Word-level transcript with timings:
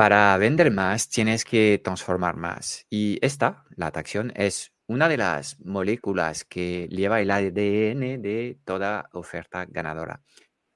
Para 0.00 0.34
vender 0.38 0.70
más 0.70 1.10
tienes 1.10 1.44
que 1.44 1.78
transformar 1.84 2.34
más. 2.34 2.86
Y 2.88 3.18
esta, 3.20 3.66
la 3.76 3.88
atracción, 3.88 4.32
es 4.34 4.72
una 4.86 5.10
de 5.10 5.18
las 5.18 5.60
moléculas 5.60 6.46
que 6.46 6.88
lleva 6.90 7.20
el 7.20 7.30
ADN 7.30 8.22
de 8.22 8.58
toda 8.64 9.10
oferta 9.12 9.66
ganadora. 9.66 10.22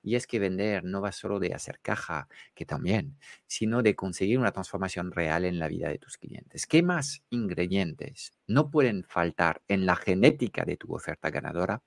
Y 0.03 0.17
es 0.17 0.27
que 0.27 0.39
vender 0.39 0.85
no 0.85 1.01
va 1.01 1.11
solo 1.11 1.41
de 1.41 1.55
hacer 1.55 1.81
caja, 1.81 2.29
que 2.55 2.67
también, 2.67 3.17
sino 3.47 3.83
de 3.83 3.97
conseguir 3.97 4.39
una 4.39 4.53
transformación 4.53 5.11
real 5.11 5.47
en 5.47 5.59
la 5.59 5.69
vida 5.69 5.89
de 5.89 5.99
tus 5.99 6.19
clientes. 6.19 6.67
¿Qué 6.67 6.83
más 6.83 7.23
ingredientes 7.31 8.35
no 8.47 8.71
pueden 8.71 9.05
faltar 9.05 9.63
en 9.69 9.87
la 9.87 9.97
genética 9.97 10.67
de 10.67 10.77
tu 10.77 10.95
oferta 10.95 11.31
ganadora? 11.31 11.83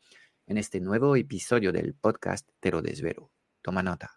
En 0.47 0.57
este 0.57 0.79
nuevo 0.79 1.15
episodio 1.15 1.71
del 1.71 1.93
podcast 1.93 2.49
te 2.59 2.71
lo 2.71 2.81
desvelo. 2.81 3.29
Toma 3.61 3.83
nota. 3.83 4.16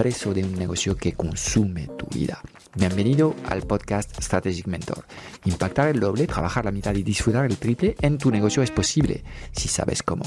preso 0.00 0.32
de 0.32 0.42
un 0.42 0.54
negocio 0.54 0.96
que 0.96 1.12
consume 1.12 1.86
tu 1.98 2.06
vida. 2.06 2.40
Bienvenido 2.74 3.34
al 3.50 3.60
podcast 3.60 4.18
Strategic 4.18 4.66
Mentor. 4.66 5.04
Impactar 5.44 5.88
el 5.88 6.00
doble, 6.00 6.26
trabajar 6.26 6.64
la 6.64 6.70
mitad 6.70 6.94
y 6.94 7.02
disfrutar 7.02 7.44
el 7.44 7.58
triple 7.58 7.96
en 8.00 8.16
tu 8.16 8.30
negocio 8.30 8.62
es 8.62 8.70
posible 8.70 9.22
si 9.52 9.68
sabes 9.68 10.02
cómo. 10.02 10.24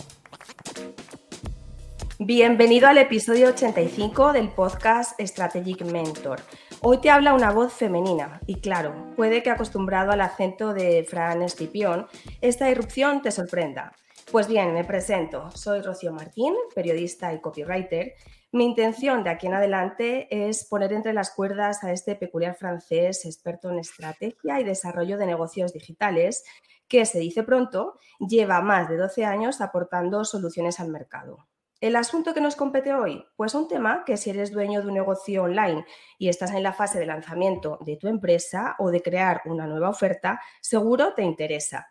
Bienvenido 2.19 2.87
al 2.87 2.99
episodio 2.99 3.47
85 3.47 4.33
del 4.33 4.49
podcast 4.49 5.19
Strategic 5.19 5.81
Mentor. 5.85 6.41
Hoy 6.81 6.99
te 6.99 7.09
habla 7.09 7.33
una 7.33 7.49
voz 7.49 7.73
femenina 7.73 8.41
y 8.45 8.61
claro, 8.61 8.93
puede 9.15 9.41
que 9.41 9.49
acostumbrado 9.49 10.11
al 10.11 10.21
acento 10.21 10.75
de 10.75 11.03
Fran 11.03 11.41
Escipión, 11.41 12.05
esta 12.41 12.69
irrupción 12.69 13.23
te 13.23 13.31
sorprenda. 13.31 13.91
Pues 14.31 14.47
bien, 14.47 14.71
me 14.71 14.83
presento. 14.83 15.49
Soy 15.49 15.81
Rocío 15.81 16.13
Martín, 16.13 16.53
periodista 16.75 17.33
y 17.33 17.41
copywriter. 17.41 18.13
Mi 18.53 18.65
intención 18.65 19.23
de 19.23 19.31
aquí 19.31 19.47
en 19.47 19.55
adelante 19.55 20.27
es 20.29 20.63
poner 20.65 20.93
entre 20.93 21.11
las 21.11 21.31
cuerdas 21.31 21.83
a 21.83 21.91
este 21.91 22.15
peculiar 22.15 22.53
francés 22.53 23.25
experto 23.25 23.71
en 23.71 23.79
estrategia 23.79 24.59
y 24.59 24.63
desarrollo 24.63 25.17
de 25.17 25.25
negocios 25.25 25.73
digitales 25.73 26.43
que, 26.87 27.03
se 27.07 27.17
dice 27.17 27.41
pronto, 27.41 27.97
lleva 28.19 28.61
más 28.61 28.87
de 28.89 28.97
12 28.97 29.25
años 29.25 29.59
aportando 29.59 30.23
soluciones 30.23 30.79
al 30.79 30.89
mercado. 30.89 31.47
¿El 31.81 31.95
asunto 31.95 32.35
que 32.35 32.41
nos 32.41 32.55
compete 32.55 32.93
hoy? 32.93 33.25
Pues 33.35 33.55
un 33.55 33.67
tema 33.67 34.03
que 34.05 34.17
si 34.17 34.29
eres 34.29 34.51
dueño 34.51 34.83
de 34.83 34.87
un 34.87 34.93
negocio 34.93 35.45
online 35.45 35.83
y 36.19 36.29
estás 36.29 36.51
en 36.51 36.61
la 36.61 36.73
fase 36.73 36.99
de 36.99 37.07
lanzamiento 37.07 37.79
de 37.81 37.97
tu 37.97 38.07
empresa 38.07 38.75
o 38.77 38.91
de 38.91 39.01
crear 39.01 39.41
una 39.45 39.65
nueva 39.65 39.89
oferta, 39.89 40.39
seguro 40.61 41.15
te 41.15 41.23
interesa. 41.23 41.87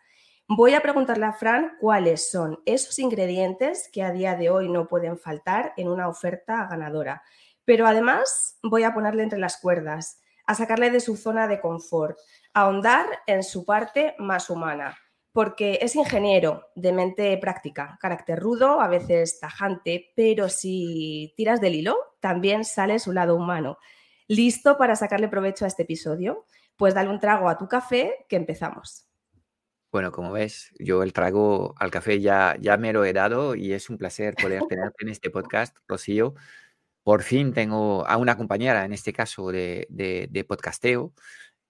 Voy 0.55 0.75
a 0.75 0.81
preguntarle 0.81 1.25
a 1.25 1.33
Fran 1.33 1.77
cuáles 1.79 2.29
son 2.29 2.59
esos 2.67 2.99
ingredientes 2.99 3.89
que 3.91 4.03
a 4.03 4.11
día 4.11 4.35
de 4.35 4.51
hoy 4.51 4.69
no 4.69 4.87
pueden 4.87 5.17
faltar 5.17 5.73
en 5.77 5.87
una 5.87 6.07
oferta 6.07 6.67
ganadora. 6.69 7.23
Pero 7.65 7.87
además 7.87 8.59
voy 8.61 8.83
a 8.83 8.93
ponerle 8.93 9.23
entre 9.23 9.39
las 9.39 9.57
cuerdas, 9.57 10.21
a 10.45 10.53
sacarle 10.53 10.91
de 10.91 10.99
su 10.99 11.17
zona 11.17 11.47
de 11.47 11.59
confort, 11.59 12.19
a 12.53 12.61
ahondar 12.61 13.07
en 13.25 13.41
su 13.41 13.65
parte 13.65 14.13
más 14.19 14.51
humana, 14.51 14.95
porque 15.31 15.79
es 15.81 15.95
ingeniero 15.95 16.67
de 16.75 16.93
mente 16.93 17.35
práctica, 17.39 17.97
carácter 17.99 18.39
rudo, 18.39 18.79
a 18.79 18.87
veces 18.87 19.39
tajante, 19.39 20.11
pero 20.15 20.49
si 20.49 21.33
tiras 21.35 21.61
del 21.61 21.73
hilo, 21.73 21.97
también 22.19 22.63
sale 22.63 22.99
su 22.99 23.11
lado 23.11 23.35
humano. 23.35 23.79
¿Listo 24.27 24.77
para 24.77 24.95
sacarle 24.95 25.29
provecho 25.29 25.65
a 25.65 25.67
este 25.67 25.81
episodio? 25.81 26.45
Pues 26.77 26.93
dale 26.93 27.09
un 27.09 27.19
trago 27.19 27.49
a 27.49 27.57
tu 27.57 27.67
café, 27.67 28.27
que 28.29 28.35
empezamos. 28.35 29.09
Bueno, 29.93 30.11
como 30.11 30.31
ves, 30.31 30.71
yo 30.79 31.03
el 31.03 31.13
trago 31.13 31.75
al 31.77 31.91
café 31.91 32.19
ya, 32.19 32.57
ya 32.59 32.77
me 32.77 32.93
lo 32.93 33.05
he 33.05 33.13
dado 33.13 33.53
y 33.53 33.73
es 33.73 33.91
un 33.91 33.99
placer 33.99 34.33
poder 34.33 34.63
tenerte 34.67 35.03
en 35.05 35.09
este 35.09 35.29
podcast, 35.29 35.77
Rocío. 35.87 36.33
Por 37.03 37.21
fin 37.23 37.53
tengo 37.53 38.07
a 38.07 38.17
una 38.17 38.35
compañera, 38.35 38.85
en 38.85 38.93
este 38.93 39.13
caso 39.13 39.51
de, 39.51 39.87
de, 39.89 40.43
podcasteo, 40.45 41.13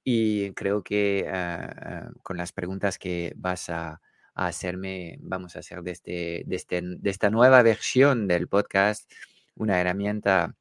y 0.06 0.53
creo 0.53 0.83
que 0.83 1.28
ah, 1.29 1.73
ah, 2.07 2.12
con 2.23 2.38
las 2.38 2.53
preguntas 2.53 2.97
que 2.97 3.33
vas 3.35 3.69
a, 3.69 4.01
hacerme, 4.35 5.17
vamos 5.22 5.57
a 5.57 5.59
hacer 5.59 5.83
de, 5.83 5.91
este, 5.91 6.44
de, 6.47 6.56
este, 6.56 6.81
de 6.81 7.09
esta 7.09 7.29
nueva 7.29 7.62
versión 7.62 8.28
del 8.28 8.47
podcast 8.47 9.12
una 9.56 9.79
herramienta 9.81 10.56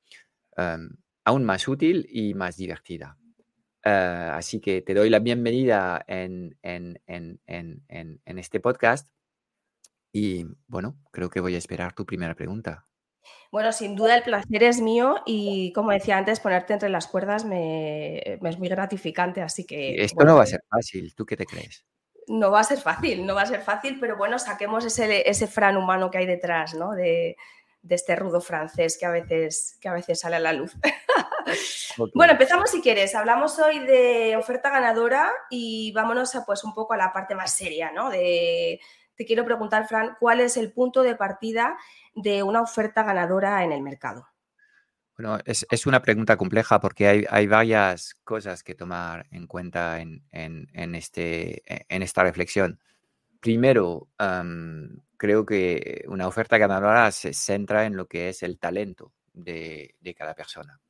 aún 1.25 1.45
más 1.45 1.69
útil 1.69 2.07
y 2.11 2.35
más 2.35 2.57
divertida. 2.57 3.17
Eh, 3.85 4.31
así 4.33 4.61
que 4.61 4.83
te 4.83 4.95
doy 4.95 5.11
la 5.11 5.19
bienvenida 5.19 6.05
en, 6.07 6.57
este 8.25 8.61
podcast. 8.61 9.09
Y 10.13 10.47
bueno, 10.67 10.99
creo 11.11 11.31
que 11.31 11.41
voy 11.41 11.55
a 11.55 11.59
esperar 11.59 11.95
tu 11.95 12.05
primera 12.05 12.35
pregunta. 12.35 12.87
Bueno, 13.51 13.73
sin 13.73 13.95
duda 13.95 14.17
el 14.17 14.23
placer 14.23 14.63
es 14.63 14.81
mío 14.81 15.17
y 15.27 15.73
como 15.73 15.93
decía 15.93 16.19
antes, 16.19 16.41
ponerte 16.41 16.73
entre 16.73 16.89
las 16.89 17.07
cuerdas 17.07 17.45
me, 17.45 18.19
es 18.19 18.59
muy 18.59 18.69
gratificante, 18.69 19.43
así 19.43 19.65
que... 19.65 20.03
Esto 20.03 20.25
no 20.25 20.37
va 20.37 20.43
a 20.43 20.47
ser 20.47 20.63
fácil, 20.69 21.15
¿tú 21.15 21.25
qué 21.25 21.37
te 21.37 21.47
crees? 21.47 21.85
No 22.29 22.51
va 22.51 22.61
a 22.61 22.65
ser 22.65 22.79
fácil, 22.79 23.27
no 23.27 23.35
va 23.35 23.43
a 23.43 23.47
ser 23.47 23.61
fácil, 23.61 23.99
pero 24.01 24.17
bueno, 24.17 24.39
saquemos 24.39 24.85
ese, 24.85 25.29
ese 25.29 25.47
fran 25.47 25.77
humano 25.77 26.11
que 26.11 26.19
hay 26.19 26.27
detrás, 26.27 26.75
¿no? 26.75 26.93
De, 26.93 27.37
de 27.83 27.97
este 27.97 28.17
rudo 28.17 28.41
francés 28.41 28.97
que 28.99 29.07
a 29.07 29.11
veces, 29.11 29.77
que 29.81 29.89
a 29.89 29.93
veces 29.93 30.21
sale 30.21 30.37
a 30.37 30.41
la 30.41 30.53
luz. 30.53 30.73
Bueno, 32.15 32.33
empezamos 32.33 32.71
si 32.71 32.81
quieres. 32.81 33.15
Hablamos 33.15 33.59
hoy 33.59 33.81
de 33.81 34.37
oferta 34.37 34.71
ganadora 34.71 35.31
y 35.51 35.93
vámonos 35.93 36.35
a, 36.35 36.47
pues 36.47 36.65
un 36.65 36.73
poco 36.73 36.95
a 36.95 36.97
la 36.97 37.13
parte 37.13 37.35
más 37.35 37.55
seria, 37.55 37.93
¿no? 37.93 38.09
De, 38.09 38.81
te 39.15 39.27
quiero 39.27 39.45
preguntar, 39.45 39.87
Fran, 39.87 40.17
¿cuál 40.19 40.41
es 40.41 40.57
el 40.57 40.73
punto 40.73 41.03
de 41.03 41.17
partida 41.17 41.77
de 42.15 42.43
una 42.43 42.63
oferta 42.63 43.03
ganadora 43.03 43.63
en 43.65 43.73
el 43.73 43.83
mercado? 43.83 44.27
Bueno, 45.19 45.39
es, 45.45 45.87
una 45.87 46.01
pregunta 46.01 46.37
compleja 46.37 46.81
porque 46.81 47.27
hay, 47.29 47.47
varias 47.47 48.15
cosas 48.25 48.63
que 48.63 48.75
tomar 48.75 49.27
en 49.31 49.47
cuenta 49.47 50.01
en, 50.01 50.25
este, 50.95 51.63
en 51.95 52.03
esta 52.03 52.23
reflexión. 52.23 52.81
Primero, 53.41 54.09
creo 55.23 55.47
que 55.47 56.03
una 56.09 56.27
oferta 56.27 56.59
ganadora 56.59 57.09
se 57.13 57.33
centra 57.33 57.87
en 57.87 57.97
lo 57.97 58.09
que 58.09 58.29
es 58.29 58.43
el 58.43 58.59
talento 58.59 59.13
de, 59.33 59.95
cada 60.19 60.35
persona. 60.35 60.81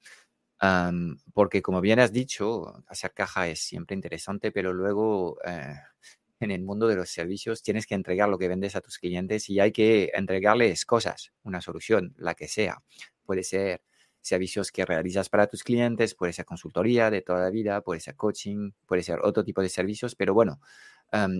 porque 1.34 1.60
como 1.60 1.82
bien 1.82 2.00
has 2.00 2.12
dicho, 2.14 2.82
hacer 2.86 3.12
caja 3.12 3.48
es 3.48 3.60
siempre 3.60 3.94
interesante, 3.94 4.50
pero 4.50 4.72
luego 4.72 5.36
eh, 5.44 5.74
en 6.40 6.50
el 6.50 6.62
mundo 6.62 6.88
de 6.88 6.96
los 6.96 7.10
servicios 7.10 7.62
tienes 7.62 7.86
que 7.86 7.94
entregar 7.94 8.30
lo 8.30 8.38
que 8.38 8.48
vendes 8.48 8.74
a 8.74 8.80
tus 8.80 8.96
clientes 8.98 9.50
y 9.50 9.60
hay 9.60 9.70
que 9.70 10.10
entregarles 10.14 10.86
cosas, 10.86 11.34
una 11.42 11.60
solución, 11.60 12.14
la 12.16 12.34
que 12.34 12.48
sea. 12.48 12.82
Puede 13.26 13.44
ser 13.44 13.82
servicios 14.22 14.72
que 14.72 14.86
realizas 14.86 15.28
para 15.28 15.46
tus 15.46 15.62
clientes, 15.62 16.14
puede 16.14 16.32
ser 16.32 16.46
consultoría 16.46 17.10
de 17.10 17.20
toda 17.20 17.40
la 17.40 17.50
vida, 17.50 17.82
puede 17.82 18.00
ser 18.00 18.16
coaching, 18.16 18.70
puede 18.86 19.02
ser 19.02 19.18
otro 19.22 19.44
tipo 19.44 19.60
de 19.60 19.68
servicios, 19.68 20.14
pero 20.14 20.32
bueno, 20.32 20.58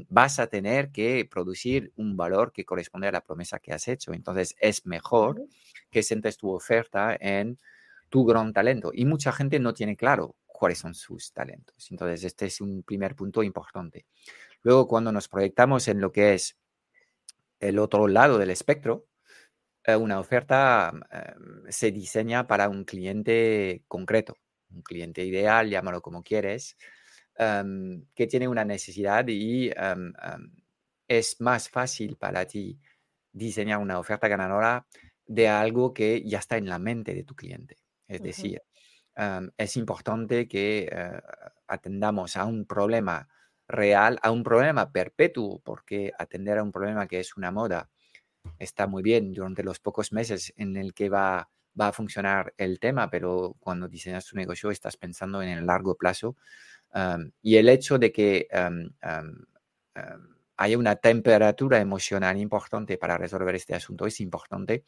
vas 0.09 0.39
a 0.39 0.49
tener 0.49 0.91
que 0.91 1.27
producir 1.31 1.93
un 1.97 2.17
valor 2.17 2.53
que 2.53 2.65
corresponde 2.65 3.09
a 3.09 3.13
la 3.13 3.25
promesa 3.25 3.59
que 3.59 3.73
has 3.73 3.89
hecho. 3.89 4.13
Entonces 4.13 4.55
es 4.61 4.85
mejor 4.87 5.43
que 5.91 6.03
centres 6.03 6.37
tu 6.37 6.51
oferta 6.51 7.17
en 7.19 7.59
tu 8.11 8.25
gran 8.25 8.53
talento. 8.53 8.91
Y 8.93 9.07
mucha 9.07 9.33
gente 9.33 9.59
no 9.59 9.73
tiene 9.73 9.97
claro 9.97 10.37
cuáles 10.47 10.79
son 10.79 10.95
sus 10.95 11.33
talentos. 11.33 11.91
Entonces 11.91 12.25
este 12.25 12.47
es 12.47 12.61
un 12.61 12.83
primer 12.83 13.17
punto 13.17 13.43
importante. 13.43 14.07
Luego, 14.63 14.87
cuando 14.87 15.11
nos 15.11 15.29
proyectamos 15.29 15.89
en 15.89 16.01
lo 16.01 16.13
que 16.13 16.35
es 16.35 16.57
el 17.59 17.79
otro 17.79 18.07
lado 18.09 18.39
del 18.39 18.51
espectro, 18.51 19.07
eh, 19.85 19.97
una 19.97 20.21
oferta 20.21 20.93
se 21.69 21.91
diseña 21.91 22.47
para 22.47 22.69
un 22.69 22.85
cliente 22.85 23.83
concreto, 23.89 24.37
un 24.71 24.83
cliente 24.83 25.25
ideal, 25.25 25.69
llámalo 25.71 26.03
como 26.03 26.23
quieres, 26.23 26.77
que 28.15 28.27
tiene 28.27 28.49
una 28.49 28.65
necesidad 28.65 29.27
y 29.29 29.71
es 31.09 31.41
más 31.41 31.69
fácil 31.69 32.17
para 32.17 32.47
ti 32.47 32.79
diseñar 33.33 33.79
una 33.79 33.99
oferta 33.99 34.29
ganadora 34.29 34.87
de 35.27 35.49
algo 35.49 35.93
que 35.95 36.23
ya 36.25 36.39
está 36.39 36.57
en 36.57 36.69
la 36.69 36.79
mente 36.79 37.15
de 37.15 37.25
tu 37.25 37.35
cliente. 37.35 37.79
Es 38.07 38.23
decir, 38.23 38.63
es 39.57 39.77
importante 39.77 40.49
que 40.49 40.89
eh, 40.91 41.21
atendamos 41.67 42.37
a 42.37 42.45
un 42.45 42.67
problema 42.67 43.29
real, 43.69 44.19
a 44.23 44.31
un 44.31 44.43
problema 44.43 44.91
perpetuo, 44.91 45.61
porque 45.61 46.13
atender 46.19 46.59
a 46.59 46.63
un 46.63 46.73
problema 46.73 47.07
que 47.07 47.21
es 47.21 47.37
una 47.37 47.51
moda 47.51 47.91
está 48.59 48.87
muy 48.87 49.03
bien 49.03 49.33
durante 49.33 49.63
los 49.63 49.79
pocos 49.79 50.13
meses 50.13 50.53
en 50.57 50.77
el 50.77 50.95
que 50.95 51.09
va, 51.09 51.49
va 51.81 51.89
a 51.89 51.93
funcionar 51.93 52.55
el 52.57 52.81
tema, 52.81 53.09
pero 53.09 53.57
cuando 53.61 53.89
diseñas 53.89 54.27
tu 54.27 54.37
negocio 54.37 54.71
estás 54.71 54.97
pensando 54.97 55.43
en 55.43 55.51
el 55.51 55.67
largo 55.67 55.95
plazo. 55.97 56.37
Y 57.43 57.57
el 57.57 57.69
hecho 57.69 57.99
de 57.99 58.13
que 58.13 58.49
haya 60.57 60.79
una 60.79 60.97
temperatura 60.97 61.81
emocional 61.81 62.37
importante 62.39 62.99
para 62.99 63.19
resolver 63.19 63.55
este 63.55 63.75
asunto 63.75 64.07
es 64.07 64.21
importante. 64.21 64.85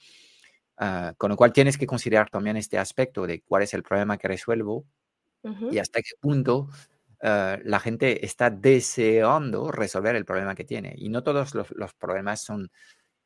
Ah, 0.77 1.15
con 1.17 1.31
lo 1.31 1.37
cual 1.37 1.53
tienes 1.53 1.79
que 1.79 1.87
considerar 1.87 2.31
también 2.31 2.57
este 2.57 2.79
aspecto 2.79 3.27
de 3.27 3.43
cuál 3.43 3.63
es 3.63 3.75
el 3.75 3.85
problema 3.85 4.19
que 4.19 4.27
resuelvo 4.27 4.87
y 5.71 5.79
hasta 5.79 6.01
qué 6.01 6.13
punto 6.21 6.69
ah, 7.23 7.59
la 7.63 7.79
gente 7.79 8.25
está 8.25 8.51
deseando 8.51 9.71
resolver 9.71 10.17
el 10.17 10.25
problema 10.25 10.55
que 10.55 10.65
tiene. 10.65 10.95
Y 10.97 11.09
no 11.11 11.23
todos 11.23 11.55
los, 11.55 11.95
problemas 11.95 12.41
son, 12.41 12.71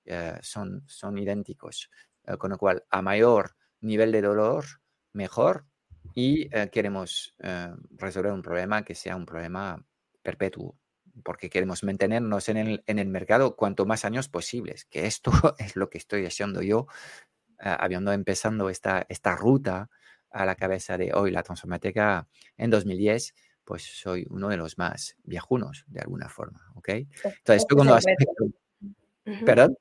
eh, 0.05 0.39
son, 0.43 0.83
son 0.87 1.19
idénticos. 1.19 1.91
Ah, 2.27 2.37
con 2.37 2.51
lo 2.51 2.59
cual, 2.59 2.85
a 2.91 3.03
mayor 3.03 3.57
nivel 3.81 4.13
de 4.13 4.23
dolor, 4.23 4.65
mejor. 5.13 5.65
Y 6.15 6.49
eh, 6.55 6.69
queremos 6.71 7.35
eh, 7.39 7.73
resolver 7.93 8.33
un 8.33 8.43
problema 8.43 8.85
que 8.85 8.95
sea 8.95 9.17
un 9.17 9.27
problema 9.27 9.85
perpetuo 10.23 10.77
porque 11.25 11.51
queremos 11.51 11.83
mantenernos 11.83 12.49
en 12.49 12.57
el, 12.59 12.85
en 12.87 13.01
el 13.01 13.09
mercado 13.09 13.57
cuanto 13.57 13.87
más 13.87 14.05
años 14.05 14.29
posibles, 14.29 14.85
que 14.85 15.07
esto 15.07 15.33
es 15.59 15.75
lo 15.75 15.91
que 15.91 15.99
estoy 15.99 16.27
haciendo 16.27 16.63
yo 16.63 16.87
habiendo 17.61 18.13
empezado 18.13 18.71
esta, 18.71 19.05
esta 19.09 19.35
ruta 19.35 19.91
a 20.31 20.47
la 20.47 20.55
cabeza 20.55 20.97
de 20.97 21.13
hoy 21.13 21.31
la 21.31 21.43
transformática 21.43 22.29
en 22.57 22.71
2010, 22.71 23.35
pues 23.65 23.83
soy 23.83 24.27
uno 24.31 24.49
de 24.49 24.57
los 24.57 24.79
más 24.79 25.17
viejunos 25.25 25.85
de 25.89 26.01
alguna 26.01 26.29
forma, 26.29 26.73
¿ok? 26.75 26.89
Entonces, 26.89 27.67
segundo 27.69 27.95
aspecto... 27.95 28.47
¿Perdón? 29.45 29.77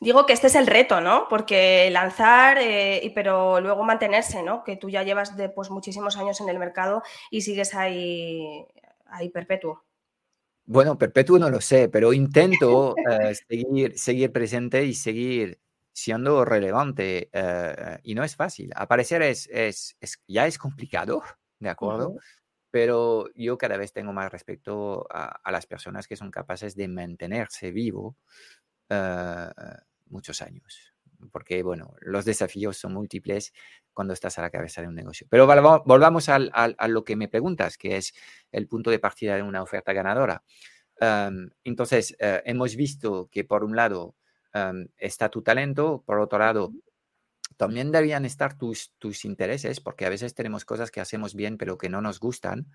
Digo 0.00 0.26
que 0.26 0.32
este 0.32 0.48
es 0.48 0.54
el 0.54 0.66
reto, 0.66 1.00
¿no? 1.00 1.26
Porque 1.28 1.88
lanzar, 1.90 2.58
eh, 2.60 3.10
pero 3.14 3.60
luego 3.60 3.84
mantenerse, 3.84 4.42
¿no? 4.42 4.64
Que 4.64 4.76
tú 4.76 4.90
ya 4.90 5.02
llevas 5.02 5.36
de, 5.36 5.48
pues, 5.48 5.70
muchísimos 5.70 6.16
años 6.16 6.40
en 6.40 6.48
el 6.48 6.58
mercado 6.58 7.02
y 7.30 7.42
sigues 7.42 7.74
ahí, 7.74 8.66
ahí 9.06 9.30
perpetuo. 9.30 9.84
Bueno, 10.66 10.96
perpetuo 10.96 11.38
no 11.38 11.50
lo 11.50 11.60
sé, 11.60 11.88
pero 11.88 12.12
intento 12.12 12.94
eh, 12.96 13.34
seguir, 13.34 13.98
seguir 13.98 14.32
presente 14.32 14.84
y 14.84 14.94
seguir 14.94 15.60
siendo 15.92 16.44
relevante 16.44 17.28
eh, 17.32 17.98
y 18.02 18.14
no 18.14 18.24
es 18.24 18.34
fácil. 18.34 18.70
Aparecer 18.74 19.22
es, 19.22 19.48
es, 19.52 19.96
ya 20.26 20.46
es 20.46 20.58
complicado, 20.58 21.22
¿de 21.60 21.68
acuerdo? 21.68 22.16
Pero 22.70 23.26
yo 23.36 23.56
cada 23.56 23.76
vez 23.76 23.92
tengo 23.92 24.12
más 24.12 24.32
respeto 24.32 25.06
a, 25.08 25.52
las 25.52 25.66
personas 25.66 26.08
que 26.08 26.16
son 26.16 26.32
capaces 26.32 26.74
de 26.74 26.88
mantenerse 26.88 27.70
vivo 27.70 28.16
eh, 28.88 29.50
muchos 30.06 30.42
años. 30.42 30.94
Porque, 31.32 31.62
bueno, 31.62 31.94
los 32.00 32.24
desafíos 32.24 32.76
son 32.76 32.92
múltiples 32.92 33.52
cuando 33.92 34.12
estás 34.12 34.38
a 34.38 34.42
la 34.42 34.50
cabeza 34.50 34.82
de 34.82 34.88
un 34.88 34.94
negocio. 34.94 35.26
Pero 35.30 35.46
volvamos 35.46 36.28
al, 36.28 36.50
a 36.54 36.88
lo 36.88 37.04
que 37.04 37.16
me 37.16 37.28
preguntas, 37.28 37.78
que 37.78 37.96
es 37.96 38.14
el 38.52 38.68
punto 38.68 38.90
de 38.90 38.98
partida 38.98 39.36
de 39.36 39.42
una 39.42 39.62
oferta 39.62 39.92
ganadora. 39.92 40.42
Entonces, 41.64 42.14
eh, 42.18 42.42
hemos 42.44 42.76
visto 42.76 43.28
que 43.30 43.44
por 43.44 43.64
un 43.64 43.76
lado, 43.76 44.16
está 44.98 45.30
tu 45.30 45.42
talento, 45.42 46.04
por 46.06 46.20
otro 46.20 46.38
lado, 46.38 46.72
también 47.56 47.90
deberían 47.90 48.24
estar 48.24 48.56
tus, 48.56 48.92
tus 48.98 49.24
intereses, 49.24 49.80
porque 49.80 50.06
a 50.06 50.08
veces 50.08 50.34
tenemos 50.34 50.64
cosas 50.64 50.90
que 50.90 51.00
hacemos 51.00 51.34
bien 51.34 51.56
pero 51.56 51.78
que 51.78 51.88
no 51.88 52.00
nos 52.00 52.20
gustan. 52.20 52.70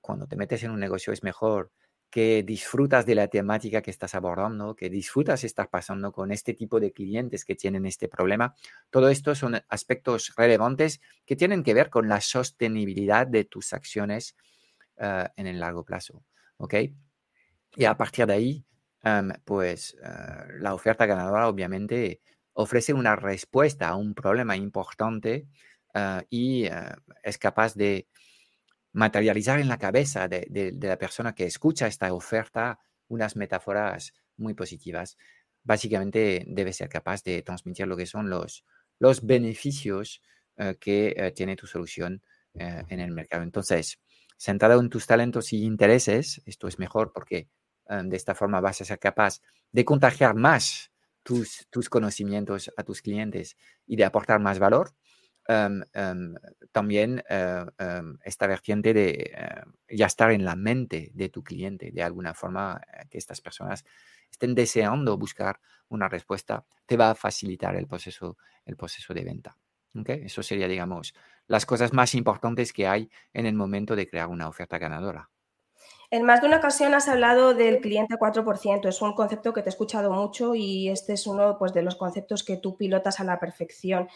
Cuando 0.00 0.26
te 0.26 0.36
metes 0.36 0.62
en 0.62 0.70
un 0.70 0.80
negocio 0.80 1.12
es 1.12 1.22
mejor 1.22 1.72
que 2.10 2.42
disfrutas 2.42 3.04
de 3.04 3.14
la 3.14 3.28
temática 3.28 3.82
que 3.82 3.90
estás 3.90 4.14
abordando, 4.14 4.74
que 4.74 4.88
disfrutas 4.88 5.44
estar 5.44 5.68
pasando 5.68 6.10
con 6.12 6.32
este 6.32 6.54
tipo 6.54 6.80
de 6.80 6.92
clientes 6.92 7.44
que 7.44 7.54
tienen 7.54 7.84
este 7.84 8.08
problema. 8.08 8.54
Todo 8.90 9.08
esto 9.10 9.34
son 9.34 9.60
aspectos 9.68 10.32
relevantes 10.36 11.00
que 11.26 11.36
tienen 11.36 11.62
que 11.62 11.74
ver 11.74 11.90
con 11.90 12.08
la 12.08 12.20
sostenibilidad 12.20 13.26
de 13.26 13.44
tus 13.44 13.72
acciones 13.72 14.36
ah, 14.98 15.32
en 15.36 15.46
el 15.46 15.60
largo 15.60 15.84
plazo. 15.84 16.24
¿Ok? 16.56 16.74
Y 17.76 17.84
a 17.84 17.96
partir 17.96 18.26
de 18.26 18.32
ahí, 18.32 18.64
pues 19.44 19.96
ah, 20.02 20.46
la 20.60 20.74
oferta 20.74 21.06
ganadora 21.06 21.48
obviamente 21.48 22.20
ofrece 22.54 22.92
una 22.92 23.16
respuesta 23.16 23.88
a 23.88 23.96
un 23.96 24.14
problema 24.14 24.56
importante 24.56 25.46
ah, 25.94 26.22
y 26.30 26.64
es 27.22 27.36
capaz 27.38 27.74
de 27.74 28.08
materializar 28.92 29.60
en 29.60 29.68
la 29.68 29.78
cabeza 29.78 30.28
de, 30.28 30.76
la 30.80 30.98
persona 30.98 31.34
que 31.34 31.44
escucha 31.44 31.86
esta 31.86 32.12
oferta 32.12 32.78
unas 33.08 33.36
metáforas 33.36 34.12
muy 34.36 34.54
positivas. 34.54 35.16
Básicamente 35.62 36.44
debe 36.46 36.72
ser 36.72 36.88
capaz 36.88 37.22
de 37.22 37.42
transmitir 37.42 37.86
lo 37.86 37.96
que 37.96 38.06
son 38.06 38.30
los, 38.30 38.64
los 38.98 39.24
beneficios 39.24 40.22
que 40.80 41.32
tiene 41.36 41.56
tu 41.56 41.66
solución 41.66 42.22
en 42.54 43.00
el 43.00 43.12
mercado. 43.12 43.42
Entonces, 43.42 43.98
centrado 44.36 44.80
en 44.80 44.88
tus 44.88 45.06
talentos 45.06 45.52
y 45.52 45.64
intereses, 45.64 46.42
esto 46.46 46.68
es 46.68 46.78
mejor 46.78 47.12
porque 47.12 47.48
de 47.88 48.16
esta 48.16 48.34
forma 48.34 48.60
vas 48.60 48.80
a 48.80 48.84
ser 48.84 48.98
capaz 48.98 49.40
de 49.72 49.84
contagiar 49.84 50.34
más 50.34 50.92
tus, 51.22 51.66
tus 51.70 51.88
conocimientos 51.88 52.70
a 52.76 52.84
tus 52.84 53.02
clientes 53.02 53.56
y 53.86 53.96
de 53.96 54.04
aportar 54.04 54.40
más 54.40 54.58
valor. 54.58 54.94
También 56.72 57.22
eh, 57.28 57.64
esta 58.22 58.46
vertiente 58.46 58.92
de 58.92 59.32
eh, 59.34 59.96
ya 59.96 60.06
estar 60.06 60.30
en 60.30 60.44
la 60.44 60.54
mente 60.56 61.10
de 61.14 61.30
tu 61.30 61.42
cliente, 61.42 61.90
de 61.90 62.02
alguna 62.02 62.34
forma 62.34 62.80
eh, 62.92 63.06
que 63.08 63.16
estas 63.16 63.40
personas 63.40 63.84
estén 64.30 64.54
deseando 64.54 65.16
buscar 65.16 65.58
una 65.88 66.08
respuesta, 66.08 66.66
te 66.84 66.98
va 66.98 67.10
a 67.10 67.14
facilitar 67.14 67.74
el 67.76 67.86
proceso, 67.86 68.36
el 68.66 68.76
proceso 68.76 69.14
de 69.14 69.24
venta. 69.24 69.56
¿Okay? 69.98 70.22
Eso 70.26 70.42
sería, 70.42 70.68
digamos, 70.68 71.14
las 71.46 71.64
cosas 71.64 71.94
más 71.94 72.14
importantes 72.14 72.74
que 72.74 72.86
hay 72.86 73.10
en 73.32 73.46
el 73.46 73.54
momento 73.54 73.96
de 73.96 74.06
crear 74.06 74.28
una 74.28 74.48
oferta 74.48 74.76
ganadora. 74.76 75.30
En 76.10 76.24
más 76.24 76.42
de 76.42 76.46
una 76.46 76.58
ocasión 76.58 76.94
has 76.94 77.08
hablado 77.08 77.54
del 77.54 77.80
cliente 77.80 78.16
4%. 78.16 78.86
Es 78.86 79.00
un 79.00 79.14
concepto 79.14 79.54
que 79.54 79.62
te 79.62 79.68
he 79.68 79.72
escuchado 79.72 80.10
mucho 80.10 80.54
y 80.54 80.90
este 80.90 81.14
es 81.14 81.26
uno 81.26 81.56
pues, 81.58 81.72
de 81.72 81.82
los 81.82 81.96
conceptos 81.96 82.44
que 82.44 82.58
tú 82.58 82.76
pilotas 82.76 83.18
a 83.20 83.24
la 83.24 83.40
perfección. 83.40 84.08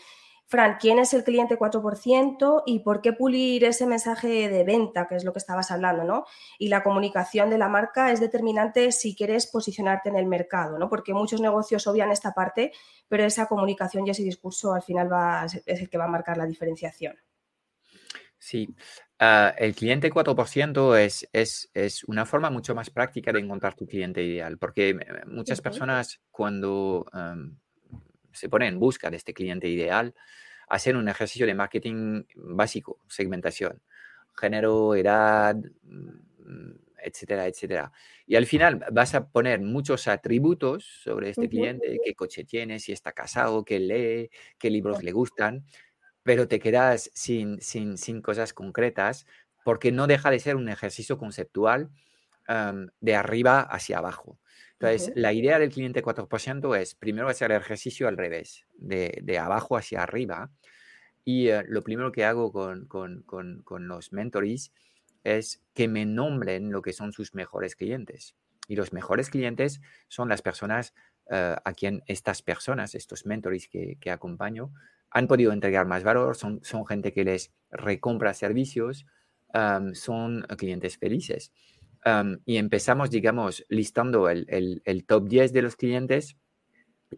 Fran, 0.53 0.77
¿quién 0.79 0.99
es 0.99 1.15
el 1.15 1.25
cliente 1.25 1.59
4% 1.59 2.65
y 2.67 2.81
por 2.81 3.01
qué 3.01 3.15
pulir 3.15 3.65
ese 3.65 3.87
mensaje 3.87 4.51
de 4.51 4.65
venta, 4.65 5.09
que 5.09 5.17
es 5.17 5.25
lo 5.25 5.33
que 5.33 5.39
estabas 5.39 5.71
hablando, 5.71 6.05
¿no? 6.05 6.27
Y 6.59 6.69
la 6.69 6.83
comunicación 6.83 7.49
de 7.49 7.57
la 7.57 7.71
marca 7.71 8.13
es 8.13 8.21
determinante 8.21 8.93
si 8.93 9.17
quieres 9.17 9.47
posicionarte 9.47 10.11
en 10.11 10.17
el 10.17 10.27
mercado, 10.27 10.79
¿no? 10.79 10.91
Porque 10.91 11.15
muchos 11.15 11.41
negocios 11.41 11.87
obvian 11.87 12.13
esta 12.13 12.35
parte, 12.35 12.71
pero 13.09 13.25
esa 13.25 13.47
comunicación 13.47 14.07
y 14.07 14.11
ese 14.11 14.25
discurso 14.25 14.75
al 14.75 14.83
final 14.83 15.11
va, 15.11 15.47
es 15.47 15.81
el 15.81 15.89
que 15.89 15.97
va 15.97 16.05
a 16.05 16.09
marcar 16.09 16.37
la 16.37 16.45
diferenciación. 16.45 17.17
Sí, 18.37 18.77
ah, 19.21 19.55
el 19.57 19.75
cliente 19.75 20.13
4% 20.13 20.99
es, 20.99 21.27
es, 21.33 21.71
es, 21.73 22.05
una 22.05 22.27
forma 22.27 22.51
mucho 22.51 22.75
más 22.75 22.91
práctica 22.91 23.33
de 23.33 23.41
encontrar 23.41 23.75
tu 23.75 23.87
cliente 23.87 24.23
ideal, 24.23 24.59
porque 24.59 24.91
eh, 24.91 24.97
muchas 25.29 25.63
personas 25.63 26.21
cuando 26.31 27.07
se 28.33 28.49
ponen 28.49 28.75
en 28.75 28.81
busca 28.81 29.11
de 29.11 29.17
este 29.17 29.35
cliente 29.35 29.69
ideal, 29.69 30.15
hacen 30.69 30.97
un 30.97 31.09
ejercicio 31.09 31.47
de 31.47 31.55
marketing 31.55 32.25
básico, 32.35 32.99
segmentación, 33.09 33.83
género, 34.37 34.95
edad, 34.95 35.57
mm, 35.83 36.71
etcétera, 37.05 37.47
etcétera. 37.47 37.93
Y 38.27 38.37
al 38.37 38.47
final 38.47 38.85
vas 38.93 39.15
a 39.15 39.29
poner 39.29 39.61
muchos 39.61 40.09
atributos 40.09 40.85
sobre 41.03 41.31
este 41.31 41.49
cliente, 41.49 41.99
qué 42.05 42.15
coche 42.15 42.45
tiene, 42.45 42.79
si 42.79 42.93
está 42.93 43.13
casado, 43.13 43.65
qué 43.65 43.79
lee, 43.81 44.31
qué 44.59 44.71
libros 44.71 45.03
le 45.03 45.13
gustan, 45.13 45.65
pero 46.23 46.49
te 46.49 46.61
quedas 46.61 47.11
sin, 47.15 47.61
sin, 47.61 47.99
sin 47.99 48.23
cosas 48.23 48.53
concretas 48.53 49.27
porque 49.65 49.93
no 49.93 50.07
deja 50.07 50.31
de 50.31 50.39
ser 50.39 50.57
un 50.57 50.69
ejercicio 50.69 51.19
conceptual 51.19 51.91
de 53.01 53.15
arriba 53.15 53.61
hacia 53.61 53.99
abajo. 53.99 54.39
Entonces, 54.73 55.13
la 55.15 55.33
idea 55.33 55.59
del 55.59 55.71
cliente 55.71 56.03
4% 56.03 56.77
es 56.79 56.95
primero 56.95 57.29
hacer 57.29 57.53
el 57.53 57.61
ejercicio 57.61 58.09
al 58.09 58.17
revés, 58.17 58.67
de, 58.75 59.21
de 59.23 59.39
abajo 59.39 59.77
hacia 59.77 60.03
arriba. 60.03 60.51
Y 61.25 61.49
eh, 61.49 61.63
lo 61.69 61.83
primero 61.83 62.11
que 62.11 62.25
hago 62.25 62.53
con, 62.53 62.87
con, 62.87 63.23
con, 63.23 63.63
con 63.63 63.87
los 63.89 64.13
mentores 64.13 64.73
es 65.25 65.63
que 65.75 65.87
me 65.87 66.05
nombren 66.05 66.73
lo 66.73 66.83
que 66.83 66.93
son 66.93 67.13
sus 67.13 67.35
mejores 67.35 67.77
clientes. 67.77 68.35
Y 68.67 68.77
los 68.77 68.93
mejores 68.93 69.31
clientes 69.31 69.81
son 70.09 70.29
las 70.29 70.43
personas 70.43 70.95
eh, 71.31 71.57
a 71.65 71.73
quien 71.73 72.03
estas 72.07 72.43
personas, 72.43 72.95
estos 72.95 73.25
mentores 73.27 73.69
que, 73.69 73.99
que 74.01 74.11
acompaño, 74.11 74.73
han 75.13 75.29
podido 75.29 75.53
entregar 75.53 75.87
más 75.87 76.03
valor, 76.03 76.37
son, 76.37 76.61
son 76.65 76.87
gente 76.87 77.13
que 77.13 77.25
les 77.25 77.53
recompra 77.71 78.35
servicios, 78.35 79.07
son 79.93 80.47
clientes 80.57 80.97
felices. 80.97 81.53
Y 82.45 82.57
empezamos, 82.57 83.11
digamos, 83.11 83.65
listando 83.69 84.29
el, 84.29 84.83
el, 84.85 85.05
top 85.05 85.29
10 85.29 85.53
de 85.53 85.63
los 85.63 85.77
clientes 85.77 86.37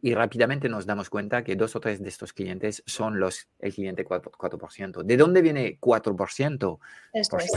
y 0.03 0.15
rápidamente 0.15 0.69
nos 0.69 0.87
damos 0.87 1.09
cuenta 1.09 1.45
que 1.45 1.57
dos 1.57 1.77
o 1.77 1.81
tres 1.81 2.03
de 2.03 2.09
estos 2.09 2.33
clientes 2.33 2.83
son 2.87 3.19
los, 3.19 3.49
el 3.61 3.73
cliente 3.73 4.05
4%. 4.05 5.03
¿De 5.03 5.17
dónde 5.17 5.41
viene 5.41 5.79
4%? 5.81 6.79
Esto 7.13 7.39
es. 7.39 7.53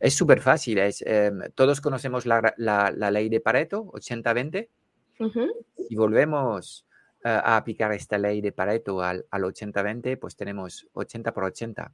Es 0.00 0.14
súper 0.14 0.40
fácil. 0.40 0.78
Es, 0.78 1.02
em, 1.06 1.42
todos 1.54 1.80
conocemos 1.80 2.26
la, 2.26 2.54
la, 2.56 3.10
ley 3.10 3.28
de 3.28 3.40
Pareto, 3.40 3.84
80-20. 3.92 4.68
Si 5.88 5.94
volvemos 5.94 6.86
eh, 7.22 7.28
a 7.28 7.56
aplicar 7.56 7.92
esta 7.92 8.18
ley 8.18 8.40
de 8.40 8.50
Pareto 8.50 9.00
al, 9.00 9.24
al 9.30 9.42
80-20, 9.42 10.18
pues 10.18 10.34
tenemos 10.34 10.88
80 10.92 11.32
por 11.32 11.44
80 11.44 11.92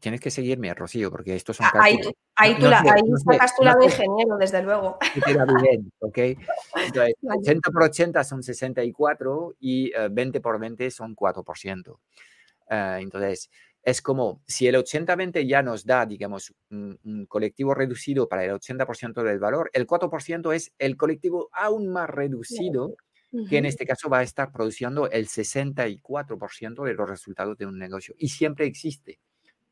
tienes 0.00 0.20
que 0.20 0.30
seguirme, 0.30 0.72
Rocío, 0.74 1.10
porque 1.10 1.34
estos 1.34 1.56
son 1.56 1.66
ah, 1.66 1.80
Ahí, 1.80 2.00
ahí, 2.36 2.56
tú 2.58 2.66
la, 2.66 2.80
ahí 2.80 3.02
sacas 3.24 3.54
tu 3.56 3.64
lado 3.64 3.82
ingeniero, 3.82 4.36
desde 4.38 4.62
luego. 4.62 4.98
Bien, 5.62 5.92
¿ok? 6.00 6.18
Entonces, 6.18 7.14
80 7.22 7.70
por 7.70 7.82
80 7.84 8.24
son 8.24 8.42
64 8.42 9.56
y 9.60 9.92
20 10.10 10.38
eh, 10.38 10.40
por 10.40 10.58
20 10.58 10.90
son 10.90 11.14
4%. 11.14 11.98
Eh, 12.70 12.98
entonces, 13.00 13.50
es 13.82 14.02
como 14.02 14.42
si 14.46 14.66
el 14.66 14.74
80-20 14.74 15.46
ya 15.46 15.62
nos 15.62 15.84
da, 15.84 16.04
digamos, 16.04 16.52
un, 16.70 17.26
colectivo 17.28 17.74
reducido 17.74 18.28
para 18.28 18.44
el 18.44 18.52
80% 18.52 19.22
del 19.22 19.38
valor, 19.38 19.70
el 19.72 19.86
4% 19.86 20.54
es 20.54 20.72
el 20.78 20.96
colectivo 20.96 21.48
aún 21.52 21.88
más 21.88 22.08
reducido 22.10 22.96
que 23.50 23.58
en 23.58 23.66
este 23.66 23.84
caso 23.84 24.08
va 24.08 24.20
a 24.20 24.22
estar 24.22 24.50
produciendo 24.50 25.10
el 25.10 25.28
64% 25.28 26.84
de 26.84 26.94
los 26.94 27.08
resultados 27.08 27.58
de 27.58 27.66
un 27.66 27.78
negocio. 27.78 28.14
Y 28.16 28.30
siempre 28.30 28.64
existe 28.64 29.20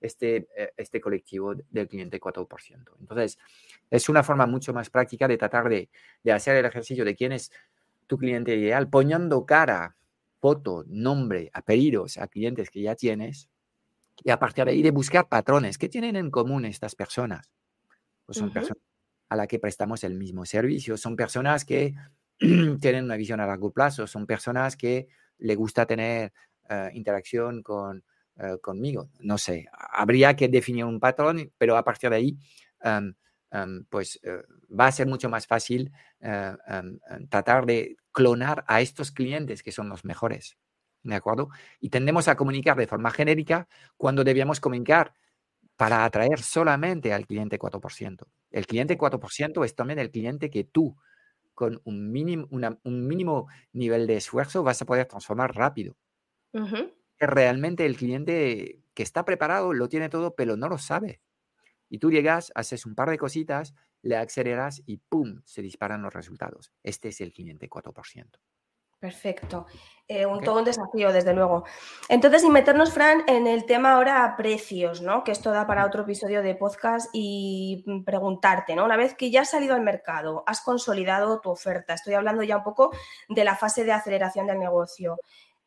este, 0.00 0.49
eh, 0.57 0.73
este 0.76 1.00
colectivo 1.00 1.55
del 1.71 1.88
cliente 1.88 2.21
4%. 2.21 2.93
Entonces, 3.00 3.38
es 3.91 4.09
una 4.09 4.23
forma 4.23 4.47
mucho 4.47 4.73
más 4.73 4.91
práctica 4.91 5.29
de 5.29 5.37
tratar 5.37 5.69
de, 5.69 5.88
de 6.23 6.33
hacer 6.33 6.57
el 6.57 6.65
ejercicio 6.65 7.05
de 7.05 7.15
quién 7.15 7.33
es 7.33 7.50
tu 8.07 8.19
cliente 8.19 8.55
ideal, 8.55 8.88
poniendo 8.88 9.45
cara, 9.47 9.97
foto, 10.41 10.85
nombre, 10.87 11.50
apellidos 11.53 12.19
a 12.19 12.29
clientes 12.29 12.71
que 12.71 12.83
ya 12.83 12.95
tienes 12.95 13.49
y 14.23 14.31
a 14.31 14.38
partir 14.38 14.65
de 14.65 14.73
ahí 14.73 14.83
de 14.83 14.91
buscar 14.91 15.29
patrones. 15.29 15.79
¿Qué 15.79 15.88
tienen 15.88 16.17
en 16.17 16.31
común 16.31 16.65
estas 16.65 16.95
personas? 16.95 17.50
Pues 18.25 18.38
son 18.38 18.53
personas 18.53 18.83
a 19.29 19.37
las 19.37 19.49
que 19.49 19.59
prestamos 19.59 20.05
el 20.05 20.15
mismo 20.15 20.45
servicio, 20.45 20.97
son 20.97 21.17
personas 21.17 21.65
que 21.65 21.95
tienen 22.38 23.05
una 23.05 23.17
visión 23.17 23.41
a 23.41 23.47
largo 23.47 23.73
plazo, 23.73 24.07
son 24.07 24.26
personas 24.26 24.76
que 24.76 25.09
le 25.38 25.55
gusta 25.55 25.87
tener 25.87 26.33
eh, 26.69 26.91
interacción 26.95 27.62
con 27.62 28.05
eh, 28.38 28.59
conmigo. 28.61 29.09
No 29.21 29.38
sé, 29.38 29.66
habría 29.73 30.37
que 30.37 30.49
definir 30.49 30.85
un 30.85 31.00
patrón, 31.00 31.52
pero 31.57 31.76
a 31.76 31.85
partir 31.85 32.11
de 32.11 32.16
ahí, 32.16 32.38
em, 32.83 33.14
em, 33.50 33.85
pues 33.88 34.21
eh, 34.23 34.43
va 34.69 34.88
a 34.88 34.93
ser 34.93 35.07
mucho 35.07 35.31
más 35.31 35.47
fácil 35.47 35.90
eh, 36.21 36.55
em, 36.69 36.99
tratar 37.28 37.64
de 37.64 37.97
clonar 38.12 38.64
a 38.69 38.81
estos 38.83 39.11
clientes 39.11 39.62
que 39.62 39.73
son 39.73 39.88
los 39.88 40.05
mejores. 40.05 40.59
¿De 41.02 41.14
acuerdo? 41.14 41.49
Y 41.81 41.88
tendemos 41.88 42.28
a 42.28 42.37
comunicar 42.37 42.76
de 42.76 42.87
forma 42.87 43.11
genérica 43.11 43.69
cuando 43.97 44.25
debíamos 44.25 44.61
comunicar 44.61 45.14
para 45.76 46.05
atraer 46.05 46.40
solamente 46.40 47.12
al 47.12 47.26
cliente 47.26 47.59
4%. 47.59 48.26
El 48.50 48.66
cliente 48.66 48.99
4% 48.99 49.64
es 49.64 49.75
también 49.75 49.99
el 49.99 50.11
cliente 50.11 50.50
que 50.50 50.64
tú, 50.64 50.97
con 51.55 51.81
un 51.85 52.11
mínimo, 52.12 52.49
un 52.50 53.07
mínimo 53.07 53.49
nivel 53.73 54.07
de 54.07 54.16
esfuerzo, 54.16 54.62
vas 54.62 54.83
a 54.83 54.87
poder 54.87 55.07
transformar 55.07 55.55
rápido 55.55 55.97
que 57.19 57.27
realmente 57.27 57.87
el 57.87 57.97
cliente 57.97 58.81
que 58.95 59.03
está 59.03 59.25
preparado 59.25 59.73
lo 59.73 59.89
tiene 59.89 60.09
todo, 60.09 60.35
pero 60.35 60.57
no 60.57 60.69
lo 60.69 60.79
sabe. 60.79 61.21
Y 61.89 61.99
tú 61.99 62.11
llegas, 62.11 62.53
haces 62.55 62.87
un 62.87 62.95
par 62.95 63.11
de 63.11 63.19
cositas, 63.19 63.75
le 64.03 64.17
aceleras 64.17 64.83
y 64.87 64.99
¡pum! 64.99 65.43
se 65.45 65.63
disparan 65.63 66.03
los 66.03 66.15
resultados. 66.15 66.73
Este 66.83 67.09
es 67.09 67.21
el 67.21 67.33
cliente 67.33 67.69
4%. 67.69 68.39
Perfecto. 68.99 69.67
Eh, 70.09 70.25
un, 70.25 70.43
Todo 70.43 70.61
un 70.61 70.65
desafío, 70.65 71.13
desde 71.13 71.35
luego. 71.35 71.65
Entonces, 72.09 72.43
y 72.45 72.49
meternos, 72.49 72.93
Fran, 72.93 73.25
en 73.27 73.47
el 73.47 73.67
tema 73.67 73.93
ahora 73.93 74.35
precios, 74.37 75.03
¿no? 75.03 75.23
Que 75.23 75.33
esto 75.33 75.51
da 75.51 75.67
para 75.67 75.85
otro 75.85 76.03
episodio 76.03 76.43
de 76.43 76.55
podcast 76.55 77.11
y 77.13 77.85
mm, 77.87 78.05
preguntarte, 78.05 78.75
¿no? 78.75 78.85
Una 78.85 78.97
vez 78.97 79.15
que 79.15 79.31
ya 79.31 79.43
has 79.43 79.51
salido 79.51 79.75
al 79.75 79.83
mercado, 79.83 80.45
has 80.47 80.63
consolidado 80.63 81.41
tu 81.41 81.51
oferta, 81.51 81.93
estoy 81.93 82.15
hablando 82.15 82.43
ya 82.43 82.57
un 82.57 82.63
poco 82.65 82.91
de 83.29 83.45
la 83.45 83.57
fase 83.57 83.85
de 83.85 83.93
aceleración 83.93 84.47
del 84.47 84.59
negocio 84.59 85.19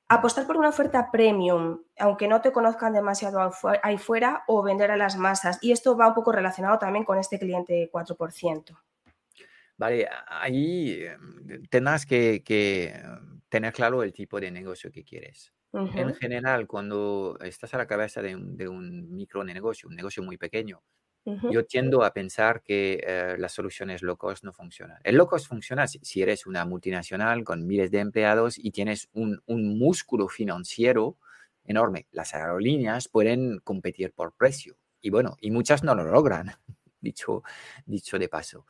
apostar 0.10 0.48
por 0.48 0.58
una 0.58 0.70
oferta 0.70 1.12
premium, 1.12 1.84
aunque 2.00 2.28
no 2.28 2.42
te 2.42 2.52
conozcan 2.52 2.94
demasiado 2.94 3.40
ahí 3.84 3.98
fuera, 3.98 4.44
o 4.48 4.64
vender 4.64 4.92
a 4.92 4.98
las 4.98 5.16
masas. 5.16 5.60
Y 5.62 5.72
esto 5.72 5.96
va 5.96 6.08
un 6.08 6.16
poco 6.16 6.32
relacionado 6.32 6.80
también 6.80 7.06
con 7.06 7.20
este 7.20 7.38
cliente 7.38 7.90
4%. 7.94 8.78
Vale, 9.78 10.10
ahí 10.28 11.06
tendrás 11.70 12.06
que, 12.06 12.44
tener 13.48 13.74
claro 13.74 14.04
el 14.04 14.12
tipo 14.12 14.40
de 14.40 14.52
negocio 14.52 14.92
que 14.92 15.04
quieres. 15.04 15.54
En 15.72 16.16
general, 16.16 16.66
cuando 16.66 17.38
estás 17.42 17.74
a 17.76 17.78
la 17.78 17.86
cabeza 17.86 18.24
de 18.24 18.36
un, 18.36 18.58
de 18.58 18.68
un 18.68 19.16
micro 19.16 19.44
negocio, 19.44 19.88
un 19.88 19.96
negocio 19.96 20.24
muy 20.24 20.38
pequeño, 20.38 20.82
yo 21.26 21.66
tiendo 21.66 22.04
a 22.04 22.14
pensar 22.14 22.64
que 22.64 23.02
eh, 23.06 23.36
las 23.38 23.54
soluciones 23.54 24.02
low 24.02 24.18
cost 24.18 24.44
no 24.44 24.54
funcionan. 24.54 24.98
El 25.04 25.16
low 25.16 25.28
cost 25.28 25.48
funciona 25.48 25.88
si, 25.88 26.22
eres 26.22 26.46
una 26.46 26.66
multinacional 26.66 27.44
con 27.44 27.68
miles 27.68 27.92
de 27.92 28.00
empleados 28.00 28.58
y 28.58 28.72
tienes 28.72 29.10
un, 29.14 29.42
músculo 29.48 30.28
financiero 30.28 31.18
enorme. 31.66 32.08
Las 32.12 32.34
aerolíneas 32.34 33.08
pueden 33.08 33.60
competir 33.60 34.14
por 34.14 34.34
precio 34.34 34.78
y 35.02 35.10
bueno, 35.10 35.38
y 35.40 35.52
muchas 35.52 35.84
no 35.84 35.96
lo 35.96 36.04
logran, 36.04 36.52
dicho, 37.02 37.44
dicho 37.86 38.18
de 38.18 38.30
paso. 38.30 38.66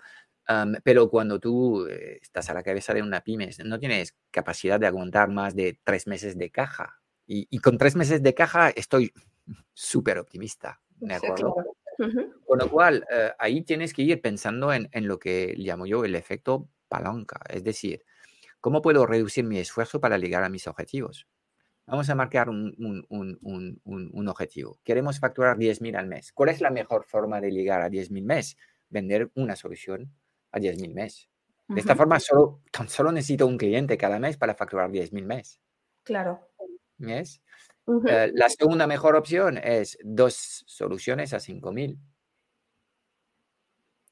pero 0.84 1.10
cuando 1.10 1.40
tú 1.40 1.86
eh, 1.88 2.20
estás 2.22 2.50
a 2.50 2.54
la 2.54 2.64
cabeza 2.64 2.94
de 2.94 3.02
una 3.02 3.22
pyme, 3.22 3.50
no 3.64 3.80
tienes 3.80 4.16
capacidad 4.32 4.80
de 4.80 4.88
aguantar 4.88 5.30
más 5.30 5.56
de 5.56 5.80
tres 5.84 6.08
meses 6.08 6.38
de 6.38 6.50
caja. 6.50 6.96
Y, 7.32 7.60
con 7.60 7.78
tres 7.78 7.96
meses 7.96 8.24
de 8.24 8.34
caja 8.34 8.72
estoy 8.72 9.14
súper 9.74 10.18
optimista. 10.18 10.82
¿De 11.00 11.14
acuerdo? 11.14 11.56
Con 12.46 12.60
lo 12.60 12.70
cual, 12.70 13.06
eh, 13.12 13.32
ahí 13.38 13.62
tienes 13.62 13.94
que 13.94 14.04
ir 14.04 14.22
pensando 14.22 14.72
en, 14.74 14.90
lo 14.94 15.20
que 15.20 15.54
llamo 15.58 15.86
yo 15.86 16.06
el 16.06 16.16
efecto 16.16 16.70
palanca, 16.88 17.40
es 17.50 17.64
decir, 17.64 18.04
¿cómo 18.62 18.82
puedo 18.82 19.06
reducir 19.06 19.44
mi 19.44 19.60
esfuerzo 19.60 20.00
para 20.00 20.18
llegar 20.18 20.44
a 20.44 20.50
mis 20.50 20.68
objetivos? 20.68 21.28
Vamos 21.86 22.10
a 22.10 22.16
marcar 22.16 22.50
un, 22.50 24.28
objetivo. 24.28 24.80
Queremos 24.84 25.20
facturar 25.20 25.58
10.000 25.58 25.98
al 25.98 26.08
mes. 26.08 26.32
¿Cuál 26.32 26.50
es 26.50 26.62
la 26.62 26.70
mejor 26.70 27.04
forma 27.04 27.42
de 27.42 27.52
llegar 27.52 27.82
a 27.82 27.90
10.000 27.90 28.24
mes? 28.24 28.58
Vender 28.90 29.32
una 29.36 29.56
solución 29.56 30.14
a 30.52 30.60
10.000 30.60 30.94
mes. 30.94 31.30
De 31.68 31.80
esta 31.80 31.96
forma, 31.96 32.20
solo, 32.20 32.62
tan 32.72 32.90
solo 32.90 33.12
necesito 33.12 33.46
un 33.46 33.58
cliente 33.58 33.98
cada 33.98 34.20
mes 34.20 34.38
para 34.38 34.56
facturar 34.56 34.90
10.000 34.90 35.26
mes. 35.26 35.60
Claro. 36.04 36.40
¿Ves? 36.98 37.42
Eh, 38.08 38.32
la 38.34 38.50
segunda 38.50 38.88
mejor 38.88 39.16
opción 39.16 39.58
es 39.58 39.98
dos 40.04 40.64
soluciones 40.68 41.34
a 41.34 41.40
5000. 41.40 41.98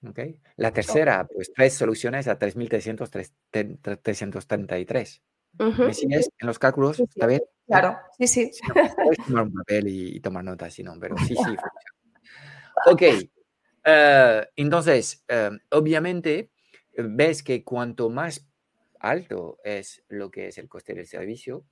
¿Okay? 0.09 0.39
La 0.55 0.71
tercera, 0.71 1.27
pues 1.27 1.51
tres 1.53 1.73
soluciones 1.73 2.27
a 2.27 2.37
3333. 2.37 5.21
¿Me 5.59 5.93
sigues 5.93 6.29
en 6.39 6.47
los 6.47 6.57
cálculos? 6.59 6.99
¿Está 6.99 7.27
bien? 7.27 7.41
Claro, 7.65 7.97
sí, 8.17 8.27
sí. 8.27 8.51
puedes 8.73 9.17
tomar 9.25 9.43
un 9.43 9.53
papel 9.53 9.87
y, 9.87 10.19
tomar 10.19 10.43
notas, 10.43 10.73
si 10.73 10.83
no, 10.83 10.95
pero 10.99 11.17
sí, 11.17 11.35
sí. 11.35 11.55
ok. 12.85 13.01
Eh, 13.83 14.47
entonces, 14.55 15.23
eh, 15.27 15.51
obviamente, 15.71 16.51
ves 16.95 17.43
que 17.43 17.63
cuanto 17.63 18.09
más 18.09 18.47
alto 18.99 19.59
es 19.63 20.03
lo 20.07 20.31
que 20.31 20.47
es 20.47 20.57
el 20.57 20.67
coste 20.67 20.93
del 20.93 21.07
servicio, 21.07 21.65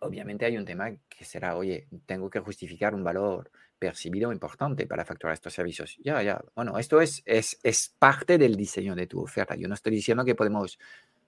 obviamente 0.00 0.44
hay 0.44 0.56
un 0.56 0.64
tema 0.64 0.90
que 1.08 1.24
será, 1.24 1.56
oye, 1.56 1.86
tengo 2.06 2.28
que 2.28 2.40
justificar 2.40 2.94
un 2.94 3.04
valor 3.04 3.50
percibido 3.78 4.32
importante 4.32 4.86
para 4.86 5.04
facturar 5.04 5.34
estos 5.34 5.54
servicios. 5.54 5.96
Ya, 6.04 6.22
ya, 6.22 6.42
bueno, 6.54 6.78
esto 6.78 7.00
es, 7.00 7.22
es, 7.24 7.58
es 7.62 7.94
parte 7.98 8.36
del 8.36 8.56
diseño 8.56 8.94
de 8.94 9.06
tu 9.06 9.20
oferta. 9.20 9.56
Yo 9.56 9.68
no 9.68 9.74
estoy 9.74 9.92
diciendo 9.92 10.24
que 10.24 10.34
podemos 10.34 10.78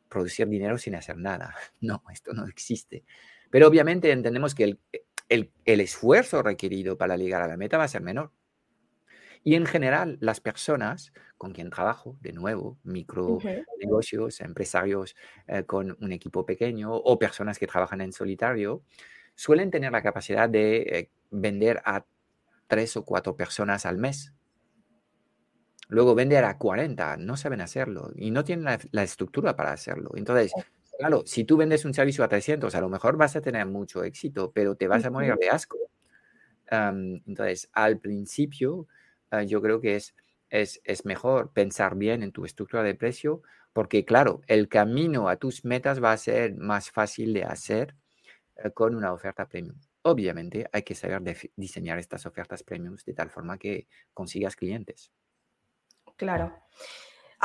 producir 0.09 0.47
dinero 0.49 0.77
sin 0.79 0.95
hacer 0.95 1.17
nada. 1.17 1.55
No, 1.81 2.03
esto 2.13 2.33
no 2.35 2.47
existe. 2.47 3.05
Pero 3.51 3.67
obviamente 3.67 4.11
entendemos 4.13 4.55
que 4.55 4.65
el, 4.65 4.81
el, 5.29 5.51
el 5.65 5.81
esfuerzo 5.81 6.43
requerido 6.43 6.97
para 6.97 7.17
llegar 7.17 7.43
a 7.43 7.49
la 7.49 7.57
meta 7.57 7.79
va 7.79 7.85
a 7.85 7.89
ser 7.89 8.03
menor. 8.03 8.31
Y 9.45 9.57
en 9.57 9.67
general, 9.67 10.19
las 10.21 10.41
personas 10.41 11.13
con 11.37 11.53
quien 11.53 11.71
trabajo, 11.71 12.17
de 12.21 12.33
nuevo, 12.33 12.79
micro 12.85 13.39
negocios, 13.81 14.41
empresarios 14.41 15.17
eh, 15.49 15.65
con 15.65 15.97
un 16.01 16.13
equipo 16.13 16.47
pequeño 16.47 16.95
o 16.95 17.19
personas 17.19 17.59
que 17.59 17.67
trabajan 17.67 18.01
en 18.01 18.13
solitario, 18.13 18.83
suelen 19.35 19.71
tener 19.71 19.91
la 19.91 20.03
capacidad 20.03 20.49
de 20.49 20.77
eh, 20.83 21.11
vender 21.31 21.83
a 21.85 22.05
tres 22.69 22.97
o 22.97 23.05
cuatro 23.05 23.37
personas 23.37 23.85
al 23.85 23.99
mes. 23.99 24.33
Luego 25.89 26.15
vender 26.15 26.45
a 26.45 26.57
40, 26.57 27.17
no 27.17 27.37
saben 27.37 27.61
hacerlo 27.61 28.13
y 28.15 28.31
no 28.31 28.45
tienen 28.45 28.79
la, 28.93 29.03
estructura 29.03 29.57
para 29.57 29.73
hacerlo. 29.73 30.13
Entonces, 30.15 30.53
claro, 30.97 31.25
si 31.27 31.45
tú 31.45 31.57
vendes 31.57 31.85
un 31.85 31.93
servicio 31.93 32.23
a 32.23 32.29
300, 32.29 32.75
a 32.75 32.81
lo 32.81 32.89
mejor 32.89 33.17
vas 33.17 33.35
a 33.35 33.43
tener 33.43 33.67
mucho 33.67 34.05
éxito, 34.05 34.53
pero 34.55 34.77
te 34.77 34.87
vas 34.87 35.05
a 35.05 35.11
morir 35.11 35.35
de 35.35 35.51
asco. 35.51 35.77
entonces, 36.71 37.69
al 37.73 37.99
principio, 37.99 38.87
Ah, 39.33 39.45
yo 39.45 39.63
creo 39.63 39.81
que 39.81 39.97
es, 39.97 40.15
es, 40.51 41.07
mejor 41.07 41.55
pensar 41.55 41.97
bien 41.97 42.23
en 42.23 42.33
tu 42.33 42.45
estructura 42.45 42.83
de 42.83 42.95
precio, 42.95 43.41
Porque 43.73 44.05
claro, 44.05 44.43
el 44.47 44.69
camino 44.69 45.31
a 45.31 45.37
tus 45.37 45.65
metas 45.65 46.03
va 46.03 46.13
a 46.13 46.19
ser 46.19 46.55
más 46.57 46.91
fácil 46.91 47.33
de 47.33 47.45
hacer 47.45 47.97
eh, 48.57 48.71
con 48.73 48.95
una 48.95 49.11
oferta 49.15 49.49
premium. 49.49 49.81
Obviamente 50.03 50.69
hay 50.71 50.83
que 50.83 50.95
saber 50.95 51.23
diseñar 51.57 51.99
estas 51.99 52.27
ofertas 52.27 52.63
premium 52.63 52.97
de 53.07 53.15
tal 53.15 53.31
forma 53.31 53.57
que 53.57 53.89
consigas 54.13 54.55
clientes. 54.55 55.11
Claro. 56.17 56.53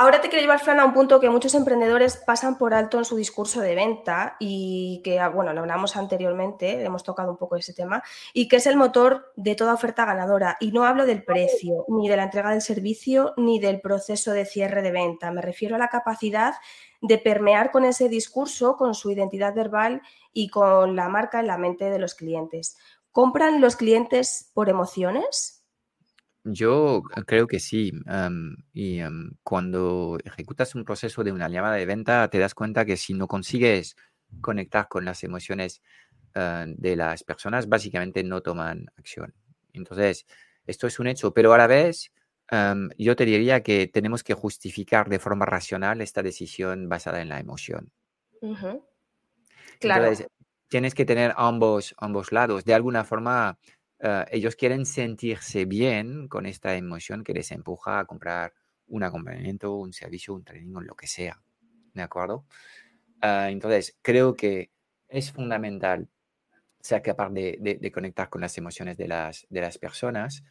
Ahora 0.00 0.20
te 0.20 0.28
quiero 0.28 0.42
llevar, 0.42 0.60
Fran, 0.60 0.78
a 0.78 0.84
un 0.84 0.92
punto 0.92 1.18
que 1.18 1.28
muchos 1.28 1.56
emprendedores 1.56 2.18
pasan 2.18 2.56
por 2.56 2.72
alto 2.72 2.98
en 2.98 3.04
su 3.04 3.16
discurso 3.16 3.60
de 3.60 3.74
venta 3.74 4.36
y 4.38 5.00
que, 5.02 5.18
ah, 5.18 5.28
bueno, 5.28 5.52
lo 5.52 5.58
hablamos 5.58 5.96
anteriormente, 5.96 6.84
hemos 6.84 7.02
tocado 7.02 7.32
un 7.32 7.36
poco 7.36 7.56
ese 7.56 7.74
tema, 7.74 8.04
y 8.32 8.46
que 8.46 8.58
es 8.58 8.68
el 8.68 8.76
motor 8.76 9.32
de 9.34 9.56
toda 9.56 9.74
oferta 9.74 10.04
ganadora. 10.04 10.56
Y 10.60 10.70
no 10.70 10.84
hablo 10.84 11.04
del 11.04 11.24
precio, 11.24 11.84
ni 11.88 12.08
de 12.08 12.16
la 12.16 12.22
entrega 12.22 12.52
del 12.52 12.62
servicio, 12.62 13.34
ni 13.36 13.58
del 13.58 13.80
proceso 13.80 14.30
de 14.30 14.46
cierre 14.46 14.82
de 14.82 14.92
venta. 14.92 15.32
Me 15.32 15.42
refiero 15.42 15.74
a 15.74 15.80
la 15.80 15.88
capacidad 15.88 16.54
de 17.00 17.18
permear 17.18 17.72
con 17.72 17.84
ese 17.84 18.08
discurso, 18.08 18.76
con 18.76 18.94
su 18.94 19.10
identidad 19.10 19.52
verbal 19.52 20.00
y 20.32 20.48
con 20.48 20.94
la 20.94 21.08
marca 21.08 21.40
en 21.40 21.48
la 21.48 21.58
mente 21.58 21.90
de 21.90 21.98
los 21.98 22.14
clientes. 22.14 22.78
¿Compran 23.10 23.60
los 23.60 23.74
clientes 23.74 24.52
por 24.54 24.68
emociones? 24.68 25.57
Yo 26.44 27.02
creo 27.26 27.46
que 27.46 27.60
sí. 27.60 27.92
y 28.72 29.00
cuando 29.42 30.18
ejecutas 30.24 30.74
un 30.74 30.84
proceso 30.84 31.24
de 31.24 31.32
una 31.32 31.48
llamada 31.48 31.74
de 31.74 31.86
venta, 31.86 32.28
te 32.28 32.38
das 32.38 32.54
cuenta 32.54 32.84
que 32.84 32.96
si 32.96 33.14
no 33.14 33.26
consigues 33.26 33.96
conectar 34.40 34.88
con 34.88 35.04
las 35.04 35.24
emociones 35.24 35.82
ah, 36.34 36.64
de 36.66 36.96
las 36.96 37.24
personas, 37.24 37.68
básicamente 37.68 38.22
no 38.22 38.40
toman 38.40 38.86
acción. 38.96 39.34
Entonces, 39.72 40.26
esto 40.66 40.86
es 40.86 40.98
un 40.98 41.06
hecho, 41.06 41.32
pero 41.32 41.52
a 41.52 41.58
la 41.58 41.66
vez, 41.66 42.12
yo 42.96 43.16
te 43.16 43.24
diría 43.24 43.62
que 43.62 43.86
tenemos 43.88 44.22
que 44.22 44.34
justificar 44.34 45.08
de 45.08 45.18
forma 45.18 45.44
racional 45.44 46.00
esta 46.00 46.22
decisión 46.22 46.88
basada 46.88 47.20
en 47.20 47.28
la 47.28 47.40
emoción. 47.40 47.92
Claro. 49.80 50.04
Entonces, 50.04 50.28
tienes 50.68 50.94
que 50.94 51.04
tener 51.04 51.34
ambos, 51.36 51.94
ambos 51.98 52.32
lados. 52.32 52.64
De 52.64 52.74
alguna 52.74 53.04
forma, 53.04 53.58
Ah, 54.00 54.26
ellos 54.30 54.54
quieren 54.54 54.86
sentirse 54.86 55.64
bien 55.64 56.28
con 56.28 56.46
esta 56.46 56.76
emoción 56.76 57.24
que 57.24 57.34
les 57.34 57.50
empuja 57.50 57.98
a 57.98 58.04
comprar 58.04 58.54
un 58.88 59.02
acompañamiento, 59.02 59.74
un 59.74 59.92
servicio, 59.92 60.34
un 60.34 60.44
training 60.44 60.74
o 60.76 60.80
lo 60.80 60.94
que 60.94 61.06
sea. 61.06 61.40
¿De 61.94 62.02
acuerdo? 62.02 62.44
Ah, 63.20 63.50
entonces, 63.50 63.96
creo 64.02 64.36
que 64.36 64.70
es 65.08 65.32
fundamental 65.32 66.08
ser 66.80 67.02
capaz 67.02 67.30
de, 67.30 67.90
conectar 67.92 68.28
con 68.28 68.40
las 68.40 68.56
emociones 68.56 68.96
de 68.96 69.08
las, 69.08 69.46
de 69.50 69.60
las 69.60 69.78
personas. 69.78 70.44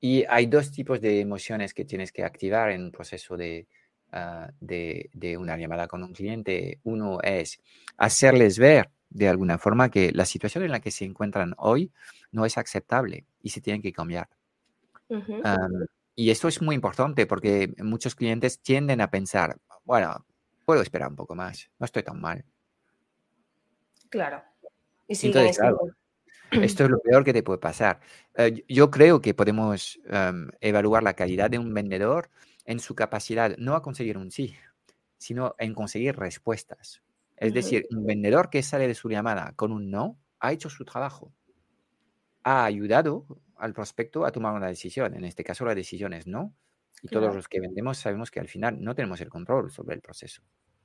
Y 0.00 0.24
hay 0.28 0.46
dos 0.46 0.72
tipos 0.72 1.00
de 1.00 1.20
emociones 1.20 1.74
que 1.74 1.84
tienes 1.84 2.10
que 2.12 2.24
activar 2.24 2.70
en 2.70 2.84
un 2.84 2.90
proceso 2.90 3.36
de, 3.36 3.68
ah, 4.12 4.50
de, 4.60 5.10
de 5.12 5.36
una 5.36 5.56
llamada 5.56 5.86
con 5.86 6.02
un 6.02 6.12
cliente. 6.12 6.80
Uno 6.82 7.20
es 7.22 7.60
hacerles 7.96 8.58
ver 8.58 8.90
de 9.10 9.28
alguna 9.28 9.58
forma 9.58 9.90
que 9.90 10.12
la 10.12 10.24
situación 10.24 10.64
en 10.64 10.70
la 10.70 10.80
que 10.80 10.90
se 10.90 11.04
encuentran 11.04 11.54
hoy 11.58 11.92
no 12.30 12.46
es 12.46 12.56
aceptable 12.56 13.26
y 13.42 13.50
se 13.50 13.60
tienen 13.60 13.82
que 13.82 13.92
cambiar. 13.92 14.28
y 16.14 16.30
esto 16.30 16.48
es 16.48 16.62
muy 16.62 16.74
importante 16.74 17.26
porque 17.26 17.74
muchos 17.78 18.14
clientes 18.14 18.60
tienden 18.60 19.00
a 19.00 19.10
pensar, 19.10 19.58
bueno, 19.84 20.24
puedo 20.64 20.82
esperar 20.82 21.08
un 21.08 21.16
poco 21.16 21.34
más, 21.34 21.68
no 21.78 21.84
estoy 21.84 22.02
tan 22.02 22.20
mal. 22.20 22.44
Claro. 24.08 24.42
Y 25.08 25.26
Entonces, 25.26 25.58
esto 26.52 26.84
es 26.84 26.90
lo 26.90 27.00
peor 27.00 27.24
que 27.24 27.32
te 27.32 27.42
puede 27.42 27.58
pasar. 27.58 28.00
Eh, 28.36 28.64
yo 28.68 28.90
creo 28.90 29.20
que 29.20 29.34
podemos 29.34 30.00
evaluar 30.60 31.02
la 31.02 31.14
calidad 31.14 31.50
de 31.50 31.58
un 31.58 31.74
vendedor 31.74 32.30
en 32.64 32.78
su 32.78 32.94
capacidad 32.94 33.56
no 33.56 33.74
a 33.74 33.82
conseguir 33.82 34.16
un 34.16 34.30
sí, 34.30 34.54
sino 35.18 35.56
en 35.58 35.74
conseguir 35.74 36.16
respuestas. 36.16 37.02
Es 37.40 37.54
decir, 37.54 37.86
un 37.90 38.04
vendedor 38.04 38.50
que 38.50 38.62
sale 38.62 38.86
de 38.86 38.94
su 38.94 39.08
llamada 39.08 39.54
con 39.56 39.72
un 39.72 39.90
no 39.90 40.18
ha 40.40 40.52
hecho 40.52 40.68
su 40.68 40.84
trabajo. 40.84 41.32
Ha 42.42 42.64
ayudado 42.64 43.26
al 43.56 43.72
prospecto 43.72 44.26
a 44.26 44.32
tomar 44.32 44.54
una 44.54 44.68
decisión. 44.68 45.14
En 45.14 45.24
este 45.24 45.42
caso, 45.42 45.64
la 45.64 45.74
decisión 45.74 46.12
es 46.12 46.26
no. 46.26 46.54
Y 47.02 47.08
todos 47.08 47.34
los 47.34 47.48
que 47.48 47.60
vendemos 47.60 47.96
sabemos 47.96 48.30
que 48.30 48.40
al 48.40 48.48
final 48.48 48.82
no 48.82 48.94
tenemos 48.94 49.22
el 49.22 49.30
control 49.30 49.70
sobre 49.70 49.94
el 49.94 50.02
proceso. 50.02 50.42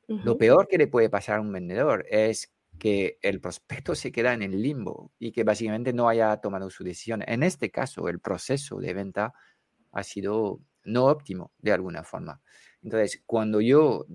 Lo 0.07 0.37
peor 0.37 0.67
que 0.67 0.77
le 0.77 0.87
puede 0.87 1.09
pasar 1.09 1.39
a 1.39 1.41
un 1.41 1.51
vendedor 1.51 2.05
es 2.09 2.53
que 2.79 3.17
el 3.21 3.41
prospecto 3.41 3.95
se 3.95 4.11
queda 4.13 4.33
en 4.33 4.41
el 4.41 4.61
limbo 4.61 5.11
y 5.19 5.33
que 5.33 5.43
básicamente 5.43 5.91
no 5.91 6.07
haya 6.07 6.37
tomado 6.37 6.69
su 6.69 6.85
decisión. 6.85 7.21
En 7.27 7.43
este 7.43 7.69
caso, 7.69 8.07
el 8.07 8.19
proceso 8.21 8.77
de 8.79 8.93
venta 8.93 9.33
ha 9.91 10.03
sido 10.03 10.61
no 10.85 11.05
óptimo 11.05 11.51
de 11.57 11.73
alguna 11.73 12.03
forma. 12.03 12.41
Entonces, 12.81 13.23
cuando 13.25 13.59
yo 13.59 14.05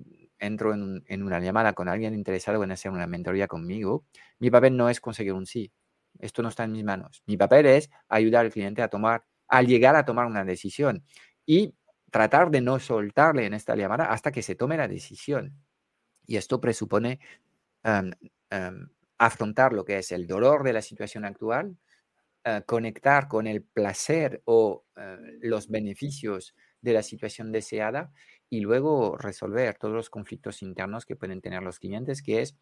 entro 0.41 0.73
en, 0.73 1.23
una 1.23 1.39
llamada 1.39 1.73
con 1.73 1.87
alguien 1.87 2.13
interesado 2.13 2.63
en 2.63 2.71
hacer 2.71 2.91
una 2.91 3.07
mentoría 3.07 3.47
conmigo, 3.47 4.05
mi 4.39 4.49
papel 4.51 4.75
no 4.75 4.89
es 4.89 4.99
conseguir 4.99 5.33
un 5.33 5.45
sí. 5.45 5.71
Esto 6.19 6.41
no 6.41 6.49
está 6.49 6.65
en 6.65 6.73
mis 6.73 6.83
manos. 6.83 7.23
Mi 7.25 7.37
papel 7.37 7.67
es 7.67 7.89
ayudar 8.09 8.45
al 8.45 8.51
cliente 8.51 8.81
a 8.81 8.89
tomar, 8.89 9.23
al 9.47 9.67
llegar 9.67 9.95
a 9.95 10.03
tomar 10.03 10.25
una 10.25 10.43
decisión 10.43 11.05
y 11.45 11.73
tratar 12.09 12.51
de 12.51 12.59
no 12.61 12.79
soltarle 12.79 13.45
en 13.45 13.53
esta 13.53 13.75
llamada 13.75 14.05
hasta 14.05 14.31
que 14.31 14.41
se 14.41 14.55
tome 14.55 14.75
la 14.77 14.87
decisión. 14.87 15.55
Y 16.25 16.37
esto 16.37 16.59
presupone 16.59 17.19
em, 17.83 18.11
em, 18.49 18.89
afrontar 19.17 19.73
lo 19.73 19.85
que 19.85 19.99
es 19.99 20.11
el 20.11 20.27
dolor 20.27 20.63
de 20.63 20.73
la 20.73 20.81
situación 20.81 21.23
actual, 21.25 21.77
eh, 22.43 22.63
conectar 22.65 23.27
con 23.27 23.47
el 23.47 23.63
placer 23.63 24.41
o 24.45 24.85
eh, 24.95 25.17
los 25.41 25.69
beneficios 25.69 26.55
de 26.81 26.93
la 26.93 27.03
situación 27.03 27.51
deseada 27.51 28.11
y 28.51 28.59
luego 28.59 29.17
resolver 29.17 29.77
todos 29.77 29.93
los 29.93 30.09
conflictos 30.09 30.61
internos 30.61 31.05
que 31.05 31.15
pueden 31.15 31.39
tener 31.39 31.63
los 31.63 31.79
clientes, 31.79 32.21
que 32.21 32.41
es 32.41 32.57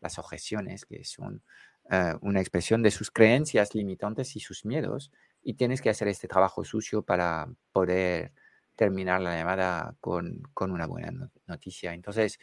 las 0.00 0.20
objeciones, 0.20 0.86
que 0.86 1.02
son 1.02 1.42
eh, 1.90 2.14
una 2.20 2.40
expresión 2.40 2.80
de 2.80 2.92
sus 2.92 3.10
creencias 3.10 3.74
limitantes 3.74 4.36
y 4.36 4.40
sus 4.40 4.64
miedos, 4.64 5.10
y 5.42 5.54
tienes 5.54 5.82
que 5.82 5.90
hacer 5.90 6.06
este 6.06 6.28
trabajo 6.28 6.64
sucio 6.64 7.02
para 7.02 7.48
poder 7.72 8.32
terminar 8.76 9.20
la 9.20 9.36
llamada 9.36 9.96
con, 10.00 10.44
una 10.60 10.86
buena 10.86 11.28
noticia. 11.48 11.92
Entonces, 11.92 12.38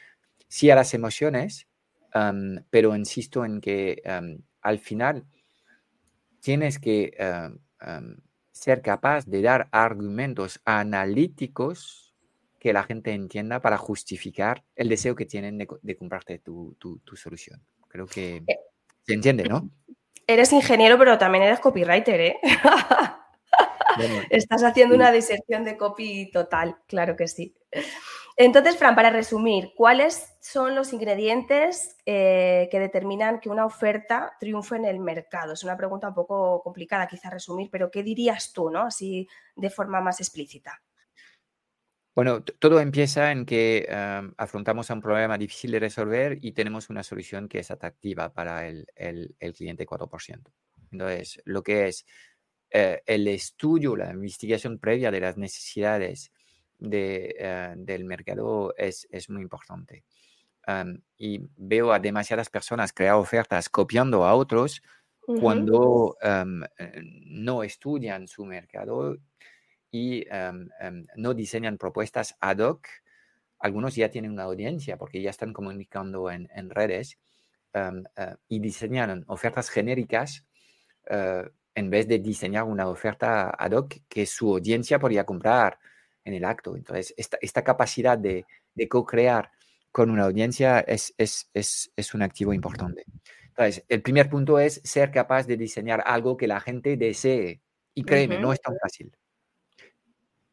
sí 0.50 0.70
a 0.70 0.76
las 0.76 0.94
emociones, 0.94 1.68
pero 2.70 2.96
insisto 2.98 3.46
en 3.46 3.62
que 3.62 4.02
al 4.62 4.80
final 4.80 5.26
tienes 6.42 6.80
que 6.80 7.16
ser 8.52 8.82
capaz 8.82 9.26
de 9.26 9.42
dar 9.42 9.70
argumentos 9.72 10.60
analíticos 10.66 12.09
que 12.60 12.74
la 12.74 12.84
gente 12.84 13.14
entienda 13.14 13.62
para 13.62 13.78
justificar 13.78 14.64
el 14.76 14.90
deseo 14.90 15.16
que 15.16 15.26
tienen 15.26 15.58
de, 15.58 15.98
comprarte 15.98 16.40
tu, 16.40 16.76
solución. 17.16 17.62
Creo 17.88 18.06
que 18.06 18.44
eh, 18.48 18.60
se 19.06 19.14
entiende, 19.14 19.44
¿no? 19.46 19.70
Eres 20.28 20.54
ingeniero, 20.54 20.96
pero 21.00 21.18
también 21.18 21.44
eres 21.44 21.60
copywriter, 21.60 22.22
¿eh? 22.22 22.38
Estás 24.30 24.64
haciendo 24.64 24.94
una 24.94 25.12
diserción 25.12 25.66
de 25.66 25.76
copy 25.76 26.30
total, 26.32 26.78
claro 26.86 27.16
que 27.16 27.28
sí. 27.28 27.56
Entonces, 28.38 28.78
Fran, 28.78 28.96
para 28.96 29.10
resumir, 29.10 29.74
¿cuáles 29.76 30.38
son 30.40 30.76
los 30.76 30.94
ingredientes 30.94 31.98
eh, 32.06 32.70
que 32.72 32.80
determinan 32.80 33.40
que 33.40 33.50
una 33.50 33.66
oferta 33.66 34.34
triunfe 34.40 34.76
en 34.76 34.86
el 34.86 35.00
mercado? 35.00 35.54
Es 35.54 35.64
una 35.64 35.76
pregunta 35.76 36.10
un 36.10 36.14
poco 36.14 36.62
complicada 36.64 37.08
quizá 37.08 37.30
resumir, 37.30 37.70
pero 37.72 37.92
¿qué 37.92 38.04
dirías 38.04 38.54
tú, 38.54 38.70
no? 38.70 38.84
Así 38.84 39.28
de 39.56 39.70
forma 39.70 40.00
más 40.00 40.22
explícita. 40.22 40.80
Bueno, 42.20 42.44
todo 42.44 42.82
empieza 42.82 43.32
en 43.32 43.46
que 43.46 43.88
afrontamos 44.36 44.92
a 44.92 44.94
un 44.94 45.00
problema 45.00 45.38
difícil 45.38 45.72
de 45.72 45.80
resolver 45.80 46.38
y 46.42 46.52
tenemos 46.52 46.90
una 46.90 47.02
solución 47.02 47.48
que 47.48 47.60
es 47.60 47.72
atractiva 47.72 48.34
para 48.34 48.68
el, 48.68 48.86
cliente 49.56 49.88
4%. 49.88 50.52
Entonces, 50.92 51.42
lo 51.46 51.64
que 51.64 51.88
es 51.88 52.06
eh, 52.72 53.02
el 53.06 53.26
estudio, 53.30 53.96
la 53.96 54.12
investigación 54.12 54.80
previa 54.80 55.12
de 55.12 55.22
las 55.22 55.38
necesidades 55.38 56.34
eh, 56.82 57.74
del 57.78 58.04
mercado 58.04 58.74
es, 58.76 59.08
muy 59.30 59.42
importante. 59.42 60.04
y 61.16 61.40
veo 61.56 61.94
a 61.94 62.00
demasiadas 62.00 62.50
personas 62.50 62.92
crear 62.92 63.16
ofertas 63.16 63.70
copiando 63.70 64.26
a 64.26 64.36
otros 64.36 64.82
cuando 65.40 66.18
eh, 66.22 67.02
no 67.28 67.64
estudian 67.64 68.28
su 68.28 68.44
mercado 68.44 69.16
y 69.92 70.26
em, 70.30 70.70
em, 70.80 71.08
no 71.16 71.34
diseñan 71.34 71.78
propuestas 71.78 72.36
ad 72.40 72.60
hoc. 72.60 72.88
Algunos 73.60 73.96
ya 73.96 74.10
tienen 74.10 74.32
una 74.32 74.44
audiencia 74.44 74.98
porque 74.98 75.22
ya 75.22 75.30
están 75.30 75.54
comunicando 75.54 76.30
en, 76.32 76.70
redes 76.70 77.18
em, 77.74 78.04
eh, 78.16 78.36
y 78.48 78.60
diseñan 78.60 79.24
ofertas 79.28 79.70
genéricas 79.70 80.46
eh, 81.10 81.50
en 81.76 81.90
vez 81.90 82.08
de 82.08 82.20
diseñar 82.20 82.64
una 82.64 82.88
oferta 82.88 83.50
ad 83.50 83.72
hoc 83.72 83.96
que 84.08 84.26
su 84.26 84.54
audiencia 84.54 85.00
podría 85.00 85.26
comprar 85.26 85.80
en 86.24 86.34
el 86.34 86.46
acto. 86.46 86.76
Entonces, 86.76 87.14
esta, 87.18 87.38
esta 87.42 87.64
capacidad 87.64 88.18
de, 88.18 88.46
de 88.76 88.88
co-crear 88.88 89.52
con 89.92 90.10
una 90.10 90.26
audiencia 90.26 90.80
es, 90.82 91.14
es, 91.18 91.50
es, 91.54 91.92
es, 91.96 92.14
un 92.14 92.22
activo 92.22 92.54
importante. 92.54 93.06
Entonces, 93.48 93.84
el 93.90 94.02
primer 94.02 94.30
punto 94.30 94.60
es 94.60 94.82
ser 94.84 95.12
capaz 95.12 95.48
de 95.48 95.58
diseñar 95.58 96.04
algo 96.06 96.38
que 96.38 96.48
la 96.48 96.60
gente 96.60 96.96
desee. 96.96 97.62
Y 97.96 98.04
créeme, 98.04 98.40
no 98.40 98.54
es 98.54 98.62
tan 98.62 98.76
fácil 98.82 99.12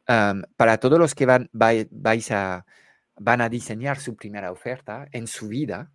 para 0.07 0.79
todos 0.79 0.99
los 0.99 1.15
que 1.15 1.27
van, 1.27 1.49
vais 1.53 2.31
a, 2.31 2.65
van 3.17 3.41
a 3.41 3.49
diseñar 3.49 3.99
su 3.99 4.17
primera 4.17 4.53
oferta 4.53 5.09
en 5.13 5.27
su 5.27 5.49
vida, 5.49 5.93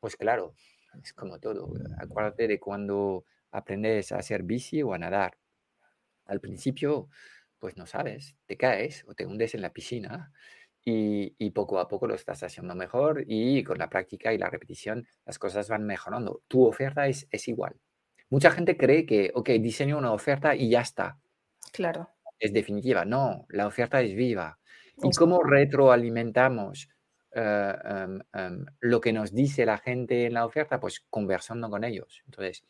pues 0.00 0.16
claro, 0.16 0.54
es 1.02 1.12
como 1.12 1.38
todo. 1.38 1.72
Acuérdate 1.98 2.48
de 2.48 2.58
cuando 2.58 3.24
aprendes 3.52 4.12
a 4.12 4.16
hacer 4.16 4.42
bici 4.42 4.82
o 4.82 4.92
a 4.92 4.98
nadar. 4.98 5.38
Al 6.26 6.40
principio, 6.40 7.08
pues 7.58 7.76
no 7.76 7.86
sabes, 7.86 8.34
te 8.46 8.56
caes 8.56 9.04
o 9.06 9.14
te 9.14 9.26
hundes 9.26 9.54
en 9.54 9.62
la 9.62 9.72
piscina 9.72 10.32
y, 10.84 11.50
poco 11.50 11.78
a 11.78 11.86
poco 11.86 12.06
lo 12.06 12.14
estás 12.14 12.42
haciendo 12.42 12.74
mejor 12.74 13.24
y 13.26 13.62
con 13.62 13.78
la 13.78 13.88
práctica 13.88 14.32
y 14.32 14.38
la 14.38 14.50
repetición 14.50 15.06
las 15.24 15.38
cosas 15.38 15.68
van 15.68 15.84
mejorando. 15.84 16.42
Tu 16.48 16.64
oferta 16.64 17.06
es, 17.06 17.28
es 17.30 17.46
igual. 17.46 17.76
Mucha 18.30 18.50
gente 18.50 18.76
cree 18.76 19.06
que, 19.06 19.30
ok, 19.34 19.50
diseño 19.50 19.98
una 19.98 20.12
oferta 20.12 20.56
y 20.56 20.70
ya 20.70 20.80
está. 20.80 21.18
Claro. 21.72 22.11
Es 22.42 22.52
definitiva. 22.52 23.04
No, 23.04 23.46
la 23.50 23.68
oferta 23.68 24.00
es 24.00 24.16
viva. 24.16 24.58
¿Y 25.00 25.12
cómo 25.12 25.44
retroalimentamos 25.44 26.88
eh, 27.30 27.74
em, 27.84 28.20
em, 28.34 28.66
lo 28.80 29.00
que 29.00 29.12
nos 29.12 29.32
dice 29.32 29.64
la 29.64 29.78
gente 29.78 30.26
en 30.26 30.34
la 30.34 30.44
oferta? 30.44 30.80
Pues 30.80 31.06
conversando 31.08 31.70
con 31.70 31.84
ellos. 31.84 32.20
Entonces, 32.26 32.64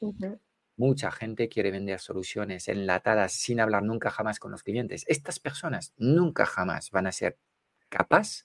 mucha 0.76 1.10
gente 1.10 1.48
quiere 1.48 1.70
vender 1.70 2.00
soluciones 2.00 2.68
enlatadas 2.68 3.32
sin 3.32 3.60
hablar 3.60 3.82
nunca 3.82 4.10
jamás 4.10 4.38
con 4.38 4.50
los 4.50 4.62
clientes. 4.62 5.06
Estas 5.08 5.40
personas 5.40 5.94
nunca 5.96 6.44
jamás 6.44 6.90
van 6.90 7.06
a 7.06 7.12
ser 7.12 7.38
capaz 7.88 8.44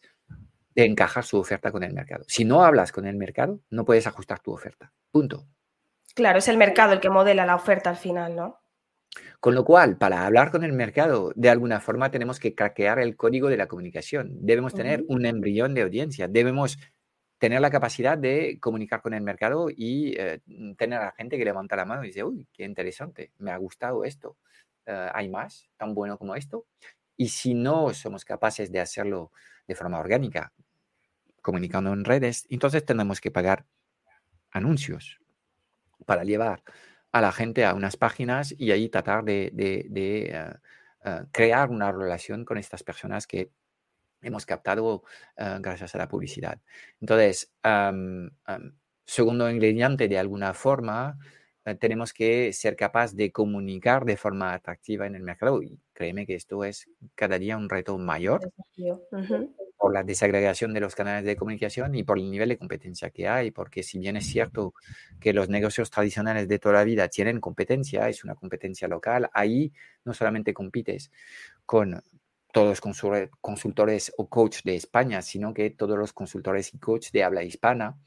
de 0.75 0.85
encajar 0.85 1.25
su 1.25 1.37
oferta 1.37 1.73
con 1.73 1.83
el 1.83 1.91
mercado. 1.91 2.23
Si 2.29 2.45
no 2.45 2.63
hablas 2.63 2.93
con 2.93 3.05
el 3.05 3.17
mercado, 3.17 3.59
no 3.69 3.83
puedes 3.83 4.07
ajustar 4.07 4.39
tu 4.39 4.53
oferta. 4.53 4.93
Punto. 5.11 5.45
Claro, 6.15 6.39
es 6.39 6.47
el 6.47 6.55
mercado 6.55 6.93
el 6.93 7.01
que 7.01 7.09
modela 7.09 7.45
la 7.45 7.55
oferta 7.55 7.89
al 7.89 7.97
final, 7.97 8.33
¿no? 8.33 8.61
Con 9.39 9.55
lo 9.55 9.63
cual, 9.65 9.97
para 9.97 10.25
hablar 10.25 10.51
con 10.51 10.63
el 10.63 10.73
mercado, 10.73 11.31
de 11.35 11.49
alguna 11.49 11.79
forma 11.79 12.11
tenemos 12.11 12.39
que 12.39 12.55
craquear 12.55 12.99
el 12.99 13.15
código 13.15 13.49
de 13.49 13.57
la 13.57 13.67
comunicación. 13.67 14.31
Debemos 14.41 14.73
tener 14.73 15.03
un 15.07 15.25
embrión 15.25 15.73
de 15.73 15.83
audiencia. 15.83 16.27
Debemos 16.27 16.77
tener 17.37 17.61
la 17.61 17.69
capacidad 17.69 18.17
de 18.17 18.59
comunicar 18.59 19.01
con 19.01 19.13
el 19.13 19.21
mercado 19.21 19.67
y 19.69 20.15
eh, 20.17 20.41
tener 20.77 20.99
a 20.99 21.05
la 21.05 21.11
gente 21.11 21.37
que 21.37 21.45
levanta 21.45 21.75
la 21.75 21.85
mano 21.85 22.03
y 22.03 22.07
dice, 22.07 22.23
uy, 22.23 22.47
qué 22.51 22.63
interesante, 22.63 23.31
me 23.37 23.51
ha 23.51 23.57
gustado 23.57 24.03
esto. 24.03 24.37
Eh, 24.85 25.09
¿Hay 25.13 25.29
más 25.29 25.69
tan 25.77 25.93
bueno 25.93 26.17
como 26.17 26.35
esto? 26.35 26.65
Y 27.15 27.29
si 27.29 27.53
no 27.53 27.93
somos 27.93 28.25
capaces 28.25 28.71
de 28.71 28.79
hacerlo 28.79 29.31
de 29.67 29.75
forma 29.75 29.99
orgánica, 29.99 30.53
comunicando 31.41 31.93
en 31.93 32.05
redes, 32.05 32.45
entonces 32.49 32.83
tenemos 32.85 33.21
que 33.21 33.31
pagar 33.31 33.65
anuncios 34.51 35.19
para 36.05 36.23
llevar 36.23 36.63
a 37.11 37.21
la 37.21 37.31
gente 37.31 37.65
a 37.65 37.73
unas 37.73 37.97
páginas 37.97 38.53
y 38.57 38.71
ahí 38.71 38.89
tratar 38.89 39.23
de, 39.23 39.51
eh, 39.55 40.53
eh, 41.05 41.23
crear 41.31 41.69
una 41.69 41.91
relación 41.91 42.45
con 42.45 42.57
estas 42.57 42.83
personas 42.83 43.27
que 43.27 43.49
hemos 44.21 44.45
captado 44.45 45.03
eh, 45.37 45.57
gracias 45.59 45.95
a 45.95 45.97
la 45.97 46.07
publicidad. 46.07 46.59
Entonces, 46.99 47.51
segundo 49.05 49.49
ingrediente, 49.49 50.07
de 50.07 50.19
alguna 50.19 50.53
forma, 50.53 51.17
tenemos 51.79 52.13
que 52.13 52.53
ser 52.53 52.75
capaz 52.77 53.13
de 53.13 53.31
comunicar 53.31 54.05
de 54.05 54.15
forma 54.15 54.53
atractiva 54.53 55.05
en 55.05 55.15
el 55.15 55.23
mercado. 55.23 55.61
Y 55.61 55.79
créeme 55.93 56.25
que 56.25 56.35
esto 56.35 56.63
es 56.63 56.89
cada 57.15 57.37
día 57.37 57.57
un 57.57 57.69
reto 57.69 57.97
mayor 57.97 58.51
por 59.87 59.93
la 59.93 60.03
desagregación 60.03 60.73
de 60.73 60.81
los 60.81 60.95
canales 60.95 61.23
de 61.23 61.37
comunicación 61.37 61.95
y 61.95 62.03
por 62.03 62.17
el 62.17 62.29
nivel 62.29 62.49
de 62.49 62.57
competencia 62.57 63.09
que 63.09 63.29
hay, 63.29 63.51
porque 63.51 63.83
si 63.83 63.97
bien 63.97 64.17
es 64.17 64.25
cierto 64.25 64.73
que 65.17 65.31
los 65.31 65.47
negocios 65.47 65.89
tradicionales 65.89 66.49
de 66.49 66.59
toda 66.59 66.75
la 66.75 66.83
vida 66.83 67.07
tienen 67.07 67.39
competencia, 67.39 68.09
es 68.09 68.25
una 68.25 68.35
competencia 68.35 68.89
local, 68.89 69.29
ahí 69.31 69.71
no 70.03 70.13
solamente 70.13 70.53
compites 70.53 71.09
con 71.65 72.03
todos 72.51 72.67
los 72.67 73.29
consultores 73.39 74.11
o 74.17 74.27
coach 74.27 74.57
de 74.65 74.75
España, 74.75 75.21
sino 75.21 75.53
que 75.53 75.69
todos 75.69 75.97
los 75.97 76.11
consultores 76.11 76.73
y 76.73 76.79
coach 76.79 77.11
de 77.11 77.23
habla 77.23 77.43
hispana. 77.43 77.97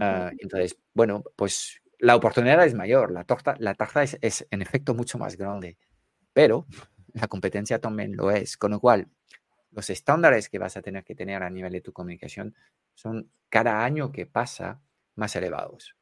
Ah, 0.00 0.30
entonces, 0.38 0.78
bueno, 0.94 1.24
pues 1.34 1.82
la 1.98 2.14
oportunidad 2.14 2.64
es 2.64 2.74
mayor, 2.74 3.10
la, 3.10 3.24
torta, 3.24 3.56
la 3.58 3.74
tarta 3.74 4.04
es, 4.04 4.16
es 4.20 4.46
en 4.52 4.62
efecto 4.62 4.94
mucho 4.94 5.18
más 5.18 5.36
grande, 5.36 5.78
pero 6.32 6.64
la 7.12 7.26
competencia 7.26 7.80
también 7.80 8.14
lo 8.14 8.30
es, 8.30 8.56
con 8.56 8.70
lo 8.70 8.78
cual 8.78 9.08
los 9.70 9.90
estándares 9.90 10.48
que 10.48 10.58
vas 10.58 10.76
a 10.76 10.82
tener 10.82 11.04
que 11.04 11.14
tener 11.14 11.42
a 11.42 11.50
nivel 11.50 11.72
de 11.72 11.80
tu 11.80 11.92
comunicación 11.92 12.54
son 12.94 13.30
cada 13.48 13.84
año 13.84 14.12
que 14.12 14.26
pasa 14.26 14.80
más 15.14 15.36
elevados. 15.36 15.96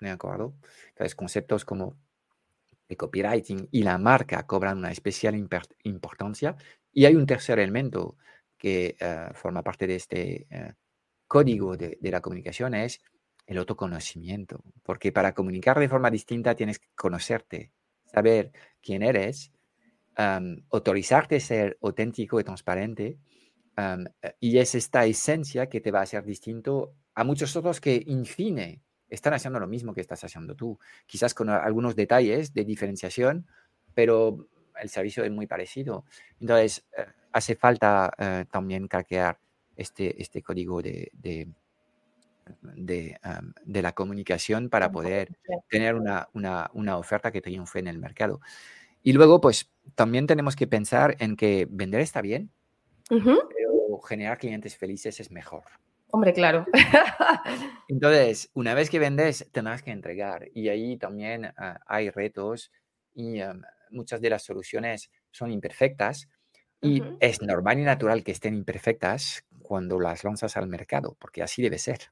¿De 0.00 0.10
acuerdo? 0.10 0.54
Entonces, 0.88 1.14
conceptos 1.14 1.64
como 1.64 1.96
el 2.88 2.96
copywriting 2.96 3.68
y 3.70 3.82
la 3.82 3.98
marca 3.98 4.46
cobran 4.46 4.78
una 4.78 4.90
especial 4.90 5.34
importancia. 5.84 6.56
Y 6.92 7.04
hay 7.06 7.16
un 7.16 7.26
tercer 7.26 7.58
elemento 7.58 8.16
que 8.58 8.96
eh, 8.98 9.28
forma 9.34 9.62
parte 9.62 9.86
de 9.86 9.96
este 9.96 10.46
eh, 10.50 10.74
código 11.26 11.76
de, 11.76 11.98
la 12.02 12.20
comunicación, 12.20 12.74
es 12.74 13.00
el 13.46 13.58
autoconocimiento. 13.58 14.62
Porque 14.82 15.12
para 15.12 15.34
comunicar 15.34 15.78
de 15.78 15.88
forma 15.88 16.10
distinta 16.10 16.54
tienes 16.54 16.78
que 16.78 16.88
conocerte, 16.94 17.72
saber 18.04 18.52
quién 18.82 19.02
eres 19.02 19.52
autorizarte 20.16 21.36
a 21.36 21.40
ser 21.40 21.78
auténtico 21.82 22.40
y 22.40 22.44
transparente. 22.44 23.18
Eh, 23.76 24.34
y 24.40 24.58
es 24.58 24.74
esta 24.74 25.04
esencia 25.06 25.68
que 25.68 25.80
te 25.80 25.90
va 25.90 26.00
a 26.00 26.02
hacer 26.02 26.24
distinto 26.24 26.94
a 27.14 27.24
muchos 27.24 27.54
otros 27.56 27.80
que, 27.80 28.04
en 28.06 28.24
fin, 28.24 28.82
están 29.08 29.34
haciendo 29.34 29.60
lo 29.60 29.66
mismo 29.66 29.94
que 29.94 30.00
estás 30.00 30.24
haciendo 30.24 30.54
tú. 30.54 30.78
Quizás 31.06 31.34
con 31.34 31.50
algunos 31.50 31.96
detalles 31.96 32.54
de 32.54 32.64
diferenciación, 32.64 33.46
pero 33.94 34.48
el 34.80 34.88
servicio 34.88 35.24
es 35.24 35.30
muy 35.30 35.46
parecido. 35.46 36.04
Entonces, 36.40 36.84
eh, 36.96 37.06
hace 37.32 37.54
falta 37.54 38.12
eh, 38.18 38.44
también 38.50 38.88
craquear 38.88 39.38
este, 39.76 40.20
este 40.20 40.42
código 40.42 40.82
de, 40.82 41.10
de, 41.14 41.48
de, 43.64 43.82
la 43.82 43.92
comunicación 43.92 44.68
para 44.68 44.90
poder 44.90 45.38
tener 45.68 45.94
una, 45.94 46.28
una, 46.34 46.70
una 46.74 46.98
oferta 46.98 47.30
que 47.30 47.40
triunfe 47.40 47.78
en 47.78 47.88
el 47.88 47.98
mercado. 47.98 48.40
Y 49.02 49.12
luego, 49.12 49.40
pues 49.40 49.70
también 49.94 50.26
tenemos 50.26 50.56
que 50.56 50.66
pensar 50.66 51.16
en 51.18 51.36
que 51.36 51.66
vender 51.68 52.00
está 52.00 52.22
bien, 52.22 52.50
pero 53.08 54.00
generar 54.06 54.38
clientes 54.38 54.76
felices 54.76 55.20
es 55.20 55.30
mejor. 55.30 55.64
Hombre, 56.08 56.32
claro. 56.32 56.66
Entonces, 57.88 58.50
una 58.54 58.74
vez 58.74 58.90
que 58.90 58.98
vendes, 58.98 59.48
tendrás 59.50 59.82
que 59.82 59.90
entregar. 59.90 60.48
Y 60.54 60.68
ahí 60.68 60.98
también 60.98 61.52
ah, 61.56 61.80
hay 61.86 62.10
retos 62.10 62.70
y 63.14 63.40
muchas 63.90 64.20
de 64.20 64.30
las 64.30 64.42
soluciones 64.42 65.10
son 65.30 65.50
imperfectas. 65.50 66.28
Y 66.80 67.02
es 67.20 67.40
normal 67.42 67.78
y 67.78 67.82
natural 67.82 68.24
que 68.24 68.32
estén 68.32 68.54
imperfectas 68.54 69.44
cuando 69.62 70.00
las 70.00 70.24
lanzas 70.24 70.56
al 70.56 70.66
mercado, 70.66 71.16
porque 71.18 71.42
así 71.42 71.62
debe 71.62 71.78
ser. 71.78 72.10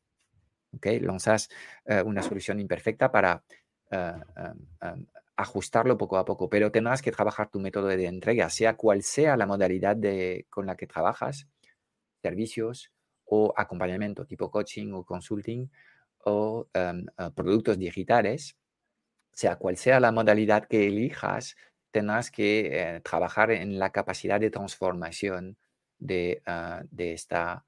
¿Okay? 0.77 1.01
Lanzas 1.01 1.51
eh, 1.85 2.03
una 2.03 2.23
solución 2.23 2.61
imperfecta 2.61 3.11
para 3.11 3.43
ah, 3.91 4.25
ajustarlo 5.41 5.97
poco 5.97 6.17
a 6.19 6.25
poco, 6.25 6.49
pero 6.49 6.71
tendrás 6.71 7.03
que 7.03 7.13
trabajar 7.13 7.51
tu 7.51 7.61
método 7.61 7.89
de 7.89 8.07
entrega, 8.07 8.51
sea 8.51 8.77
cual 8.77 9.03
sea 9.03 9.37
la 9.37 9.47
modalidad 9.47 9.97
de, 9.97 10.47
con 10.51 10.67
la 10.67 10.77
que 10.77 10.87
trabajas, 10.87 11.49
servicios 12.23 12.93
o 13.25 13.53
acompañamiento 13.57 14.27
tipo 14.27 14.51
coaching 14.51 14.93
o 14.93 15.05
consulting 15.05 15.71
o 16.25 16.69
eh, 16.75 17.05
productos 17.35 17.79
digitales, 17.79 18.57
sea 19.33 19.57
cual 19.57 19.77
sea 19.77 20.01
la 20.01 20.13
modalidad 20.13 20.67
que 20.67 20.87
elijas, 20.87 21.57
tendrás 21.91 22.31
que 22.31 22.97
eh, 22.97 23.01
trabajar 23.01 23.51
en 23.51 23.79
la 23.79 23.91
capacidad 23.91 24.41
de 24.41 24.51
transformación 24.51 25.57
de, 25.99 26.43
ah, 26.47 26.83
de, 26.91 27.13
esta, 27.13 27.65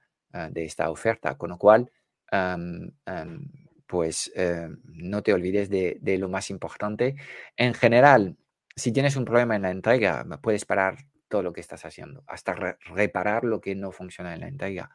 de 0.51 0.65
esta 0.65 0.91
oferta, 0.91 1.37
con 1.37 1.51
lo 1.51 1.59
cual 1.59 1.91
em, 2.31 2.91
em, 3.07 3.62
pues 3.93 4.33
eh, 4.35 4.71
no 4.85 5.23
te 5.23 5.35
olvides 5.35 5.69
de, 5.69 6.17
lo 6.19 6.31
más 6.31 6.49
importante. 6.49 7.15
En 7.59 7.75
general, 7.75 8.39
si 8.75 8.91
tienes 8.91 9.17
un 9.17 9.27
problema 9.27 9.55
en 9.55 9.61
la 9.61 9.71
entrega, 9.71 10.25
puedes 10.41 10.65
parar 10.65 10.97
todo 11.29 11.43
lo 11.43 11.53
que 11.53 11.61
estás 11.61 11.85
haciendo, 11.85 12.25
hasta 12.27 12.55
reparar 12.87 13.45
lo 13.45 13.61
que 13.61 13.75
no 13.75 13.93
funciona 13.93 14.33
en 14.33 14.41
la 14.41 14.49
entrega, 14.49 14.91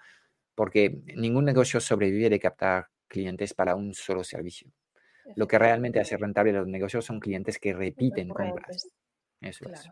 porque 0.55 1.03
ningún 1.15 1.45
negocio 1.45 1.79
sobrevive 1.79 2.31
de 2.31 2.39
captar 2.39 2.87
clientes 3.07 3.53
para 3.53 3.75
un 3.75 3.93
solo 3.93 4.23
servicio. 4.23 4.71
Lo 5.35 5.47
que 5.47 5.59
realmente 5.59 5.99
hace 5.99 6.17
rentable 6.17 6.51
los 6.51 6.67
negocios 6.67 7.05
son 7.05 7.19
clientes 7.19 7.59
que 7.59 7.73
repiten 7.73 8.29
compras. 8.29 8.87
Eso 9.41 9.69
es. 9.69 9.87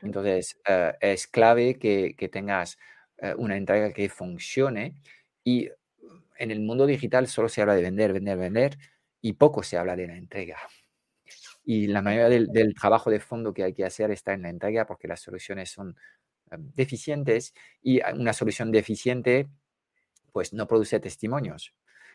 Entonces, 0.00 0.58
eh, 0.66 0.94
es 0.98 1.26
clave 1.26 1.78
que, 1.78 2.30
tengas 2.32 2.78
eh, 3.18 3.34
una 3.36 3.58
entrega 3.58 3.92
que 3.92 4.08
funcione 4.08 4.94
y 5.44 5.68
en 6.40 6.50
el 6.50 6.60
mundo 6.60 6.86
digital 6.86 7.28
solo 7.28 7.48
se 7.48 7.60
habla 7.60 7.74
de 7.74 7.82
vender, 7.82 8.12
vender, 8.12 8.38
vender 8.38 8.78
y 9.20 9.34
poco 9.34 9.62
se 9.62 9.76
habla 9.76 9.94
de 9.94 10.06
la 10.06 10.16
entrega. 10.16 10.56
Y 11.62 11.86
la 11.86 12.00
mayoría 12.00 12.28
del, 12.28 12.74
trabajo 12.74 13.10
de 13.10 13.20
fondo 13.20 13.52
que 13.52 13.62
hay 13.62 13.74
que 13.74 13.84
hacer 13.84 14.10
está 14.10 14.32
en 14.32 14.42
la 14.42 14.48
entrega 14.48 14.86
porque 14.86 15.06
las 15.06 15.20
soluciones 15.20 15.70
son 15.70 15.96
eh, 16.50 16.56
deficientes 16.58 17.52
y 17.82 18.00
una 18.14 18.32
solución 18.32 18.72
deficiente 18.72 19.48
pues 20.32 20.52
no 20.54 20.66
produce 20.66 20.98
testimonios 20.98 21.74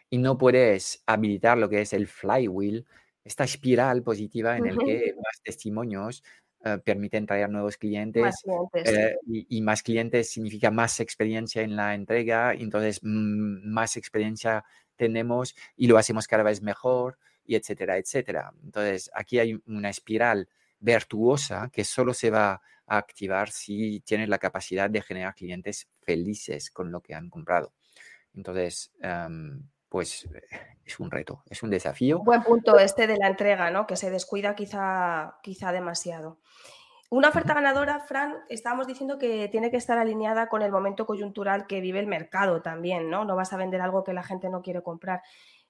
y 0.09 0.17
no 0.17 0.38
puedes 0.38 1.03
habilitar 1.05 1.57
lo 1.57 1.69
que 1.69 1.81
es 1.81 1.93
el 1.93 2.07
flywheel, 2.07 2.85
esta 3.23 3.43
espiral 3.43 4.01
positiva 4.03 4.57
en 4.57 4.67
el 4.67 4.77
que 4.77 5.13
más 5.17 5.41
testimonios 5.43 6.23
eh, 6.65 6.80
permiten 6.84 7.25
traer 7.25 7.49
nuevos 7.49 7.78
clientes, 7.78 8.43
eh, 8.73 9.15
y, 9.28 9.62
más 9.62 9.84
clientes 9.84 10.32
significa 10.32 10.71
más 10.71 10.99
experiencia 10.99 11.62
en 11.62 11.75
la 11.75 11.93
entrega, 11.93 12.54
entonces 12.54 12.99
mm, 13.04 13.71
más 13.71 13.95
experiencia 13.97 14.65
tenemos 14.95 15.56
y 15.75 15.86
lo 15.88 15.97
hacemos 15.97 16.28
cada 16.28 16.43
vez 16.43 16.62
mejor, 16.63 17.19
y 17.45 17.56
etcétera, 17.56 17.97
etcétera. 17.97 18.51
Entonces, 18.63 19.12
aquí 19.13 19.39
hay 19.39 19.62
una 19.67 19.89
espiral 19.89 20.49
virtuosa 20.80 21.69
que 21.71 21.84
solo 21.84 22.13
se 22.13 22.32
va 22.32 22.62
a 22.88 22.97
activar 22.97 23.49
si 23.51 23.99
tienes 24.01 24.30
la 24.30 24.38
capacidad 24.38 24.89
de 24.89 25.01
generar 25.01 25.36
clientes 25.36 25.88
felices 26.01 26.71
con 26.71 26.91
lo 26.91 27.01
que 27.01 27.13
han 27.13 27.30
comprado. 27.30 27.73
Entonces, 28.34 28.91
em, 29.01 29.63
pues 29.95 30.27
es 30.84 30.99
un 30.99 31.10
reto, 31.10 31.41
es 31.49 31.63
un 31.63 31.69
desafío. 31.69 32.19
Buen 32.19 32.43
punto 32.43 32.77
este 32.77 33.08
de 33.08 33.15
la 33.15 33.27
entrega, 33.27 33.71
¿no? 33.71 33.88
Que 33.88 33.95
se 33.95 34.12
descuida 34.12 34.53
quizá, 34.53 35.38
quizá 35.41 35.71
demasiado. 35.71 36.38
Una 37.10 37.29
oferta 37.29 37.53
ganadora, 37.53 38.01
Fran, 38.01 38.36
estábamos 38.49 38.88
diciendo 38.88 39.17
que 39.17 39.47
tiene 39.47 39.71
que 39.71 39.77
estar 39.77 39.97
alineada 39.97 40.49
con 40.49 40.62
el 40.63 40.71
momento 40.73 41.05
coyuntural 41.05 41.65
que 41.65 41.79
vive 41.79 42.01
el 42.01 42.08
mercado 42.08 42.62
también, 42.62 43.10
¿no? 43.10 43.23
No 43.23 43.38
vas 43.38 43.53
a 43.53 43.58
vender 43.58 43.79
algo 43.79 44.03
que 44.03 44.12
la 44.12 44.23
gente 44.23 44.49
no 44.49 44.62
quiere 44.62 44.84
comprar. 44.84 45.21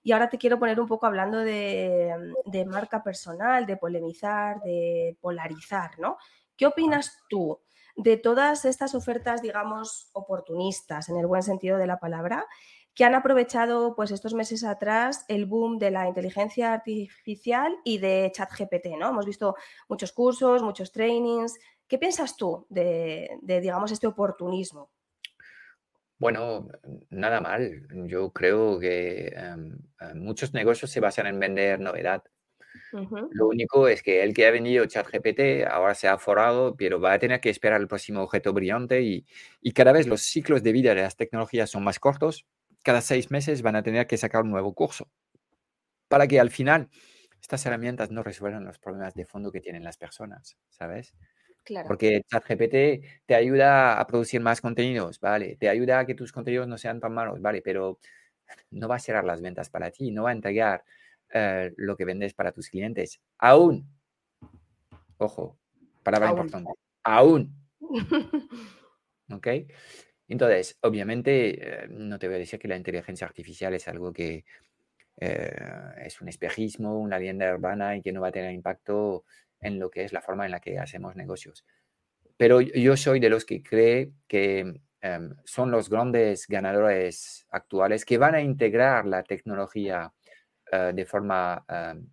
Y 0.01 0.11
ahora 0.11 0.27
te 0.27 0.39
quiero 0.39 0.57
poner 0.57 0.79
un 0.79 0.87
poco 0.87 1.05
hablando 1.05 1.37
de, 1.37 2.33
de 2.45 2.65
marca 2.65 3.03
personal, 3.03 3.67
de 3.67 3.77
polemizar, 3.77 4.59
de 4.63 5.15
polarizar, 5.21 5.99
¿no? 5.99 6.17
¿Qué 6.57 6.65
opinas 6.65 7.19
tú 7.29 7.59
de 7.95 8.17
todas 8.17 8.65
estas 8.65 8.95
ofertas, 8.95 9.43
digamos, 9.43 10.09
oportunistas, 10.13 11.09
en 11.09 11.17
el 11.17 11.27
buen 11.27 11.43
sentido 11.43 11.77
de 11.77 11.85
la 11.85 11.99
palabra, 11.99 12.47
que 12.95 13.03
han 13.03 13.13
aprovechado 13.13 13.93
pues 13.93 14.09
estos 14.11 14.33
meses 14.33 14.63
atrás 14.63 15.25
el 15.27 15.45
boom 15.45 15.77
de 15.77 15.91
la 15.91 16.07
inteligencia 16.07 16.73
artificial 16.73 17.75
y 17.83 17.97
de 17.97 18.31
ChatGPT, 18.33 18.97
¿no? 18.97 19.09
Hemos 19.09 19.25
visto 19.25 19.55
muchos 19.89 20.13
cursos, 20.13 20.63
muchos 20.63 20.93
trainings. 20.93 21.59
¿Qué 21.87 21.99
piensas 21.99 22.37
tú 22.37 22.65
de, 22.69 23.37
digamos, 23.43 23.91
este 23.91 24.07
oportunismo? 24.07 24.89
Bueno, 26.17 26.69
nada 27.09 27.41
mal. 27.41 27.85
Yo 28.07 28.31
creo 28.31 28.79
que 28.79 29.27
em, 29.27 29.77
em, 29.99 30.17
muchos 30.17 30.53
negocios 30.53 30.89
se 30.89 31.01
basan 31.01 31.27
en 31.27 31.37
vender 31.37 31.81
novedad. 31.81 32.23
Lo 33.31 33.47
único 33.47 33.89
es 33.89 34.01
que 34.01 34.23
el 34.23 34.33
que 34.33 34.47
ha 34.47 34.51
vendido 34.51 34.85
ChatGPT 34.85 35.65
ahora 35.69 35.95
se 35.95 36.07
ha 36.07 36.17
forrado, 36.17 36.75
pero 36.77 37.01
va 37.01 37.13
a 37.13 37.19
tener 37.19 37.41
que 37.41 37.49
esperar 37.49 37.81
el 37.81 37.89
próximo 37.89 38.21
objeto 38.21 38.53
brillante 38.53 39.01
y, 39.01 39.25
y, 39.61 39.71
cada 39.73 39.91
vez 39.91 40.07
los 40.07 40.21
ciclos 40.21 40.63
de 40.63 40.71
vida 40.71 40.93
de 40.93 41.01
las 41.01 41.17
tecnologías 41.17 41.69
son 41.69 41.83
más 41.83 41.99
cortos 41.99 42.45
cada 42.85 43.01
seis 43.01 43.31
meses 43.31 43.63
van 43.63 43.75
a 43.75 43.81
tener 43.81 44.05
que 44.05 44.15
sacar 44.15 44.43
un 44.43 44.51
nuevo 44.51 44.75
curso 44.75 45.09
para 46.07 46.27
que 46.27 46.39
al 46.39 46.51
final 46.51 46.87
estas 47.41 47.65
herramientas 47.65 48.11
no 48.11 48.21
resuelvan 48.21 48.63
los 48.63 48.77
problemas 48.77 49.15
de 49.15 49.25
fondo 49.25 49.51
que 49.51 49.59
tienen 49.59 49.83
las 49.83 49.97
personas, 49.97 50.55
¿sabes? 50.69 51.15
Claro. 51.63 51.87
Porque 51.87 52.21
ChatGPT 52.29 53.25
te 53.25 53.33
ayuda 53.33 53.99
a 53.99 54.05
producir 54.05 54.39
más 54.39 54.61
contenidos, 54.61 55.19
¿vale? 55.19 55.57
Te 55.59 55.67
ayuda 55.67 55.97
a 55.97 56.05
que 56.05 56.13
tus 56.13 56.31
contenidos 56.31 56.67
no 56.67 56.77
sean 56.77 56.99
tan 56.99 57.11
malos, 57.11 57.41
¿vale? 57.41 57.63
Pero 57.63 57.97
no 58.69 58.87
va 58.87 58.97
a 58.97 58.99
cerrar 58.99 59.23
las 59.23 59.41
ventas 59.41 59.71
para 59.71 59.89
ti, 59.89 60.11
no 60.11 60.23
va 60.23 60.29
a 60.29 60.33
entregar 60.33 60.83
eh, 61.33 61.73
lo 61.77 61.97
que 61.97 62.05
vendes 62.05 62.35
para 62.35 62.51
tus 62.51 62.69
clientes. 62.69 63.19
Aún, 63.39 63.89
ojo, 65.17 65.57
palabra 66.03 66.29
importante, 66.29 66.71
aún. 67.03 67.51
¿Ok? 69.31 69.47
Entonces, 70.27 70.77
obviamente, 70.81 71.83
eh, 71.83 71.87
no 71.89 72.17
te 72.17 72.27
voy 72.27 72.35
a 72.37 72.39
decir 72.39 72.59
que 72.59 72.67
la 72.67 72.77
inteligencia 72.77 73.27
artificial 73.27 73.73
es 73.73 73.87
algo 73.87 74.11
que 74.11 74.45
eh, 75.17 75.55
es 76.03 76.19
un 76.21 76.27
espejismo, 76.29 76.99
una 76.99 77.19
leyenda 77.19 77.53
urbana 77.53 77.95
y 77.95 78.01
que 78.01 78.11
no 78.11 78.21
va 78.21 78.29
a 78.29 78.31
tener 78.31 78.51
impacto 78.53 79.25
en 79.61 79.79
lo 79.79 79.89
que 79.89 80.03
es 80.03 80.13
la 80.13 80.21
forma 80.21 80.45
en 80.45 80.51
la 80.51 80.59
que 80.59 80.77
hacemos 80.79 81.15
negocios. 81.15 81.65
Pero 82.37 82.59
yo 82.61 82.97
soy 82.97 83.19
de 83.19 83.29
los 83.29 83.45
que 83.45 83.63
cree 83.63 84.11
que 84.27 84.81
em, 85.01 85.35
son 85.45 85.71
los 85.71 85.89
grandes 85.89 86.47
ganadores 86.47 87.45
actuales 87.49 88.03
que 88.05 88.17
van 88.17 88.35
a 88.35 88.41
integrar 88.41 89.05
la 89.05 89.23
tecnología 89.23 90.13
eh, 90.71 90.91
de 90.93 91.05
forma 91.05 91.63
em, 91.69 92.07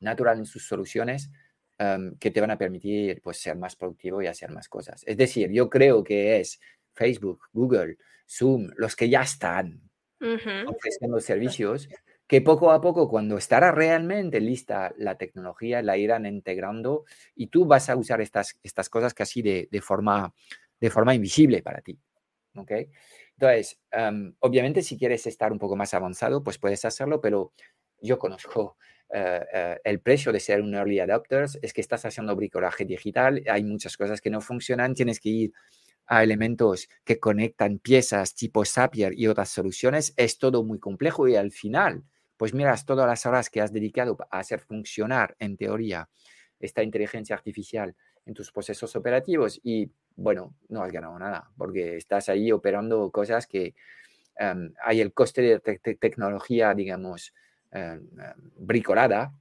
natural 0.00 0.38
en 0.38 0.46
sus 0.46 0.66
soluciones 0.66 1.30
em, 1.78 2.16
que 2.18 2.30
te 2.30 2.40
van 2.40 2.52
a 2.52 2.58
permitir 2.58 3.20
pues, 3.22 3.38
ser 3.38 3.56
más 3.56 3.76
productivo 3.76 4.22
y 4.22 4.26
hacer 4.26 4.50
más 4.52 4.68
cosas. 4.68 5.02
Es 5.06 5.16
decir, 5.16 5.50
yo 5.50 5.68
creo 5.68 6.04
que 6.04 6.40
es 6.40 6.60
Facebook, 6.92 7.40
Google, 7.52 7.96
Zoom, 8.28 8.70
los 8.76 8.96
que 8.96 9.08
ya 9.08 9.22
están 9.22 9.90
ofreciendo 10.66 11.20
servicios, 11.20 11.88
que 12.26 12.42
poco 12.42 12.70
a 12.70 12.80
poco, 12.80 13.08
cuando 13.08 13.38
estará 13.38 13.72
realmente 13.72 14.40
lista 14.40 14.92
la 14.98 15.16
tecnología, 15.16 15.82
la 15.82 15.96
irán 15.96 16.26
integrando 16.26 17.04
y 17.34 17.48
tú 17.48 17.64
vas 17.64 17.88
a 17.88 17.96
usar 17.96 18.20
estas, 18.20 18.58
estas 18.62 18.88
cosas 18.88 19.14
casi 19.14 19.42
de, 19.42 19.68
de 19.70 19.80
forma, 19.80 20.32
de 20.78 20.90
forma 20.90 21.14
invisible 21.14 21.62
para 21.62 21.80
ti. 21.80 21.98
¿okay? 22.54 22.88
Entonces, 23.32 23.80
obviamente, 24.40 24.82
si 24.82 24.98
quieres 24.98 25.26
estar 25.26 25.50
un 25.50 25.58
poco 25.58 25.76
más 25.76 25.94
avanzado, 25.94 26.42
pues 26.42 26.58
puedes 26.58 26.84
hacerlo, 26.84 27.20
pero 27.20 27.52
yo 28.00 28.18
conozco 28.18 28.76
eh, 29.12 29.40
eh, 29.52 29.80
el 29.84 30.00
precio 30.00 30.30
de 30.30 30.40
ser 30.40 30.60
un 30.60 30.74
early 30.74 31.00
adopter, 31.00 31.46
es 31.62 31.72
que 31.72 31.80
estás 31.80 32.04
haciendo 32.04 32.36
bricolaje 32.36 32.84
digital, 32.84 33.42
hay 33.48 33.64
muchas 33.64 33.96
cosas 33.96 34.20
que 34.20 34.30
no 34.30 34.40
funcionan, 34.40 34.94
tienes 34.94 35.20
que 35.20 35.28
ir 35.30 35.52
a 36.10 36.24
elementos 36.24 36.88
que 37.04 37.20
conectan 37.20 37.78
piezas 37.78 38.34
tipo 38.34 38.64
Zapier 38.64 39.14
y 39.16 39.28
otras 39.28 39.48
soluciones, 39.50 40.12
es 40.16 40.38
todo 40.38 40.64
muy 40.64 40.80
complejo 40.80 41.28
y 41.28 41.36
al 41.36 41.52
final, 41.52 42.02
pues 42.36 42.52
miras 42.52 42.84
todas 42.84 43.06
las 43.06 43.26
horas 43.26 43.48
que 43.48 43.60
has 43.60 43.72
dedicado 43.72 44.18
a 44.30 44.40
hacer 44.40 44.58
funcionar, 44.60 45.36
en 45.38 45.56
teoría, 45.56 46.10
esta 46.58 46.82
inteligencia 46.82 47.36
artificial 47.36 47.94
en 48.26 48.34
tus 48.34 48.50
procesos 48.50 48.96
operativos 48.96 49.60
y, 49.62 49.92
bueno, 50.16 50.56
no 50.68 50.82
has 50.82 50.90
ganado 50.92 51.16
nada 51.18 51.48
porque 51.56 51.96
estás 51.96 52.28
ahí 52.28 52.50
operando 52.50 53.10
cosas 53.12 53.46
que 53.46 53.74
em, 54.36 54.72
hay 54.84 55.00
el 55.00 55.12
coste 55.14 55.42
de 55.42 55.60
tecnología, 55.96 56.74
digamos, 56.74 57.34
em, 57.72 58.00
em, 58.20 58.50
bricolada 58.56 59.32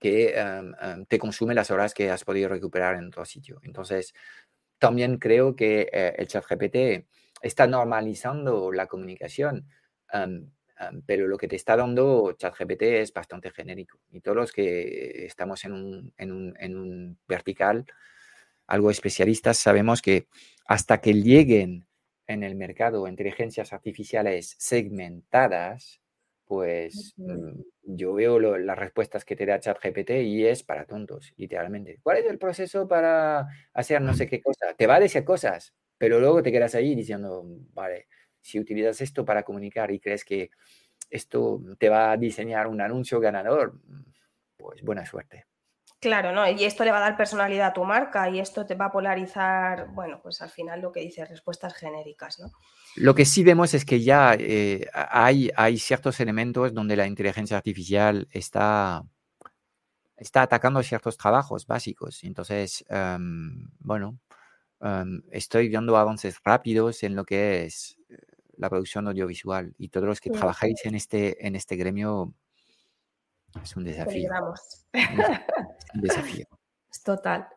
que 0.00 0.34
te 1.08 1.18
consume 1.18 1.54
las 1.54 1.70
horas 1.70 1.92
que 1.94 2.10
has 2.10 2.24
podido 2.24 2.48
recuperar 2.48 2.96
en 2.96 3.06
otro 3.08 3.24
sitio. 3.24 3.60
Entonces, 3.64 4.14
también 4.78 5.18
creo 5.18 5.54
que 5.56 5.88
eh, 5.92 6.14
el 6.18 6.28
chat 6.28 6.44
GPT 6.48 7.06
está 7.42 7.66
normalizando 7.66 8.72
la 8.72 8.86
comunicación, 8.86 9.66
pero 11.06 11.26
lo 11.26 11.36
que 11.36 11.48
te 11.48 11.56
está 11.56 11.76
dando 11.76 12.32
ChatGPT 12.32 12.82
es 12.82 13.12
bastante 13.12 13.50
genérico. 13.50 13.98
Y 14.10 14.20
todos 14.20 14.36
los 14.36 14.52
que 14.52 15.26
estamos 15.26 15.64
en 15.64 15.72
un, 15.72 16.14
en 16.16 16.32
un, 16.32 16.54
en 16.58 16.76
un 16.78 17.18
vertical, 17.28 17.84
algo 18.66 18.90
especialistas, 18.90 19.58
sabemos 19.58 20.02
que 20.02 20.28
hasta 20.66 21.00
que 21.00 21.14
lleguen 21.14 21.86
en 22.26 22.42
el 22.42 22.54
mercado 22.54 23.08
inteligencias 23.08 23.72
artificiales 23.72 24.54
segmentadas, 24.58 26.00
pues 26.48 27.14
mm, 27.18 27.60
yo 27.82 28.14
veo 28.14 28.38
las 28.40 28.78
respuestas 28.78 29.24
que 29.24 29.36
te 29.36 29.46
da 29.46 29.60
ChatGPT 29.60 30.10
y 30.22 30.46
es 30.46 30.64
para 30.64 30.86
tontos, 30.86 31.32
literalmente. 31.36 32.00
¿Cuál 32.02 32.18
es 32.18 32.26
el 32.26 32.38
proceso 32.38 32.88
para 32.88 33.46
hacer 33.74 34.00
no 34.00 34.14
sé 34.14 34.26
qué 34.26 34.40
cosa? 34.40 34.74
Te 34.74 34.86
va 34.86 34.96
a 34.96 35.00
decir 35.00 35.24
cosas, 35.24 35.74
pero 35.98 36.18
luego 36.18 36.42
te 36.42 36.50
quedas 36.50 36.74
ahí 36.74 36.94
diciendo, 36.94 37.44
vale, 37.74 38.08
si 38.40 38.58
utilizas 38.58 39.00
esto 39.02 39.24
para 39.24 39.42
comunicar 39.42 39.90
y 39.90 40.00
crees 40.00 40.24
que 40.24 40.50
esto 41.10 41.60
te 41.78 41.90
va 41.90 42.12
a 42.12 42.16
diseñar 42.16 42.66
un 42.66 42.80
anuncio 42.80 43.20
ganador, 43.20 43.80
pues 44.56 44.82
buena 44.82 45.04
suerte. 45.04 45.46
Claro, 46.00 46.30
¿no? 46.30 46.48
Y 46.48 46.62
esto 46.62 46.84
le 46.84 46.92
va 46.92 46.98
a 46.98 47.00
dar 47.00 47.16
personalidad 47.16 47.68
a 47.68 47.72
tu 47.72 47.82
marca 47.84 48.30
y 48.30 48.38
esto 48.38 48.64
te 48.64 48.76
va 48.76 48.86
a 48.86 48.92
polarizar, 48.92 49.88
bueno, 49.88 50.20
pues 50.22 50.40
al 50.40 50.50
final 50.50 50.80
lo 50.80 50.92
que 50.92 51.00
dice, 51.00 51.24
respuestas 51.24 51.74
genéricas, 51.74 52.38
¿no? 52.38 52.52
Lo 52.94 53.16
que 53.16 53.24
sí 53.24 53.42
vemos 53.42 53.74
es 53.74 53.84
que 53.84 54.00
ya 54.00 54.36
eh, 54.38 54.86
hay, 54.92 55.50
hay 55.56 55.76
ciertos 55.78 56.20
elementos 56.20 56.72
donde 56.72 56.94
la 56.94 57.06
inteligencia 57.06 57.56
artificial 57.56 58.28
está, 58.30 59.02
está 60.16 60.42
atacando 60.42 60.82
ciertos 60.84 61.16
trabajos 61.16 61.66
básicos. 61.66 62.22
Entonces, 62.22 62.84
em, 62.88 63.68
bueno, 63.80 64.20
em, 64.80 65.22
estoy 65.32 65.68
viendo 65.68 65.96
avances 65.96 66.38
rápidos 66.44 67.02
en 67.02 67.16
lo 67.16 67.24
que 67.24 67.64
es 67.64 67.98
eh, 68.08 68.16
la 68.56 68.70
producción 68.70 69.08
audiovisual 69.08 69.74
y 69.78 69.88
todos 69.88 70.06
los 70.06 70.20
que 70.20 70.30
trabajáis 70.30 70.84
en 70.86 70.94
este, 70.94 71.44
en 71.44 71.56
este 71.56 71.74
gremio 71.74 72.34
es 73.62 73.76
un 73.76 73.82
desafío. 73.82 74.30
Es 75.88 75.94
un 75.94 76.00
desafío. 76.00 76.46
Es 76.90 77.02
total. 77.02 77.48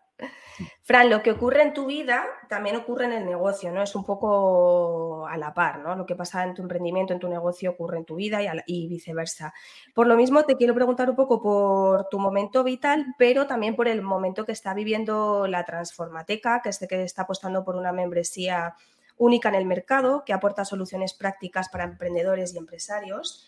Fran, 0.84 1.10
lo 1.10 1.24
que 1.24 1.32
ocurre 1.32 1.64
en 1.64 1.74
tu 1.74 1.86
vida 1.86 2.24
también 2.48 2.76
ocurre 2.76 3.06
en 3.06 3.14
el 3.14 3.26
negocio, 3.26 3.72
¿no? 3.72 3.82
Es 3.82 3.96
un 3.96 4.06
poco 4.06 5.26
a 5.28 5.38
la 5.38 5.54
par, 5.54 5.80
¿no? 5.80 5.96
Lo 5.96 6.06
que 6.06 6.16
pasa 6.16 6.44
en 6.44 6.54
tu 6.54 6.62
emprendimiento, 6.62 7.14
en 7.14 7.20
tu 7.20 7.30
negocio, 7.30 7.72
ocurre 7.72 7.98
en 7.98 8.06
tu 8.06 8.16
vida 8.16 8.40
y, 8.68 8.88
viceversa. 8.88 9.54
Por 9.96 10.08
lo 10.08 10.16
mismo, 10.16 10.44
te 10.44 10.56
quiero 10.56 10.76
preguntar 10.76 11.10
un 11.10 11.16
poco 11.16 11.42
por 11.42 12.08
tu 12.10 12.20
momento 12.20 12.64
vital, 12.64 13.16
pero 13.18 13.48
también 13.48 13.76
por 13.76 13.88
el 13.88 14.02
momento 14.02 14.46
que 14.46 14.52
está 14.52 14.74
viviendo 14.74 15.48
la 15.48 15.64
Transformateca, 15.66 16.62
que 16.62 16.70
es 16.70 16.80
de 16.80 16.88
que 16.88 17.04
está 17.04 17.24
apostando 17.24 17.64
por 17.64 17.76
una 17.76 17.92
membresía 17.92 18.76
única 19.18 19.50
en 19.50 19.56
el 19.56 19.66
mercado, 19.66 20.24
que 20.26 20.34
aporta 20.34 20.66
soluciones 20.66 21.14
prácticas 21.14 21.70
para 21.70 21.86
emprendedores 21.86 22.54
y 22.54 22.58
empresarios 22.58 23.48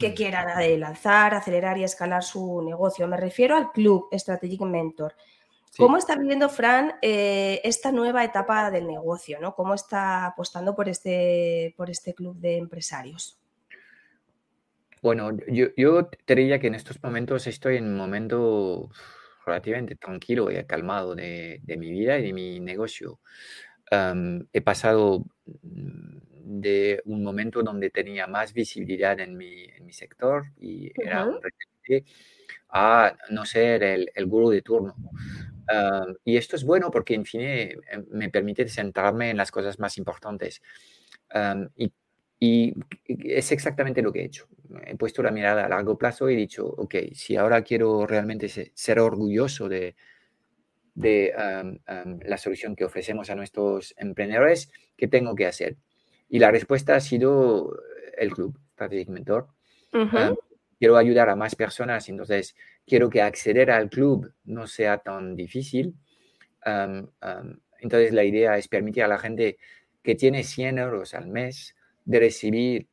que 0.00 0.14
quieran 0.14 0.80
lanzar, 0.80 1.34
acelerar 1.34 1.78
y 1.78 1.84
escalar 1.84 2.24
su 2.24 2.62
negocio. 2.62 3.06
Me 3.06 3.18
refiero 3.18 3.54
al 3.54 3.70
Club 3.70 4.08
Strategic 4.12 4.62
Mentor. 4.62 5.14
¿Cómo 5.76 5.96
está 5.96 6.16
viviendo 6.16 6.48
Fran 6.48 6.94
eh, 7.00 7.60
esta 7.62 7.92
nueva 7.92 8.24
etapa 8.24 8.70
del 8.70 8.86
negocio? 8.86 9.38
¿no? 9.40 9.54
¿Cómo 9.54 9.74
está 9.74 10.26
apostando 10.26 10.74
por 10.74 10.88
este, 10.88 11.74
por 11.76 11.90
este 11.90 12.14
club 12.14 12.36
de 12.36 12.56
empresarios? 12.56 13.38
Bueno, 15.02 15.30
yo, 15.46 15.68
yo 15.76 16.06
te 16.06 16.34
diría 16.34 16.58
que 16.58 16.66
en 16.66 16.74
estos 16.74 17.02
momentos 17.02 17.46
estoy 17.46 17.76
en 17.76 17.84
un 17.84 17.96
momento 17.96 18.90
relativamente 19.46 19.96
tranquilo 19.96 20.50
y 20.50 20.62
calmado 20.64 21.14
de, 21.14 21.60
mi 21.66 21.90
vida 21.90 22.18
y 22.18 22.24
de 22.24 22.32
mi 22.32 22.60
negocio. 22.60 23.20
he 24.52 24.60
pasado 24.60 25.24
mm, 25.62 26.29
de 26.42 27.02
un 27.04 27.22
momento 27.22 27.62
donde 27.62 27.90
tenía 27.90 28.26
más 28.26 28.52
visibilidad 28.52 29.18
en 29.20 29.36
mi, 29.36 29.64
en 29.64 29.86
mi 29.86 29.92
sector 29.92 30.44
y 30.58 30.92
era 31.00 31.26
un 31.26 31.40
a 32.68 33.16
no 33.30 33.44
ser 33.44 33.82
el, 33.82 34.10
el 34.14 34.26
gurú 34.26 34.50
de 34.50 34.62
turno. 34.62 34.94
y 36.24 36.36
esto 36.36 36.56
es 36.56 36.64
bueno 36.64 36.90
porque, 36.90 37.14
en 37.14 37.24
fin, 37.24 37.40
eh, 37.42 37.76
me 38.10 38.28
permite 38.30 38.68
centrarme 38.68 39.30
en 39.30 39.36
las 39.36 39.50
cosas 39.50 39.78
más 39.78 39.98
importantes. 39.98 40.62
y, 41.76 41.92
y, 42.38 42.74
es 43.06 43.52
exactamente 43.52 44.02
lo 44.02 44.12
que 44.12 44.20
he 44.20 44.24
hecho. 44.24 44.48
He 44.86 44.96
puesto 44.96 45.22
la 45.22 45.30
mirada 45.30 45.66
a 45.66 45.68
largo 45.68 45.98
plazo 45.98 46.30
y 46.30 46.34
he 46.34 46.36
dicho, 46.36 46.66
ok, 46.66 46.94
si 47.12 47.36
ahora 47.36 47.62
quiero 47.62 48.06
realmente 48.06 48.48
ser 48.48 49.00
orgulloso 49.00 49.68
de, 49.68 49.96
de 50.94 51.32
la 52.24 52.38
solución 52.38 52.76
que 52.76 52.84
ofrecemos 52.84 53.30
a 53.30 53.34
nuestros 53.34 53.94
emprendedores, 53.96 54.70
¿qué 54.96 55.08
tengo 55.08 55.34
que 55.34 55.46
hacer? 55.46 55.76
Y 56.30 56.38
la 56.38 56.50
respuesta 56.50 56.94
ha 56.94 57.00
sido 57.00 57.76
el 58.16 58.32
club 58.32 58.58
Strategic 58.72 59.08
Mentor 59.08 59.48
quiero 60.80 60.96
ayudar 60.96 61.28
a 61.28 61.36
más 61.36 61.54
personas, 61.54 62.08
entonces 62.08 62.56
quiero 62.86 63.10
que 63.10 63.20
acceder 63.20 63.70
al 63.70 63.90
club 63.90 64.32
no 64.44 64.66
sea 64.66 64.98
tan 64.98 65.36
difícil. 65.36 65.94
entonces 66.64 68.12
la 68.12 68.24
idea 68.24 68.56
es 68.56 68.66
permitir 68.66 69.04
a 69.04 69.08
la 69.08 69.18
gente 69.18 69.58
que 70.02 70.14
tiene 70.14 70.42
100 70.42 70.78
euros 70.78 71.14
al 71.14 71.28
mes 71.28 71.76
de 72.06 72.18
recibir 72.18 72.88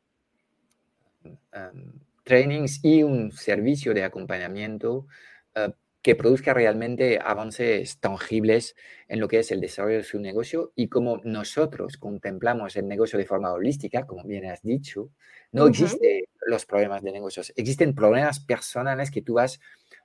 trainings 2.23 2.83
y 2.83 3.03
un 3.03 3.31
servicio 3.31 3.93
de 3.93 4.03
acompañamiento 4.03 5.07
uh, 5.55 5.71
que 6.07 6.15
produzca 6.15 6.53
realmente 6.53 7.19
avances 7.21 7.99
tangibles 7.99 8.77
en 9.09 9.19
lo 9.19 9.27
que 9.27 9.39
es 9.39 9.51
el 9.51 9.59
desarrollo 9.59 9.97
de 9.97 10.03
su 10.05 10.21
negocio 10.21 10.71
y 10.73 10.87
como 10.87 11.17
nosotros 11.25 11.97
contemplamos 11.97 12.77
el 12.77 12.87
negocio 12.87 13.19
de 13.19 13.25
forma 13.25 13.51
holística, 13.51 14.07
como 14.07 14.23
bien 14.23 14.45
has 14.45 14.61
dicho, 14.61 15.09
no 15.51 15.67
existen 15.67 16.23
los 16.45 16.65
problemas 16.65 17.03
de 17.03 17.11
negocios, 17.11 17.51
existen 17.57 17.93
problemas 17.93 18.39
personales 18.39 19.11
que 19.11 19.21
tú 19.21 19.33
vas 19.33 19.59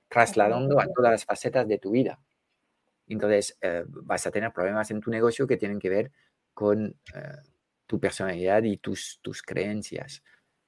trasladando 0.09 0.77
a 0.81 0.87
todas 0.93 1.13
las 1.13 1.23
facetas 1.23 1.69
de 1.69 1.77
tu 1.77 1.91
vida. 1.91 2.19
Entonces, 3.07 3.57
eh, 3.61 3.85
vas 3.87 4.27
a 4.27 4.31
tener 4.31 4.51
problemas 4.51 4.91
en 4.91 4.99
tu 4.99 5.09
negocio 5.09 5.47
que 5.47 5.55
tienen 5.55 5.79
que 5.79 5.87
ver 5.87 6.11
con 6.53 6.97
eh, 7.15 7.21
tu 7.87 7.97
personalidad 7.97 8.61
y 8.63 8.75
tus, 8.75 9.19
tus 9.21 9.41
creencias. 9.41 10.21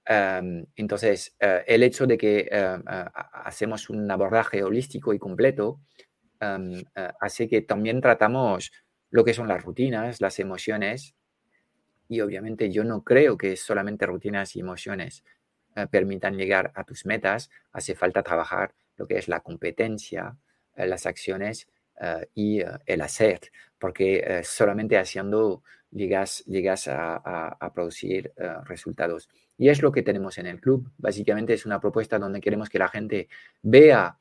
Em, 0.06 0.66
entonces, 0.76 1.36
eh, 1.40 1.64
el 1.68 1.84
hecho 1.84 2.06
de 2.06 2.18
que 2.18 2.50
hacemos 2.86 3.90
un 3.90 4.10
abordaje 4.10 4.64
holístico 4.64 5.14
y 5.14 5.20
completo 5.20 5.82
em, 6.40 6.84
hace 7.20 7.48
que 7.48 7.62
también 7.62 8.02
tratamos 8.02 8.72
lo 9.10 9.24
que 9.24 9.34
son 9.34 9.48
las 9.48 9.64
rutinas, 9.64 10.22
las 10.22 10.40
emociones, 10.40 11.16
y 12.08 12.22
obviamente 12.22 12.70
yo 12.70 12.84
no 12.84 13.04
creo 13.04 13.38
que 13.38 13.56
solamente 13.56 14.06
rutinas 14.06 14.56
y 14.56 14.60
emociones 14.60 15.24
eh, 15.76 15.88
permitan 15.88 16.38
llegar 16.38 16.72
a 16.76 16.84
tus 16.84 17.06
metas. 17.06 17.50
Hace 17.72 17.96
falta 17.96 18.24
trabajar 18.24 18.74
lo 18.98 19.08
que 19.08 19.18
es 19.18 19.28
la 19.28 19.40
competencia, 19.42 20.38
eh, 20.76 20.88
las 20.88 21.06
acciones 21.06 21.68
eh, 22.00 22.28
y 22.34 22.62
el 22.86 23.02
hacer, 23.02 23.40
porque 23.80 24.42
solamente 24.44 24.98
haciendo 24.98 25.64
llegas, 25.92 26.44
llegas 26.46 26.88
a, 26.88 27.72
producir 27.74 28.34
resultados. 28.66 29.30
Y 29.58 29.70
es 29.70 29.82
lo 29.82 29.92
que 29.92 30.04
tenemos 30.04 30.38
en 30.38 30.48
el 30.48 30.60
club. 30.60 30.92
Básicamente 30.98 31.54
es 31.54 31.66
una 31.66 31.80
propuesta 31.80 32.20
donde 32.20 32.42
queremos 32.42 32.70
que 32.70 32.80
la 32.80 32.90
gente 32.90 33.30
vea 33.62 34.18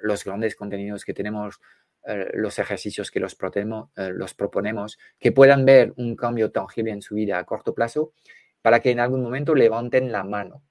los 0.00 0.24
grandes 0.24 0.54
contenidos 0.54 1.04
que 1.04 1.12
tenemos 1.12 1.60
eh, 2.06 2.30
los 2.34 2.58
ejercicios 2.58 3.10
que 3.10 3.18
los, 3.18 3.34
eh, 3.34 4.10
los 4.12 4.34
proponemos, 4.34 4.98
que 5.18 5.32
puedan 5.32 5.64
ver 5.64 5.94
un 5.96 6.14
cambio 6.16 6.50
tangible 6.50 6.90
en 6.90 7.00
su 7.00 7.14
vida 7.14 7.38
a 7.38 7.44
corto 7.44 7.72
plazo, 7.72 8.12
para 8.60 8.80
que 8.80 8.90
en 8.90 9.00
algún 9.00 9.22
momento 9.22 9.54
levanten 9.54 10.12
la 10.12 10.22
mano, 10.22 10.62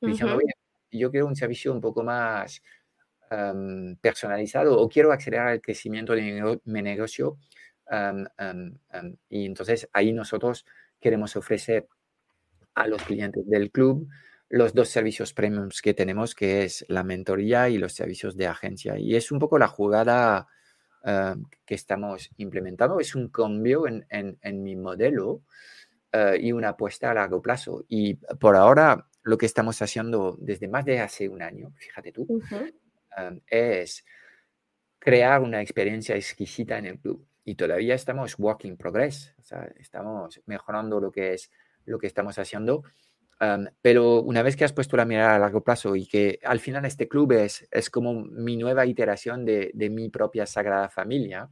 diciendo, 0.00 0.38
yo 0.90 1.10
quiero 1.10 1.26
un 1.26 1.36
servicio 1.36 1.74
un 1.74 1.82
poco 1.82 2.02
más 2.02 2.62
em, 3.30 3.96
personalizado 3.96 4.80
o 4.80 4.88
quiero 4.88 5.12
acelerar 5.12 5.52
el 5.52 5.60
crecimiento 5.60 6.14
de 6.14 6.58
mi, 6.64 6.82
negocio. 6.82 7.36
Y 9.28 9.44
entonces 9.44 9.88
ahí 9.92 10.14
nosotros 10.14 10.64
queremos 10.98 11.36
ofrecer 11.36 11.86
a 12.82 12.86
los 12.86 13.02
clientes 13.02 13.48
del 13.48 13.70
club 13.70 14.08
los 14.50 14.72
dos 14.72 14.88
servicios 14.88 15.34
premiums 15.34 15.82
que 15.82 15.92
tenemos, 15.92 16.34
que 16.34 16.64
es 16.64 16.84
la 16.88 17.04
mentoría 17.04 17.68
y 17.68 17.76
los 17.76 17.92
servicios 17.92 18.34
de 18.34 18.46
agencia. 18.46 18.98
Y 18.98 19.14
es 19.14 19.30
un 19.30 19.38
poco 19.38 19.58
la 19.58 19.68
jugada 19.68 20.48
Ah, 21.04 21.36
que 21.64 21.74
estamos 21.74 22.30
implementando. 22.38 23.00
Es 23.00 23.14
un 23.14 23.28
cambio 23.28 23.86
en, 23.86 24.06
en, 24.10 24.62
mi 24.62 24.74
modelo 24.76 25.42
ah, 26.12 26.34
y 26.36 26.52
una 26.52 26.70
apuesta 26.70 27.10
a 27.10 27.14
largo 27.14 27.40
plazo. 27.40 27.84
Y 27.88 28.14
por 28.14 28.56
ahora 28.56 29.06
lo 29.22 29.38
que 29.38 29.46
estamos 29.46 29.80
haciendo 29.80 30.36
desde 30.40 30.68
más 30.68 30.84
de 30.84 31.00
hace 31.00 31.28
un 31.28 31.40
año, 31.42 31.72
fíjate 31.76 32.12
tú, 32.12 32.26
ah, 33.16 33.32
es 33.46 34.04
crear 34.98 35.40
una 35.40 35.62
experiencia 35.62 36.16
exquisita 36.16 36.78
en 36.78 36.86
el 36.86 36.98
club. 36.98 37.24
Y 37.44 37.54
todavía 37.54 37.94
estamos 37.94 38.38
work 38.38 38.64
in 38.64 38.76
progress, 38.76 39.34
o 39.38 39.42
sea, 39.42 39.72
estamos 39.78 40.42
mejorando 40.44 41.00
lo 41.00 41.10
que 41.10 41.32
es 41.34 41.50
lo 41.88 41.98
que 41.98 42.06
estamos 42.06 42.38
haciendo 42.38 42.82
pero 43.82 44.20
una 44.22 44.42
vez 44.42 44.56
que 44.56 44.64
has 44.64 44.72
puesto 44.72 44.96
la 44.96 45.04
mirada 45.04 45.36
a 45.36 45.38
largo 45.38 45.62
plazo 45.62 45.94
y 45.94 46.06
que 46.06 46.40
al 46.42 46.60
final 46.60 46.84
este 46.84 47.06
club 47.08 47.32
es, 47.32 47.68
es 47.70 47.88
como 47.88 48.14
mi 48.24 48.56
nueva 48.56 48.84
iteración 48.86 49.44
de, 49.44 49.70
de, 49.74 49.90
mi 49.90 50.08
propia 50.08 50.44
Sagrada 50.44 50.88
Familia, 50.88 51.48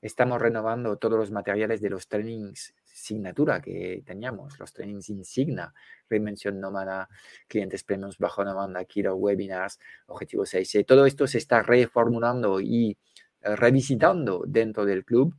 estamos 0.00 0.40
renovando 0.40 0.98
todos 0.98 1.18
los 1.18 1.32
materiales 1.32 1.80
de 1.80 1.90
los 1.90 2.06
trainings 2.06 2.74
signatura 2.84 3.60
que 3.60 4.02
teníamos, 4.06 4.58
los 4.58 4.72
trainings 4.72 5.10
insignia, 5.10 5.74
Reinvención 6.08 6.60
Nómada, 6.60 7.08
Clientes 7.48 7.82
Premiums 7.82 8.18
Bajo 8.18 8.44
Nómada, 8.44 8.84
Kiro 8.84 9.16
Webinars, 9.16 9.80
Objetivo 10.06 10.46
6. 10.46 10.84
Todo 10.86 11.06
esto 11.06 11.26
se 11.26 11.38
está 11.38 11.60
reformulando 11.62 12.60
y 12.60 12.96
eh, 13.42 13.56
revisitando 13.56 14.44
dentro 14.46 14.84
del 14.84 15.04
club 15.04 15.34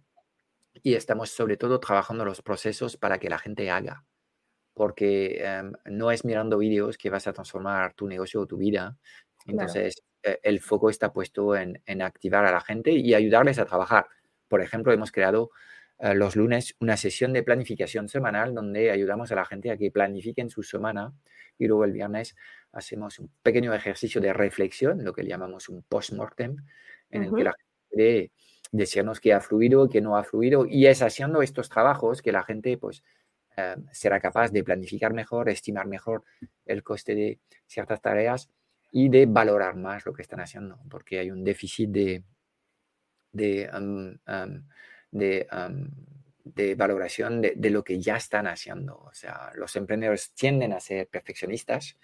y 0.83 0.95
estamos 0.95 1.31
sobre 1.31 1.55
todo 1.57 1.79
trabajando 1.79 2.25
los 2.25 2.41
procesos 2.41 2.97
para 2.97 3.19
que 3.19 3.29
la 3.29 3.39
gente 3.39 3.71
haga 3.71 4.05
porque 4.77 5.43
em, 5.43 5.73
no 5.85 6.11
es 6.11 6.23
mirando 6.23 6.59
vídeos 6.59 6.99
que 6.99 7.09
vas 7.09 7.27
a 7.27 7.33
transformar 7.33 7.95
tu 7.95 8.07
negocio 8.07 8.41
o 8.41 8.45
tu 8.45 8.57
vida. 8.57 8.95
Entonces, 9.47 10.03
eh, 10.21 10.39
el 10.43 10.59
foco 10.59 10.91
está 10.91 11.11
puesto 11.11 11.55
en, 11.55 11.81
activar 12.01 12.45
a 12.45 12.51
la 12.51 12.61
gente 12.61 12.91
y 12.91 13.15
ayudarles 13.15 13.57
a 13.57 13.65
trabajar. 13.65 14.05
Por 14.47 14.61
ejemplo, 14.61 14.93
hemos 14.93 15.11
creado 15.11 15.49
eh, 15.97 16.13
los 16.13 16.35
lunes 16.35 16.75
una 16.79 16.95
sesión 16.95 17.33
de 17.33 17.41
planificación 17.41 18.07
semanal 18.07 18.53
donde 18.53 18.91
ayudamos 18.91 19.31
a 19.31 19.35
la 19.35 19.45
gente 19.45 19.71
a 19.71 19.77
que 19.77 19.89
planifiquen 19.89 20.51
su 20.51 20.61
semana 20.61 21.11
y 21.57 21.65
luego 21.65 21.83
el 21.83 21.91
viernes 21.91 22.35
hacemos 22.71 23.17
un 23.17 23.31
pequeño 23.41 23.73
ejercicio 23.73 24.21
de 24.21 24.31
reflexión, 24.31 25.03
lo 25.03 25.11
que 25.11 25.25
llamamos 25.25 25.69
un 25.69 25.81
post-mortem, 25.81 26.55
en 27.09 27.23
el 27.23 27.33
que 27.33 27.43
la 27.43 27.53
gente 27.53 27.89
puede 27.89 28.31
decirnos 28.71 29.19
qué 29.19 29.33
ha 29.33 29.41
fluido, 29.41 29.89
qué 29.89 30.01
no 30.01 30.17
ha 30.17 30.23
fluido 30.23 30.67
y 30.67 30.85
es 30.85 31.01
haciendo 31.01 31.41
estos 31.41 31.67
trabajos 31.67 32.21
que 32.21 32.31
la 32.31 32.43
gente 32.43 32.77
pues 32.77 33.01
eh, 33.57 33.75
será 33.91 34.19
capaz 34.19 34.51
de 34.51 34.63
planificar 34.63 35.13
mejor, 35.13 35.49
estimar 35.49 35.87
mejor 35.87 36.23
el 36.65 36.83
coste 36.83 37.15
de 37.15 37.39
ciertas 37.65 38.01
tareas 38.01 38.51
y 38.91 39.09
de 39.09 39.25
valorar 39.25 39.75
más 39.75 40.05
lo 40.05 40.13
que 40.13 40.21
están 40.21 40.39
haciendo, 40.39 40.79
porque 40.89 41.19
hay 41.19 41.31
un 41.31 41.43
déficit 41.43 41.89
de, 41.89 42.23
de, 43.31 43.69
de, 46.43 46.75
valoración 46.75 47.41
de, 47.41 47.53
de, 47.55 47.69
lo 47.71 47.83
que 47.83 47.99
ya 47.99 48.17
están 48.17 48.45
haciendo. 48.45 48.97
O 48.99 49.13
sea, 49.13 49.51
los 49.55 49.75
emprendedores 49.75 50.31
tienden 50.33 50.73
a 50.73 50.79
ser 50.79 51.07
perfeccionistas 51.07 51.97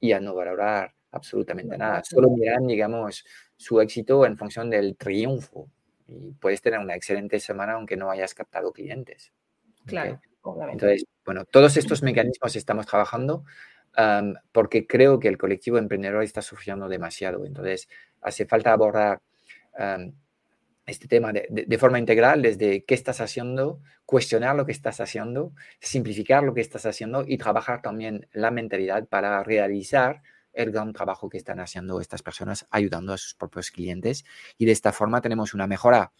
y 0.00 0.12
a 0.12 0.20
no 0.20 0.34
valorar 0.34 0.94
absolutamente 1.10 1.76
nada. 1.76 2.02
Solo 2.04 2.30
miran, 2.30 2.66
digamos, 2.66 3.24
su 3.56 3.80
éxito 3.80 4.26
en 4.26 4.36
función 4.36 4.70
del 4.70 4.96
triunfo. 4.96 5.70
Y 6.06 6.32
puedes 6.32 6.60
tener 6.60 6.78
una 6.78 6.94
excelente 6.94 7.40
semana 7.40 7.72
aunque 7.72 7.96
no 7.96 8.10
hayas 8.10 8.34
captado 8.34 8.72
clientes. 8.72 9.32
Claro. 9.86 10.20
Entonces, 10.70 11.06
bueno, 11.24 11.44
todos 11.44 11.76
estos 11.76 12.02
mecanismos 12.02 12.56
estamos 12.56 12.86
trabajando 12.86 13.44
porque 14.52 14.86
creo 14.86 15.18
que 15.18 15.28
el 15.28 15.38
colectivo 15.38 15.78
emprendedor 15.78 16.22
está 16.22 16.42
sufriendo 16.42 16.88
demasiado. 16.88 17.46
Entonces, 17.46 17.88
hace 18.20 18.46
falta 18.46 18.72
abordar 18.72 19.20
este 20.86 21.08
tema 21.08 21.32
de, 21.32 21.78
forma 21.78 21.98
integral 21.98 22.42
desde 22.42 22.84
qué 22.84 22.94
estás 22.94 23.20
haciendo, 23.20 23.80
cuestionar 24.04 24.54
lo 24.54 24.66
que 24.66 24.72
estás 24.72 25.00
haciendo, 25.00 25.52
simplificar 25.80 26.42
lo 26.42 26.52
que 26.52 26.60
estás 26.60 26.84
haciendo 26.86 27.24
y 27.26 27.38
trabajar 27.38 27.80
también 27.80 28.28
la 28.32 28.50
mentalidad 28.50 29.06
para 29.08 29.42
realizar 29.42 30.22
el 30.52 30.70
gran 30.70 30.92
trabajo 30.92 31.28
que 31.28 31.38
están 31.38 31.58
haciendo 31.58 32.00
estas 32.00 32.22
personas 32.22 32.66
ayudando 32.70 33.12
a 33.12 33.18
sus 33.18 33.34
propios 33.34 33.70
clientes 33.70 34.24
y 34.56 34.66
de 34.66 34.72
esta 34.72 34.92
forma 34.92 35.20
tenemos 35.20 35.52
una 35.52 35.66
mejora 35.66 36.12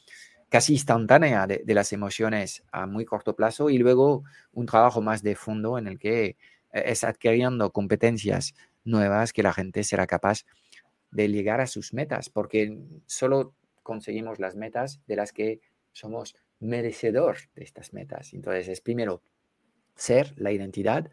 casi 0.54 0.74
instantánea 0.74 1.48
de, 1.48 1.74
las 1.74 1.92
emociones 1.92 2.62
a 2.70 2.86
muy 2.86 3.04
corto 3.04 3.34
plazo 3.34 3.70
y 3.70 3.78
luego 3.78 4.22
un 4.52 4.66
trabajo 4.66 5.02
más 5.02 5.20
de 5.20 5.34
fondo 5.34 5.78
en 5.78 5.88
el 5.88 5.98
que 5.98 6.26
eh, 6.26 6.36
es 6.72 7.02
adquiriendo 7.02 7.72
competencias 7.72 8.54
nuevas 8.84 9.32
que 9.32 9.42
la 9.42 9.52
gente 9.52 9.82
será 9.82 10.06
capaz 10.06 10.44
de 11.10 11.28
llegar 11.28 11.60
a 11.60 11.66
sus 11.66 11.92
metas, 11.92 12.30
porque 12.30 12.78
solo 13.06 13.56
conseguimos 13.82 14.38
las 14.38 14.54
metas 14.54 15.00
de 15.08 15.16
las 15.16 15.32
que 15.32 15.60
somos 15.90 16.36
merecedor 16.60 17.38
de 17.56 17.64
estas 17.64 17.92
metas. 17.92 18.32
Entonces 18.32 18.68
es 18.68 18.80
primero 18.80 19.22
ser 19.96 20.34
la 20.36 20.52
identidad, 20.52 21.10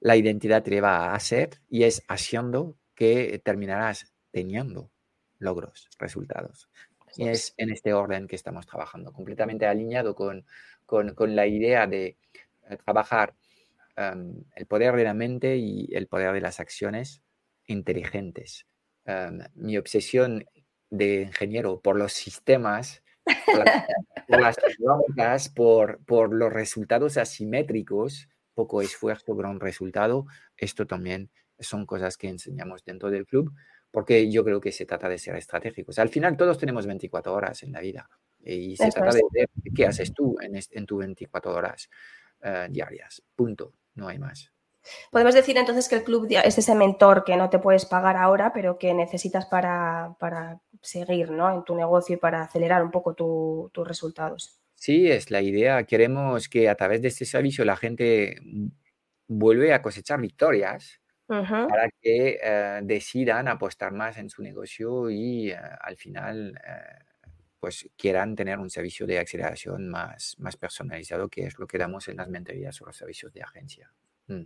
la 0.00 0.16
identidad 0.16 0.64
te 0.64 0.72
lleva 0.72 1.14
a 1.14 1.20
ser 1.20 1.60
y 1.68 1.84
es 1.84 2.02
haciendo 2.08 2.76
que 2.96 3.40
terminarás 3.44 4.12
teniendo 4.32 4.90
logros, 5.38 5.88
resultados. 5.96 6.68
Y 7.16 7.28
es 7.28 7.54
en 7.56 7.70
este 7.70 7.92
orden 7.92 8.26
que 8.26 8.36
estamos 8.36 8.66
trabajando, 8.66 9.12
completamente 9.12 9.66
alineado 9.66 10.14
con, 10.14 10.44
con, 10.86 11.36
la 11.36 11.46
idea 11.46 11.86
de 11.86 12.16
eh, 12.68 12.76
trabajar 12.84 13.34
em, 13.96 14.44
el 14.54 14.66
poder 14.66 14.94
de 14.96 15.04
la 15.04 15.14
mente 15.14 15.56
y 15.56 15.88
el 15.94 16.06
poder 16.06 16.32
de 16.32 16.40
las 16.40 16.60
acciones 16.60 17.22
inteligentes. 17.66 18.66
Em, 19.04 19.40
mi 19.54 19.76
obsesión 19.76 20.44
de 20.90 21.22
ingeniero 21.22 21.80
por 21.80 21.96
los 21.96 22.12
sistemas, 22.12 23.02
por, 23.46 23.64
las 25.16 25.48
por, 25.48 26.04
por 26.04 26.34
los 26.34 26.52
resultados 26.52 27.16
asimétricos, 27.16 28.28
poco 28.54 28.82
esfuerzo, 28.82 29.34
gran 29.34 29.60
resultado. 29.60 30.26
Esto 30.56 30.86
también 30.86 31.30
son 31.58 31.86
cosas 31.86 32.16
que 32.16 32.28
enseñamos 32.28 32.84
dentro 32.84 33.10
del 33.10 33.26
club, 33.26 33.52
porque 33.90 34.30
yo 34.30 34.44
creo 34.44 34.60
que 34.60 34.72
se 34.72 34.86
trata 34.86 35.08
de 35.08 35.18
ser 35.18 35.36
estratégicos. 35.36 35.98
Al 35.98 36.08
final 36.08 36.36
todos 36.36 36.58
tenemos 36.58 36.86
24 36.86 37.32
horas 37.32 37.62
en 37.62 37.72
la 37.72 37.80
vida 37.80 38.08
y 38.42 38.76
se 38.76 38.90
trata 38.90 39.16
de 39.16 39.22
ver 39.32 39.48
qué 39.74 39.86
haces 39.86 40.12
tú 40.14 40.36
en, 40.40 40.58
en 40.70 40.86
tus 40.86 40.98
24 40.98 41.52
horas 41.52 41.90
eh, 42.42 42.68
diarias. 42.70 43.22
Punto, 43.34 43.74
no 43.94 44.08
hay 44.08 44.18
más. 44.18 44.52
Podemos 45.10 45.34
decir 45.34 45.56
entonces 45.58 45.88
que 45.88 45.96
el 45.96 46.04
club 46.04 46.26
es 46.30 46.56
ese 46.56 46.74
mentor 46.74 47.24
que 47.24 47.36
no 47.36 47.50
te 47.50 47.58
puedes 47.58 47.84
pagar 47.84 48.16
ahora, 48.16 48.52
pero 48.52 48.78
que 48.78 48.94
necesitas 48.94 49.46
para, 49.46 50.16
para 50.18 50.60
seguir 50.80 51.30
¿no? 51.30 51.52
en 51.52 51.64
tu 51.64 51.74
negocio 51.74 52.14
y 52.14 52.18
para 52.18 52.42
acelerar 52.42 52.82
un 52.82 52.90
poco 52.90 53.14
tus 53.14 53.86
resultados. 53.86 54.58
Sí, 54.74 55.10
es 55.10 55.30
la 55.30 55.42
idea. 55.42 55.84
Queremos 55.84 56.48
que 56.48 56.68
a 56.68 56.74
través 56.74 57.02
de 57.02 57.08
este 57.08 57.26
servicio 57.26 57.64
la 57.66 57.76
gente 57.76 58.36
vuelve 59.28 59.74
a 59.74 59.82
cosechar 59.82 60.20
victorias 60.20 60.99
para 61.30 61.88
que 62.00 62.40
eh, 62.42 62.80
decidan 62.82 63.46
apostar 63.46 63.92
más 63.92 64.18
en 64.18 64.28
su 64.28 64.42
negocio 64.42 65.08
y 65.10 65.50
eh, 65.50 65.56
al 65.80 65.96
final 65.96 66.60
eh, 66.66 67.04
pues 67.60 67.88
quieran 67.96 68.34
tener 68.34 68.58
un 68.58 68.68
servicio 68.68 69.06
de 69.06 69.20
aceleración 69.20 69.88
más, 69.88 70.34
más 70.38 70.56
personalizado, 70.56 71.28
que 71.28 71.46
es 71.46 71.58
lo 71.58 71.68
que 71.68 71.78
damos 71.78 72.08
en 72.08 72.16
las 72.16 72.28
mentorías 72.28 72.80
o 72.82 72.86
los 72.86 72.96
servicios 72.96 73.32
de 73.32 73.42
agencia. 73.42 73.92
Mm. 74.26 74.44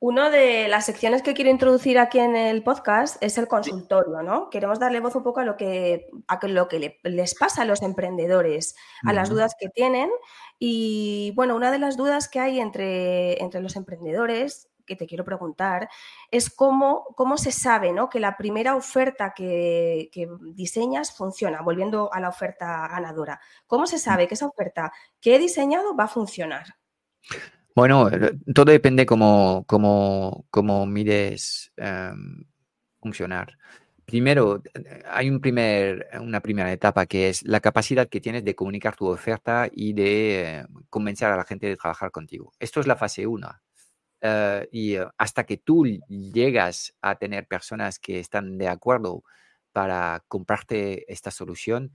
Una 0.00 0.28
de 0.28 0.68
las 0.68 0.84
secciones 0.84 1.22
que 1.22 1.32
quiero 1.32 1.50
introducir 1.50 1.98
aquí 1.98 2.18
en 2.18 2.36
el 2.36 2.62
podcast 2.62 3.16
es 3.22 3.38
el 3.38 3.48
consultorio, 3.48 4.20
¿no? 4.22 4.50
Queremos 4.50 4.78
darle 4.78 5.00
voz 5.00 5.14
un 5.14 5.22
poco 5.22 5.40
a 5.40 5.44
lo 5.44 5.56
que, 5.56 6.10
a 6.28 6.46
lo 6.46 6.68
que 6.68 6.98
les 7.02 7.34
pasa 7.34 7.62
a 7.62 7.64
los 7.64 7.80
emprendedores, 7.80 8.74
a 9.06 9.14
las 9.14 9.30
dudas 9.30 9.54
que 9.58 9.70
tienen. 9.70 10.10
Y 10.58 11.32
bueno, 11.36 11.56
una 11.56 11.70
de 11.70 11.78
las 11.78 11.96
dudas 11.96 12.28
que 12.28 12.38
hay 12.38 12.60
entre, 12.60 13.42
entre 13.42 13.62
los 13.62 13.76
emprendedores 13.76 14.68
que 14.84 14.96
te 14.96 15.06
quiero 15.06 15.24
preguntar 15.24 15.88
es 16.30 16.50
cómo, 16.50 17.04
cómo 17.16 17.36
se 17.36 17.52
sabe 17.52 17.92
¿no? 17.92 18.08
que 18.08 18.20
la 18.20 18.36
primera 18.36 18.76
oferta 18.76 19.32
que, 19.34 20.10
que, 20.12 20.28
diseñas 20.54 21.16
funciona, 21.16 21.62
volviendo 21.62 22.12
a 22.12 22.20
la 22.20 22.28
oferta 22.28 22.86
ganadora. 22.88 23.40
¿Cómo 23.66 23.86
se 23.86 23.98
sabe 23.98 24.28
que 24.28 24.34
esa 24.34 24.46
oferta 24.46 24.92
que 25.20 25.36
he 25.36 25.38
diseñado 25.38 25.96
va 25.96 26.04
a 26.04 26.08
funcionar? 26.08 26.66
Bueno, 27.74 28.08
eh, 28.08 28.38
todo 28.54 28.70
depende 28.70 29.04
cómo, 29.04 29.64
cómo, 29.66 30.46
cómo 30.50 30.86
mides 30.86 31.72
em, 31.76 32.44
funcionar. 33.00 33.58
Primero, 34.04 34.62
hay 35.10 35.30
un 35.30 35.40
primer, 35.40 36.08
una 36.20 36.40
primera 36.40 36.70
etapa 36.72 37.06
que 37.06 37.28
es 37.30 37.42
la 37.44 37.60
capacidad 37.60 38.08
que 38.08 38.20
tienes 38.20 38.44
de 38.44 38.54
comunicar 38.54 38.94
tu 38.96 39.06
oferta 39.06 39.68
y 39.72 39.94
de 39.94 40.58
eh, 40.60 40.66
convencer 40.90 41.28
a 41.28 41.36
la 41.36 41.44
gente 41.44 41.66
de 41.66 41.76
trabajar 41.76 42.10
contigo. 42.10 42.52
Esto 42.58 42.80
es 42.80 42.86
la 42.86 42.96
fase 42.96 43.26
1. 43.26 43.48
Eh, 44.26 44.68
y 44.72 44.96
hasta 45.18 45.44
que 45.44 45.58
tú 45.58 45.84
llegas 46.08 46.94
a 47.02 47.16
tener 47.16 47.46
personas 47.46 47.98
que 47.98 48.20
están 48.20 48.56
de 48.56 48.68
acuerdo 48.68 49.22
para 49.70 50.24
comprarte 50.28 51.04
esta 51.12 51.30
solución, 51.30 51.92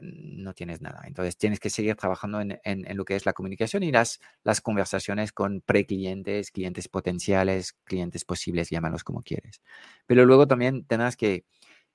no 0.00 0.52
tienes 0.52 0.82
nada. 0.82 1.02
Entonces 1.06 1.38
tienes 1.38 1.60
que 1.60 1.70
seguir 1.70 1.96
trabajando 1.96 2.40
en, 2.42 2.96
lo 2.96 3.04
que 3.06 3.16
es 3.16 3.24
la 3.24 3.32
comunicación 3.32 3.82
y 3.84 3.90
las, 3.90 4.20
las 4.44 4.60
conversaciones 4.60 5.32
con 5.32 5.62
preclientes, 5.62 6.50
clientes 6.50 6.88
potenciales, 6.88 7.72
clientes 7.84 8.26
posibles, 8.26 8.68
llámalos 8.68 9.02
como 9.02 9.22
quieres. 9.22 9.62
Pero 10.06 10.26
luego 10.26 10.46
también 10.46 10.84
tendrás 10.84 11.16
que 11.16 11.46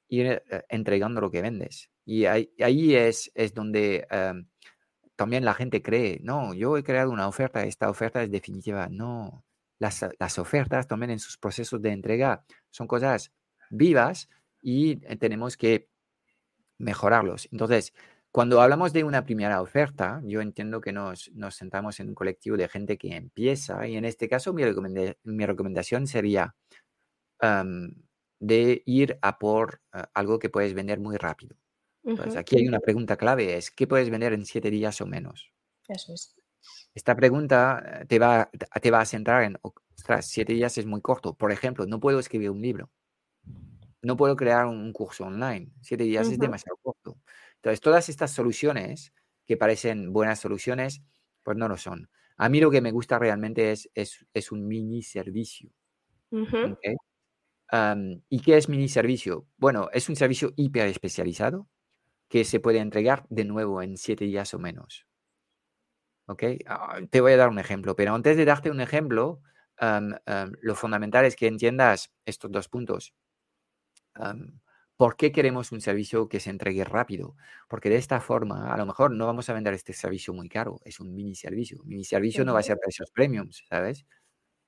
ir 0.09 0.25
eh, 0.49 0.63
entregando 0.69 1.21
lo 1.21 1.29
que 1.29 1.43
vendes. 1.43 1.91
Y 2.03 2.25
ahí, 2.25 2.95
es, 2.95 3.31
es 3.35 3.53
donde 3.53 4.07
em, 4.09 4.47
también 5.15 5.45
la 5.45 5.53
gente 5.53 5.81
cree, 5.83 6.19
no, 6.23 6.53
yo 6.53 6.77
he 6.77 6.83
creado 6.83 7.11
una 7.11 7.27
oferta, 7.27 7.63
esta 7.65 7.89
oferta 7.89 8.23
es 8.23 8.31
definitiva. 8.31 8.87
No, 8.89 9.43
las, 9.79 10.05
las 10.19 10.39
ofertas 10.39 10.87
también 10.87 11.11
en 11.11 11.19
sus 11.19 11.37
procesos 11.37 11.81
de 11.81 11.91
entrega 11.91 12.43
son 12.69 12.87
cosas 12.87 13.31
vivas 13.69 14.29
y 14.61 15.05
eh, 15.05 15.15
tenemos 15.17 15.57
que 15.57 15.89
mejorarlos. 16.77 17.47
Entonces, 17.51 17.93
cuando 18.31 18.61
hablamos 18.61 18.93
de 18.93 19.03
una 19.03 19.23
primera 19.23 19.61
oferta, 19.61 20.21
yo 20.23 20.41
entiendo 20.41 20.81
que 20.81 20.91
nos, 20.91 21.31
nos 21.33 21.55
sentamos 21.55 21.99
en 21.99 22.09
un 22.09 22.15
colectivo 22.15 22.57
de 22.57 22.67
gente 22.67 22.97
que 22.97 23.15
empieza 23.15 23.87
y 23.87 23.95
en 23.95 24.05
este 24.05 24.27
caso 24.27 24.53
mi, 24.53 24.63
mi 25.23 25.45
recomendación 25.45 26.07
sería 26.07 26.55
de 28.39 28.83
ir 28.85 29.17
a 29.21 29.39
por 29.39 29.81
eh, 29.93 30.03
algo 30.13 30.39
que 30.39 30.49
puedes 30.49 30.73
vender 30.73 30.99
muy 30.99 31.17
rápido. 31.17 31.55
Entonces, 32.03 32.37
aquí 32.37 32.57
hay 32.57 32.67
una 32.67 32.79
pregunta 32.79 33.17
clave, 33.17 33.57
es 33.57 33.69
¿qué 33.69 33.85
puedes 33.85 34.09
vender 34.09 34.31
en 34.31 34.45
siete 34.45 34.71
días 34.71 35.01
o 35.01 35.05
menos? 35.05 35.51
Eso 35.89 36.13
es. 36.13 36.36
Esta 36.93 37.15
pregunta 37.15 38.01
eh, 38.01 38.05
te 38.05 38.19
va, 38.19 38.49
te 38.81 38.91
va 38.91 39.01
a 39.01 39.05
centrar 39.05 39.43
en, 39.43 39.57
ostras, 39.61 40.27
siete 40.27 40.53
días 40.53 40.77
es 40.77 40.85
muy 40.85 41.01
corto. 41.01 41.35
Por 41.35 41.51
ejemplo, 41.51 41.85
no 41.85 41.99
puedo 41.99 42.19
escribir 42.19 42.49
un 42.49 42.61
libro 42.61 42.89
no 44.01 44.17
puedo 44.17 44.35
crear 44.35 44.65
un 44.65 44.91
curso 44.93 45.25
online. 45.25 45.71
Siete 45.81 46.03
días 46.03 46.27
es 46.29 46.39
demasiado 46.39 46.77
corto. 46.81 47.17
Entonces, 47.55 47.81
todas 47.81 48.09
estas 48.09 48.31
soluciones 48.31 49.13
que 49.45 49.57
parecen 49.57 50.13
buenas 50.13 50.39
soluciones, 50.39 51.01
pues 51.43 51.57
no 51.57 51.67
lo 51.67 51.77
son. 51.77 52.09
A 52.37 52.49
mí 52.49 52.59
lo 52.59 52.69
que 52.69 52.81
me 52.81 52.91
gusta 52.91 53.17
realmente 53.17 53.71
es, 53.71 53.89
es, 53.93 54.51
un 54.51 54.67
mini 54.67 55.01
servicio. 55.01 55.71
¿Y 58.29 58.39
qué 58.41 58.57
es 58.57 58.69
mini 58.69 58.87
servicio? 58.87 59.47
Bueno, 59.57 59.89
es 59.91 60.07
un 60.09 60.15
servicio 60.15 60.53
hiper 60.55 60.87
especializado 60.87 61.67
que 62.27 62.45
se 62.45 62.59
puede 62.59 62.79
entregar 62.79 63.25
de 63.29 63.45
nuevo 63.45 63.81
en 63.81 63.97
siete 63.97 64.25
días 64.25 64.53
o 64.53 64.59
menos. 64.59 65.06
¿Ok? 66.27 66.43
Ah, 66.67 66.99
te 67.09 67.21
voy 67.21 67.31
a 67.31 67.37
dar 67.37 67.49
un 67.49 67.59
ejemplo, 67.59 67.95
pero 67.95 68.13
antes 68.13 68.37
de 68.37 68.45
darte 68.45 68.69
un 68.69 68.81
ejemplo, 68.81 69.41
lo 70.61 70.75
fundamental 70.75 71.25
es 71.25 71.35
que 71.35 71.47
entiendas 71.47 72.11
estos 72.25 72.51
dos 72.51 72.67
puntos. 72.67 73.13
¿Por 74.97 75.15
qué 75.15 75.31
queremos 75.31 75.71
un 75.71 75.79
servicio 75.79 76.27
que 76.27 76.39
se 76.39 76.49
entregue 76.49 76.83
rápido? 76.83 77.35
Porque 77.67 77.89
de 77.89 77.97
esta 77.97 78.19
forma, 78.19 78.73
a 78.73 78.77
lo 78.77 78.85
mejor 78.85 79.11
no 79.11 79.27
vamos 79.27 79.47
a 79.47 79.53
vender 79.53 79.73
este 79.75 79.93
servicio 79.93 80.33
muy 80.33 80.49
caro, 80.49 80.79
es 80.85 80.99
un 80.99 81.13
mini 81.13 81.35
servicio. 81.35 81.81
Mini 81.85 82.03
servicio 82.03 82.43
no 82.43 82.53
va 82.53 82.59
a 82.59 82.63
ser 82.63 82.77
precios 82.79 83.11
premiums, 83.11 83.63
¿sabes? 83.69 84.05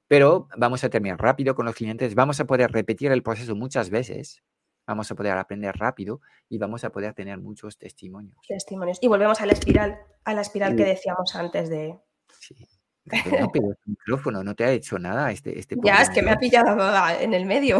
Pero 0.08 0.48
vamos 0.58 0.84
a 0.84 0.90
terminar 0.90 1.20
rápido 1.20 1.56
con 1.56 1.66
los 1.66 1.76
clientes, 1.76 2.16
vamos 2.16 2.40
a 2.40 2.46
poder 2.46 2.72
repetir 2.72 3.12
el 3.12 3.24
proceso 3.24 3.56
muchas 3.56 3.90
veces, 3.90 4.44
vamos 4.90 5.12
a 5.12 5.16
poder 5.16 5.38
aprender 5.38 5.76
rápido 5.78 6.20
y 6.50 6.58
vamos 6.58 6.84
a 6.84 6.90
poder 6.90 7.14
tener 7.14 7.38
muchos 7.38 7.78
testimonios. 7.78 8.36
Testimonios. 8.48 8.98
Y 9.02 9.08
volvemos 9.08 9.40
a 9.40 9.46
la 9.46 9.54
espiral, 9.54 10.00
a 10.24 10.34
la 10.34 10.42
espiral 10.42 10.76
que 10.76 10.84
decíamos 10.84 11.36
antes 11.36 11.70
de... 11.70 11.96
Sí. 12.40 12.68
No, 13.06 13.12
pero 13.54 13.70
el 13.70 13.78
micrófono 13.86 14.44
no 14.44 14.54
te 14.56 14.64
ha 14.66 14.72
hecho 14.72 15.00
nada 15.00 15.32
este, 15.32 15.58
este 15.58 15.76
Ya, 15.84 16.02
es 16.02 16.10
que 16.10 16.22
me 16.22 16.32
ha 16.32 16.38
pillado 16.38 16.78
en 17.20 17.34
el 17.34 17.46
medio. 17.46 17.80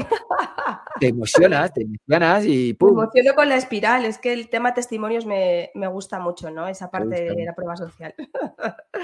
Te 1.00 1.08
emocionas, 1.08 1.74
te 1.74 1.84
emocionas 1.84 2.46
y 2.46 2.74
¡pum! 2.80 2.96
Me 2.96 3.04
emociono 3.04 3.36
con 3.36 3.50
la 3.50 3.56
espiral, 3.56 4.06
es 4.06 4.18
que 4.18 4.34
el 4.34 4.50
tema 4.50 4.74
testimonios 4.74 5.26
me, 5.26 5.72
gusta 5.90 6.20
mucho, 6.20 6.50
¿no? 6.50 6.68
Esa 6.68 6.90
parte 6.90 7.34
de 7.34 7.46
la 7.46 7.54
prueba 7.54 7.76
social. 7.76 8.14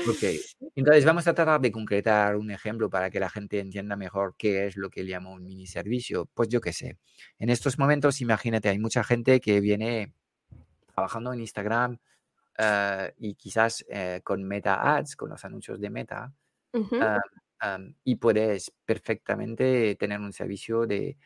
Ok, 0.09 0.23
entonces 0.75 1.05
vamos 1.05 1.27
a 1.27 1.33
tratar 1.33 1.61
de 1.61 1.71
concretar 1.71 2.35
un 2.35 2.51
ejemplo 2.51 2.89
para 2.89 3.09
que 3.09 3.19
la 3.19 3.29
gente 3.29 3.59
entienda 3.59 3.95
mejor 3.95 4.35
qué 4.37 4.67
es 4.67 4.77
lo 4.77 4.89
que 4.89 5.03
llamo 5.03 5.33
un 5.33 5.43
mini 5.43 5.67
servicio. 5.67 6.29
Pues 6.33 6.49
yo 6.49 6.61
qué 6.61 6.73
sé, 6.73 6.97
en 7.39 7.49
estos 7.49 7.77
momentos 7.77 8.21
imagínate, 8.21 8.69
hay 8.69 8.79
mucha 8.79 9.03
gente 9.03 9.39
que 9.39 9.59
viene 9.59 10.13
trabajando 10.93 11.33
en 11.33 11.41
Instagram, 11.41 11.97
eh, 12.57 13.13
y 13.17 13.35
quizás 13.35 13.85
eh, 13.89 14.21
con 14.23 14.43
Meta 14.43 14.95
Ads, 14.95 15.15
con 15.15 15.29
los 15.29 15.43
anuncios 15.45 15.79
de 15.79 15.89
Meta, 15.89 16.33
y 18.03 18.15
puedes 18.17 18.71
perfectamente 18.85 19.95
tener 19.95 20.19
un 20.19 20.33
servicio 20.33 20.85
de 20.85 21.17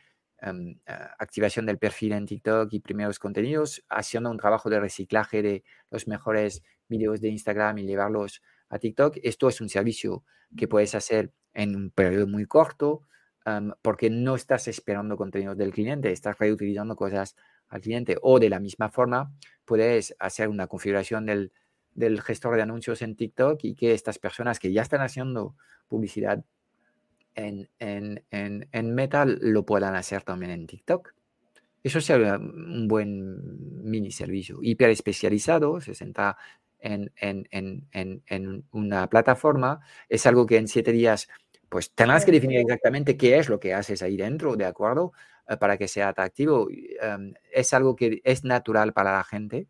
activación 1.18 1.66
del 1.66 1.78
perfil 1.78 2.12
en 2.12 2.24
TikTok 2.24 2.72
y 2.72 2.80
primeros 2.80 3.18
contenidos, 3.18 3.84
haciendo 3.88 4.30
un 4.30 4.38
trabajo 4.38 4.70
de 4.70 4.80
reciclaje 4.80 5.42
de 5.42 5.64
los 5.90 6.08
mejores 6.08 6.62
videos 6.88 7.20
de 7.20 7.28
Instagram 7.28 7.78
y 7.78 7.86
llevarlos 7.86 8.40
a 8.70 8.78
TikTok. 8.78 9.18
Esto 9.22 9.48
es 9.48 9.60
un 9.60 9.68
servicio 9.68 10.24
que 10.56 10.66
puedes 10.68 10.94
hacer 10.94 11.32
en 11.52 11.76
un 11.76 11.90
periodo 11.90 12.26
muy 12.26 12.46
corto 12.46 13.02
porque 13.82 14.10
no 14.10 14.34
estás 14.34 14.68
esperando 14.68 15.16
contenidos 15.16 15.56
del 15.56 15.72
cliente, 15.72 16.12
estás 16.12 16.38
reutilizando 16.38 16.94
cosas 16.94 17.36
al 17.70 17.80
cliente. 17.80 18.16
O 18.22 18.38
de 18.38 18.50
la 18.50 18.60
misma 18.60 18.90
forma, 18.90 19.32
puedes 19.64 20.14
hacer 20.18 20.48
una 20.48 20.66
configuración 20.66 21.26
del, 21.26 21.52
del 21.94 22.20
gestor 22.20 22.56
de 22.56 22.62
anuncios 22.62 23.02
en 23.02 23.16
TikTok 23.16 23.60
y 23.64 23.74
que 23.74 23.94
estas 23.94 24.18
personas 24.18 24.58
que 24.58 24.72
ya 24.72 24.82
están 24.82 25.00
haciendo 25.00 25.56
publicidad 25.88 26.44
en, 27.34 27.68
en, 27.78 28.24
en, 28.30 28.68
en 28.70 28.94
Metal 28.94 29.38
lo 29.40 29.64
puedan 29.64 29.94
hacer 29.94 30.22
también 30.22 30.52
en 30.52 30.66
TikTok. 30.66 31.14
Eso 31.82 32.00
sería 32.00 32.36
un 32.36 32.88
buen 32.88 33.88
mini 33.88 34.10
servicio, 34.10 34.58
hiper 34.60 34.90
especializado, 34.90 35.80
se 35.80 35.94
centra 35.94 36.36
en, 36.78 37.10
en, 37.16 38.64
una 38.72 39.08
plataforma. 39.08 39.80
Es 40.08 40.26
algo 40.26 40.46
que 40.46 40.58
en 40.58 40.68
siete 40.68 40.92
días, 40.92 41.28
pues 41.68 41.90
tendrás 41.92 42.24
que 42.24 42.32
definir 42.32 42.60
exactamente 42.60 43.16
qué 43.16 43.38
es 43.38 43.48
lo 43.48 43.60
que 43.60 43.72
haces 43.72 44.02
ahí 44.02 44.16
dentro, 44.16 44.56
¿de 44.56 44.66
acuerdo? 44.66 45.12
Eh, 45.50 45.56
para 45.56 45.76
que 45.76 45.88
sea 45.88 46.08
atractivo. 46.08 46.68
Em, 46.70 47.34
es 47.52 47.74
algo 47.74 47.96
que 47.96 48.20
es 48.22 48.44
natural 48.44 48.92
para 48.92 49.12
la 49.12 49.24
gente 49.24 49.66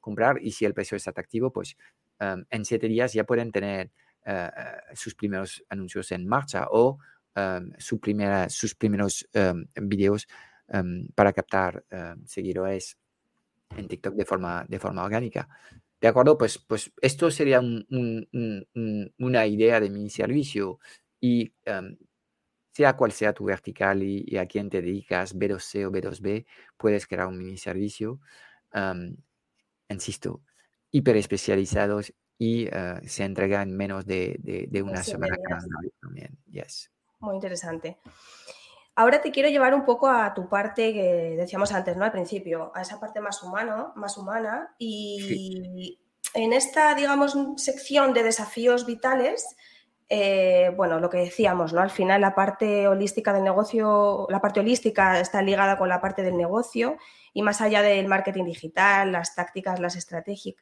comprar 0.00 0.38
y 0.40 0.52
si 0.52 0.64
el 0.64 0.72
precio 0.72 0.96
es 0.96 1.06
atractivo, 1.06 1.52
pues 1.52 1.76
em, 2.18 2.46
en 2.48 2.64
siete 2.64 2.88
días 2.88 3.12
ya 3.12 3.24
pueden 3.24 3.52
tener 3.52 3.90
eh, 4.24 4.50
sus 4.94 5.14
primeros 5.14 5.62
anuncios 5.68 6.12
en 6.12 6.26
marcha 6.26 6.66
o 6.70 6.98
em, 7.34 7.72
su 7.78 8.00
primera, 8.00 8.48
sus 8.48 8.74
primeros 8.74 9.28
um, 9.34 9.66
videos 9.88 10.26
para 11.14 11.32
captar 11.32 11.82
seguidores 12.26 12.98
en 13.76 13.88
TikTok 13.88 14.14
de 14.14 14.24
forma, 14.26 14.66
de 14.68 14.78
forma 14.78 15.02
orgánica. 15.02 15.48
¿De 15.98 16.08
acuerdo? 16.08 16.36
Pues, 16.36 16.58
pues 16.58 16.92
esto 17.00 17.30
sería 17.30 17.60
una 17.60 19.46
idea 19.46 19.80
de 19.80 19.88
mi 19.88 20.10
servicio 20.10 20.78
y 21.22 21.52
sea 22.78 22.96
cual 22.96 23.10
sea 23.10 23.32
tu 23.32 23.46
vertical 23.46 24.04
y, 24.04 24.38
a 24.38 24.46
quién 24.46 24.70
te 24.70 24.80
dedicas, 24.80 25.34
B2C 25.34 25.84
o 25.84 25.90
B2B, 25.90 26.46
puedes 26.76 27.08
crear 27.08 27.26
un 27.26 27.36
mini 27.36 27.56
servicio, 27.56 28.20
insisto, 29.88 30.42
hiper 30.92 31.16
especializados 31.16 32.14
y 32.38 32.68
uh, 32.68 33.00
se 33.04 33.24
entrega 33.24 33.62
en 33.62 33.76
menos 33.76 34.06
de, 34.06 34.36
de, 34.38 34.68
de 34.70 34.82
una 34.82 35.02
semana 35.02 35.36
también. 36.00 36.38
Yes. 36.46 36.92
Muy 37.18 37.34
interesante. 37.34 37.98
Ahora 38.94 39.20
te 39.20 39.32
quiero 39.32 39.48
llevar 39.48 39.74
un 39.74 39.84
poco 39.84 40.06
a 40.06 40.32
tu 40.32 40.48
parte 40.48 40.92
que 40.92 41.34
decíamos 41.36 41.72
antes, 41.72 41.96
¿no? 41.96 42.04
Al 42.04 42.12
principio, 42.12 42.70
a 42.76 42.82
esa 42.82 43.00
parte 43.00 43.20
más 43.20 43.42
humano, 43.42 43.92
más 43.96 44.16
humana. 44.16 44.72
Y 44.78 45.18
sí. 45.26 46.00
en 46.34 46.52
esta, 46.52 46.94
digamos, 46.94 47.36
sección 47.56 48.14
de 48.14 48.22
desafíos 48.22 48.86
vitales, 48.86 49.56
eh, 50.10 50.72
bueno, 50.74 51.00
lo 51.00 51.10
que 51.10 51.18
decíamos, 51.18 51.74
¿no? 51.74 51.82
Al 51.82 51.90
final 51.90 52.22
la 52.22 52.34
parte 52.34 52.88
holística 52.88 53.32
del 53.32 53.44
negocio, 53.44 54.26
la 54.30 54.40
parte 54.40 54.60
holística 54.60 55.20
está 55.20 55.42
ligada 55.42 55.76
con 55.76 55.90
la 55.90 56.00
parte 56.00 56.22
del 56.22 56.36
negocio 56.36 56.96
y 57.34 57.42
más 57.42 57.60
allá 57.60 57.82
del 57.82 58.08
marketing 58.08 58.44
digital, 58.44 59.12
las 59.12 59.34
tácticas, 59.34 59.80
las, 59.80 59.98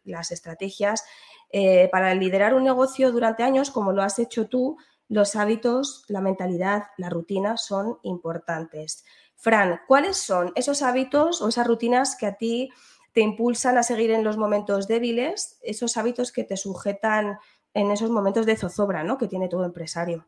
las 0.04 0.32
estrategias, 0.32 1.04
eh, 1.50 1.88
para 1.92 2.12
liderar 2.14 2.54
un 2.54 2.64
negocio 2.64 3.12
durante 3.12 3.44
años, 3.44 3.70
como 3.70 3.92
lo 3.92 4.02
has 4.02 4.18
hecho 4.18 4.48
tú, 4.48 4.78
los 5.08 5.36
hábitos, 5.36 6.04
la 6.08 6.20
mentalidad, 6.20 6.86
la 6.96 7.08
rutina 7.08 7.56
son 7.56 7.98
importantes. 8.02 9.04
Fran, 9.36 9.80
¿cuáles 9.86 10.16
son 10.16 10.50
esos 10.56 10.82
hábitos 10.82 11.40
o 11.40 11.48
esas 11.48 11.68
rutinas 11.68 12.16
que 12.16 12.26
a 12.26 12.34
ti 12.34 12.70
te 13.16 13.22
impulsan 13.22 13.78
a 13.78 13.82
seguir 13.82 14.10
en 14.10 14.24
los 14.24 14.36
momentos 14.36 14.88
débiles, 14.88 15.58
esos 15.62 15.96
hábitos 15.96 16.32
que 16.32 16.44
te 16.44 16.58
sujetan 16.58 17.38
en 17.76 17.90
esos 17.90 18.10
momentos 18.10 18.46
de 18.46 18.56
zozobra 18.56 19.04
¿no? 19.04 19.18
que 19.18 19.28
tiene 19.28 19.48
todo 19.48 19.64
empresario? 19.64 20.26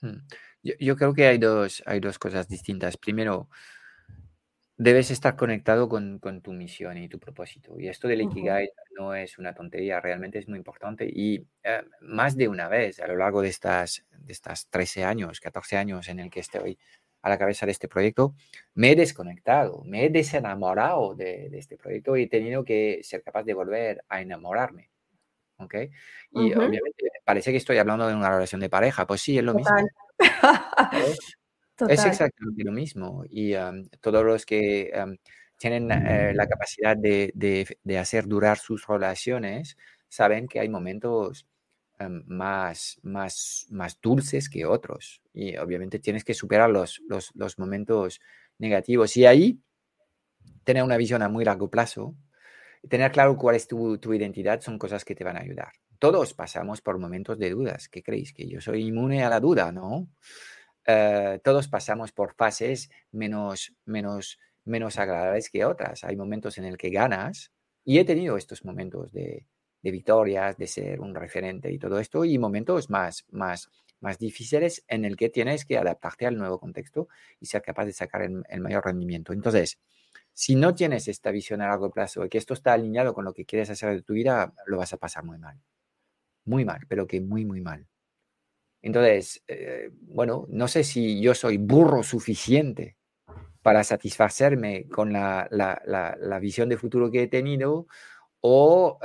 Hmm. 0.00 0.18
Yo, 0.62 0.74
yo, 0.78 0.96
creo 0.96 1.12
que 1.12 1.26
hay 1.26 1.38
dos, 1.38 1.82
hay 1.86 1.98
dos 1.98 2.18
cosas 2.20 2.48
distintas. 2.48 2.96
Primero, 2.96 3.48
debes 4.76 5.10
estar 5.10 5.34
conectado 5.34 5.88
con, 5.88 6.20
con, 6.20 6.40
tu 6.40 6.52
misión 6.52 6.96
y 6.98 7.08
tu 7.08 7.18
propósito. 7.18 7.78
Y 7.80 7.88
esto 7.88 8.06
del 8.06 8.22
Ikigai 8.22 8.70
no 8.96 9.12
es 9.12 9.38
una 9.38 9.54
tontería, 9.54 10.00
realmente 10.00 10.38
es 10.38 10.48
muy 10.48 10.56
importante. 10.56 11.08
Y 11.12 11.44
eh, 11.64 11.82
más 12.00 12.36
de 12.36 12.46
una 12.46 12.68
vez 12.68 13.00
a 13.00 13.08
lo 13.08 13.16
largo 13.16 13.42
de 13.42 13.48
estas, 13.48 14.06
de 14.12 14.32
estas 14.32 14.68
13 14.68 15.04
años, 15.04 15.40
14 15.40 15.76
años 15.76 16.08
en 16.08 16.20
el 16.20 16.30
que 16.30 16.40
estoy 16.40 16.78
a 17.22 17.28
la 17.28 17.38
cabeza 17.38 17.66
de 17.66 17.72
este 17.72 17.88
proyecto, 17.88 18.36
me 18.74 18.92
he 18.92 18.96
desconectado, 18.96 19.82
me 19.84 20.04
he 20.04 20.10
desenamorado 20.10 21.16
de, 21.16 21.48
de 21.50 21.58
este 21.58 21.76
proyecto 21.76 22.16
y 22.16 22.22
he 22.22 22.28
tenido 22.28 22.64
que 22.64 23.00
ser 23.02 23.24
capaz 23.24 23.42
de 23.42 23.54
volver 23.54 24.04
a 24.08 24.20
enamorarme. 24.20 24.87
¿Ok? 25.58 25.74
Y 26.32 26.54
obviamente 26.54 27.10
parece 27.24 27.50
que 27.50 27.58
estoy 27.58 27.78
hablando 27.78 28.06
de 28.06 28.14
una 28.14 28.30
relación 28.30 28.60
de 28.60 28.70
pareja, 28.70 29.06
pues 29.06 29.20
sí, 29.20 29.38
es 29.38 29.44
lo 29.44 29.54
Total. 29.54 29.74
mismo. 29.74 29.88
Total. 30.18 31.04
Es 31.90 32.04
exactamente 32.04 32.64
lo 32.64 32.72
mismo. 32.72 33.22
Y 33.30 33.54
um, 33.54 33.88
todos 34.00 34.24
los 34.24 34.44
que 34.44 34.90
um, 35.00 35.16
tienen 35.56 35.90
eh, 35.92 36.32
la 36.34 36.48
capacidad 36.48 36.96
de, 36.96 37.30
de, 37.36 37.78
de, 37.84 37.98
hacer 37.98 38.26
durar 38.26 38.58
sus 38.58 38.84
relaciones 38.88 39.76
saben 40.08 40.48
que 40.48 40.58
hay 40.58 40.68
momentos 40.68 41.46
um, 42.00 42.24
más, 42.26 42.98
más, 43.04 43.66
más 43.70 44.00
dulces 44.00 44.48
que 44.50 44.66
otros. 44.66 45.22
Y 45.32 45.56
obviamente 45.56 46.00
tienes 46.00 46.24
que 46.24 46.34
superar 46.34 46.68
los, 46.68 47.00
los, 47.08 47.30
los 47.36 47.60
momentos 47.60 48.20
negativos. 48.58 49.16
Y 49.16 49.26
ahí 49.26 49.60
tener 50.64 50.82
una 50.82 50.96
visión 50.96 51.22
a 51.22 51.28
muy 51.28 51.44
largo 51.44 51.70
plazo, 51.70 52.14
tener 52.88 53.12
claro 53.12 53.36
cuál 53.36 53.56
es 53.56 53.68
tu, 53.68 53.98
tu 53.98 54.12
identidad, 54.14 54.60
son 54.60 54.78
cosas 54.78 55.04
que 55.04 55.14
te 55.14 55.24
van 55.24 55.36
a 55.36 55.40
ayudar. 55.40 55.72
Todos 55.98 56.34
pasamos 56.34 56.80
por 56.80 56.98
momentos 56.98 57.38
de 57.38 57.50
dudas. 57.50 57.88
¿Qué 57.88 58.02
creéis? 58.02 58.32
Que 58.32 58.48
yo 58.48 58.60
soy 58.60 58.86
inmune 58.86 59.24
a 59.24 59.28
la 59.28 59.40
duda, 59.40 59.72
¿no? 59.72 60.08
Uh, 60.86 61.38
todos 61.42 61.68
pasamos 61.68 62.12
por 62.12 62.34
fases 62.34 62.88
menos, 63.12 63.74
menos, 63.84 64.38
menos 64.64 64.98
agradables 64.98 65.50
que 65.50 65.64
otras. 65.64 66.04
Hay 66.04 66.16
momentos 66.16 66.56
en 66.58 66.64
el 66.64 66.78
que 66.78 66.90
ganas 66.90 67.52
y 67.84 67.98
he 67.98 68.04
tenido 68.04 68.36
estos 68.36 68.64
momentos 68.64 69.12
de, 69.12 69.44
de, 69.82 69.90
victorias, 69.90 70.56
de 70.56 70.66
ser 70.66 71.00
un 71.00 71.14
referente 71.14 71.70
y 71.70 71.78
todo 71.78 71.98
esto, 71.98 72.24
y 72.24 72.38
momentos 72.38 72.88
más, 72.88 73.26
más, 73.30 73.68
más 74.00 74.18
difíciles 74.18 74.84
en 74.88 75.04
el 75.04 75.16
que 75.16 75.28
tienes 75.28 75.64
que 75.64 75.78
adaptarte 75.78 76.26
al 76.26 76.36
nuevo 76.36 76.58
contexto 76.58 77.08
y 77.40 77.46
ser 77.46 77.62
capaz 77.62 77.86
de 77.86 77.92
sacar 77.92 78.22
el, 78.22 78.60
mayor 78.60 78.84
rendimiento. 78.84 79.32
Entonces, 79.32 79.78
si 80.32 80.54
no 80.54 80.74
tienes 80.74 81.08
esta 81.08 81.30
visión 81.30 81.60
a 81.60 81.68
largo 81.68 81.90
plazo 81.90 82.24
y 82.24 82.28
que 82.28 82.38
esto 82.38 82.54
está 82.54 82.72
alineado 82.72 83.14
con 83.14 83.24
lo 83.24 83.34
que 83.34 83.44
quieres 83.44 83.70
hacer 83.70 83.94
de 83.94 84.02
tu 84.02 84.12
vida, 84.12 84.52
lo 84.66 84.78
vas 84.78 84.92
a 84.92 84.96
pasar 84.98 85.24
muy 85.24 85.38
mal. 85.38 85.60
Muy 86.44 86.64
mal, 86.64 86.80
pero 86.88 87.06
que 87.06 87.20
muy, 87.20 87.44
muy 87.44 87.60
mal. 87.60 87.86
Entonces, 88.80 89.42
eh, 89.48 89.90
bueno, 89.92 90.46
no 90.48 90.68
sé 90.68 90.84
si 90.84 91.20
yo 91.20 91.34
soy 91.34 91.56
burro 91.58 92.02
suficiente 92.02 92.96
para 93.62 93.84
satisfacerme 93.84 94.88
con 94.88 95.12
la, 95.12 96.38
visión 96.40 96.68
de 96.68 96.76
futuro 96.76 97.10
que 97.10 97.24
he 97.24 97.28
tenido 97.28 97.86
o 98.40 98.98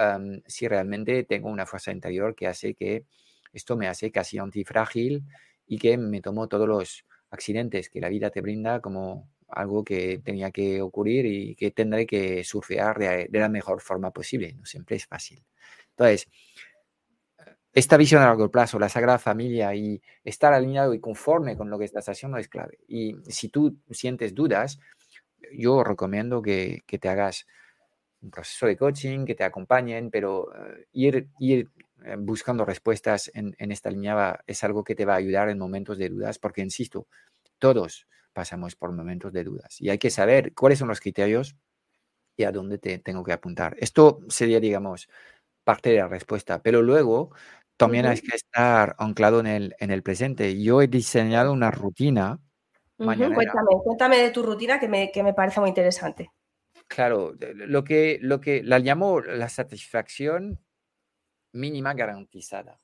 si 0.45 0.67
realmente 0.67 1.23
tengo 1.23 1.49
una 1.49 1.65
fuerza 1.65 1.91
interior 1.91 2.35
que 2.35 2.47
hace 2.47 2.75
que 2.75 3.05
esto 3.53 3.77
me 3.77 3.87
hace 3.87 4.11
casi 4.11 4.37
antifrágil 4.37 5.23
y 5.65 5.77
que 5.77 5.97
me 5.97 6.21
tomo 6.21 6.47
todos 6.47 6.67
los 6.67 7.05
accidentes 7.29 7.89
que 7.89 8.01
la 8.01 8.09
vida 8.09 8.29
te 8.29 8.41
brinda 8.41 8.81
como 8.81 9.29
algo 9.47 9.83
que 9.83 10.19
tenía 10.23 10.51
que 10.51 10.81
ocurrir 10.81 11.25
y 11.25 11.55
que 11.55 11.71
tendré 11.71 12.05
que 12.05 12.43
surfear 12.43 12.97
de, 12.97 13.29
la 13.31 13.49
mejor 13.49 13.81
forma 13.81 14.11
posible. 14.11 14.53
No 14.53 14.65
siempre 14.65 14.95
es 14.95 15.05
fácil. 15.05 15.43
Entonces, 15.91 16.27
esta 17.71 17.97
visión 17.97 18.21
a 18.21 18.25
largo 18.25 18.51
plazo, 18.51 18.79
la 18.79 18.89
Sagrada 18.89 19.19
Familia 19.19 19.73
y 19.73 20.01
estar 20.23 20.53
alineado 20.53 20.93
y 20.93 20.99
conforme 20.99 21.55
con 21.55 21.69
lo 21.69 21.79
que 21.79 21.85
estás 21.85 22.09
haciendo 22.09 22.37
es 22.37 22.47
clave. 22.47 22.79
Y 22.87 23.15
si 23.27 23.49
tú 23.49 23.77
sientes 23.89 24.35
dudas, 24.35 24.79
yo 25.51 25.83
recomiendo 25.83 26.41
que, 26.41 26.83
que 26.85 26.97
te 26.97 27.09
hagas 27.09 27.47
un 28.23 28.31
proceso 28.31 28.65
de 28.65 28.77
coaching, 28.77 29.25
que 29.25 29.35
te 29.35 29.43
acompañen, 29.43 30.09
pero 30.09 30.45
uh, 30.45 30.81
ir, 30.93 31.27
eh, 31.41 31.65
buscando 32.17 32.65
respuestas 32.65 33.31
en, 33.33 33.55
en, 33.57 33.71
esta 33.71 33.89
línea 33.89 34.41
es 34.47 34.63
algo 34.63 34.83
que 34.83 34.95
te 34.95 35.05
va 35.05 35.13
a 35.13 35.17
ayudar 35.17 35.49
en 35.49 35.57
momentos 35.57 35.97
de 35.97 36.09
dudas, 36.09 36.39
porque, 36.39 36.61
insisto, 36.61 37.07
todos 37.59 38.07
pasamos 38.33 38.75
por 38.75 38.91
momentos 38.91 39.31
de 39.31 39.43
dudas 39.43 39.79
y 39.79 39.89
hay 39.89 39.99
que 39.99 40.09
saber 40.09 40.53
cuáles 40.53 40.79
son 40.79 40.87
los 40.87 40.99
criterios 40.99 41.55
y 42.35 42.43
a 42.43 42.51
dónde 42.51 42.77
te 42.79 42.97
tengo 42.99 43.23
que 43.23 43.31
apuntar. 43.31 43.75
Esto 43.79 44.19
sería, 44.27 44.59
digamos, 44.59 45.07
parte 45.63 45.91
de 45.91 45.97
la 45.97 46.07
respuesta, 46.07 46.61
pero 46.61 46.81
luego 46.81 47.31
también 47.77 48.05
hay 48.05 48.19
que 48.19 48.35
estar 48.35 48.95
anclado 48.97 49.39
en 49.39 49.47
el, 49.47 49.75
en 49.79 49.91
el 49.91 50.03
presente. 50.03 50.61
Yo 50.61 50.81
he 50.81 50.87
diseñado 50.87 51.51
una 51.51 51.71
rutina. 51.71 52.39
Uh 52.97 53.05
-huh. 53.05 53.33
Cuéntame, 53.33 53.69
cuéntame 53.83 54.17
de 54.17 54.31
tu 54.31 54.43
rutina 54.43 54.79
que 54.79 54.87
me, 54.87 55.11
que 55.11 55.23
me, 55.23 55.33
parece 55.33 55.59
muy 55.59 55.69
interesante. 55.69 56.31
Claro, 56.87 57.33
lo 57.39 57.83
que, 57.83 58.19
lo 58.21 58.39
que 58.39 58.61
la 58.63 58.79
llamo 58.79 59.21
la 59.21 59.49
satisfacción 59.49 60.59
mínima 61.53 61.93
garantizada. 61.93 62.79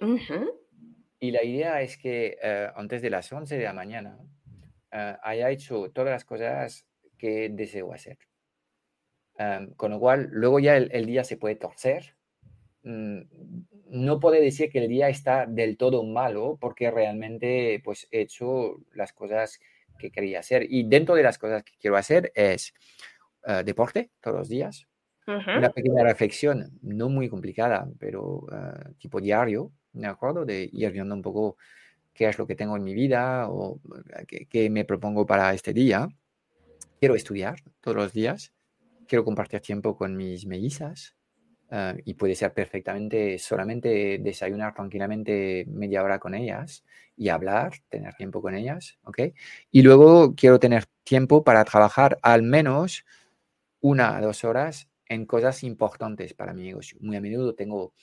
Uh 0.00 0.18
-huh. 0.18 0.52
Y 1.20 1.30
la 1.30 1.42
idea 1.42 1.80
es 1.80 1.96
que 1.96 2.36
eh, 2.42 2.68
antes 2.74 3.00
de 3.00 3.10
las 3.10 3.32
11 3.32 3.56
de 3.56 3.64
la 3.64 3.72
mañana 3.72 4.18
eh, 4.92 5.16
haya 5.22 5.50
hecho 5.50 5.90
todas 5.90 6.10
las 6.10 6.24
cosas 6.24 6.86
que 7.16 7.48
deseo 7.48 7.92
hacer. 7.92 8.18
Em, 9.36 9.74
con 9.74 9.90
lo 9.90 9.98
cual, 9.98 10.28
luego 10.30 10.60
ya 10.60 10.76
el, 10.76 11.06
día 11.06 11.24
se 11.24 11.36
puede 11.36 11.56
torcer. 11.56 12.16
Mm, 12.82 13.22
no 13.90 14.20
puede 14.20 14.40
decir 14.40 14.70
que 14.70 14.80
el 14.80 14.88
día 14.88 15.08
está 15.08 15.46
del 15.46 15.76
todo 15.76 16.04
malo 16.04 16.58
porque 16.60 16.90
realmente 16.90 17.80
pues, 17.84 18.06
he 18.10 18.20
hecho 18.22 18.76
las 18.92 19.12
cosas 19.12 19.60
que 19.98 20.10
quería 20.10 20.40
hacer. 20.40 20.66
Y 20.68 20.84
dentro 20.88 21.14
de 21.14 21.22
las 21.22 21.38
cosas 21.38 21.64
que 21.64 21.72
quiero 21.80 21.96
hacer 21.96 22.32
es 22.34 22.74
eh, 23.46 23.62
deporte 23.64 24.10
todos 24.20 24.36
los 24.36 24.48
días, 24.48 24.86
una 25.26 25.70
pequeña 25.70 26.02
reflexión, 26.02 26.78
no 26.82 27.08
muy 27.08 27.28
complicada, 27.28 27.88
pero 27.98 28.46
eh, 28.52 28.92
tipo 28.98 29.20
diario, 29.20 29.72
¿de 29.92 30.06
acuerdo? 30.06 30.44
De 30.44 30.68
ir 30.70 30.90
viendo 30.92 31.14
un 31.14 31.22
poco 31.22 31.56
qué 32.12 32.28
es 32.28 32.38
lo 32.38 32.46
que 32.46 32.54
tengo 32.54 32.76
en 32.76 32.84
mi 32.84 32.94
vida 32.94 33.48
o 33.48 33.80
eh, 34.28 34.46
qué, 34.48 34.70
me 34.70 34.84
propongo 34.84 35.24
para 35.24 35.52
este 35.54 35.72
día. 35.72 36.08
Quiero 36.98 37.14
estudiar 37.14 37.56
todos 37.80 37.96
los 37.96 38.12
días, 38.12 38.52
quiero 39.06 39.24
compartir 39.24 39.60
tiempo 39.60 39.96
con 39.96 40.16
mis 40.16 40.46
mellizas 40.46 41.16
y 42.04 42.14
puede 42.14 42.36
ser 42.36 42.54
perfectamente 42.54 43.36
solamente 43.36 44.18
desayunar 44.20 44.74
tranquilamente 44.74 45.64
media 45.66 46.04
hora 46.04 46.20
con 46.20 46.32
ellas 46.32 46.84
y 47.16 47.30
hablar, 47.30 47.72
tener 47.88 48.14
tiempo 48.14 48.40
con 48.40 48.54
ellas, 48.54 48.96
¿ok? 49.02 49.18
Y 49.72 49.82
luego 49.82 50.36
quiero 50.36 50.60
tener 50.60 50.84
tiempo 51.02 51.42
para 51.42 51.64
trabajar 51.64 52.16
al 52.22 52.44
menos 52.44 53.04
una 53.80 54.16
a 54.16 54.20
dos 54.20 54.44
horas 54.44 54.88
en 55.08 55.26
cosas 55.26 55.62
importantes 55.64 56.34
para 56.34 56.52
mi 56.52 56.62
negocio. 56.62 56.98
Muy 57.00 57.16
a 57.16 57.20
menudo 57.20 57.54
tengo, 57.54 57.94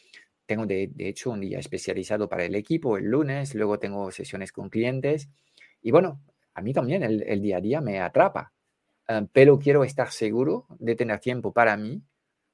tengo 0.45 0.65
de, 0.65 0.91
hecho 0.97 1.31
un 1.31 1.41
día 1.41 1.59
especializado 1.59 2.29
para 2.29 2.45
el 2.45 2.55
equipo 2.55 2.97
el 2.97 3.05
lunes, 3.05 3.55
luego 3.55 3.79
tengo 3.79 4.11
sesiones 4.11 4.51
con 4.51 4.69
clientes 4.69 5.29
y 5.81 5.91
bueno, 5.91 6.21
a 6.53 6.61
mí 6.61 6.73
también 6.73 7.03
el, 7.03 7.41
día 7.41 7.57
a 7.57 7.61
día 7.61 7.81
me 7.81 7.99
atrapa, 7.99 8.53
eh, 9.07 9.25
pero 9.31 9.57
quiero 9.57 9.83
estar 9.83 10.11
seguro 10.11 10.67
de 10.79 10.95
tener 10.95 11.19
tiempo 11.19 11.51
para 11.51 11.77
mí 11.77 12.03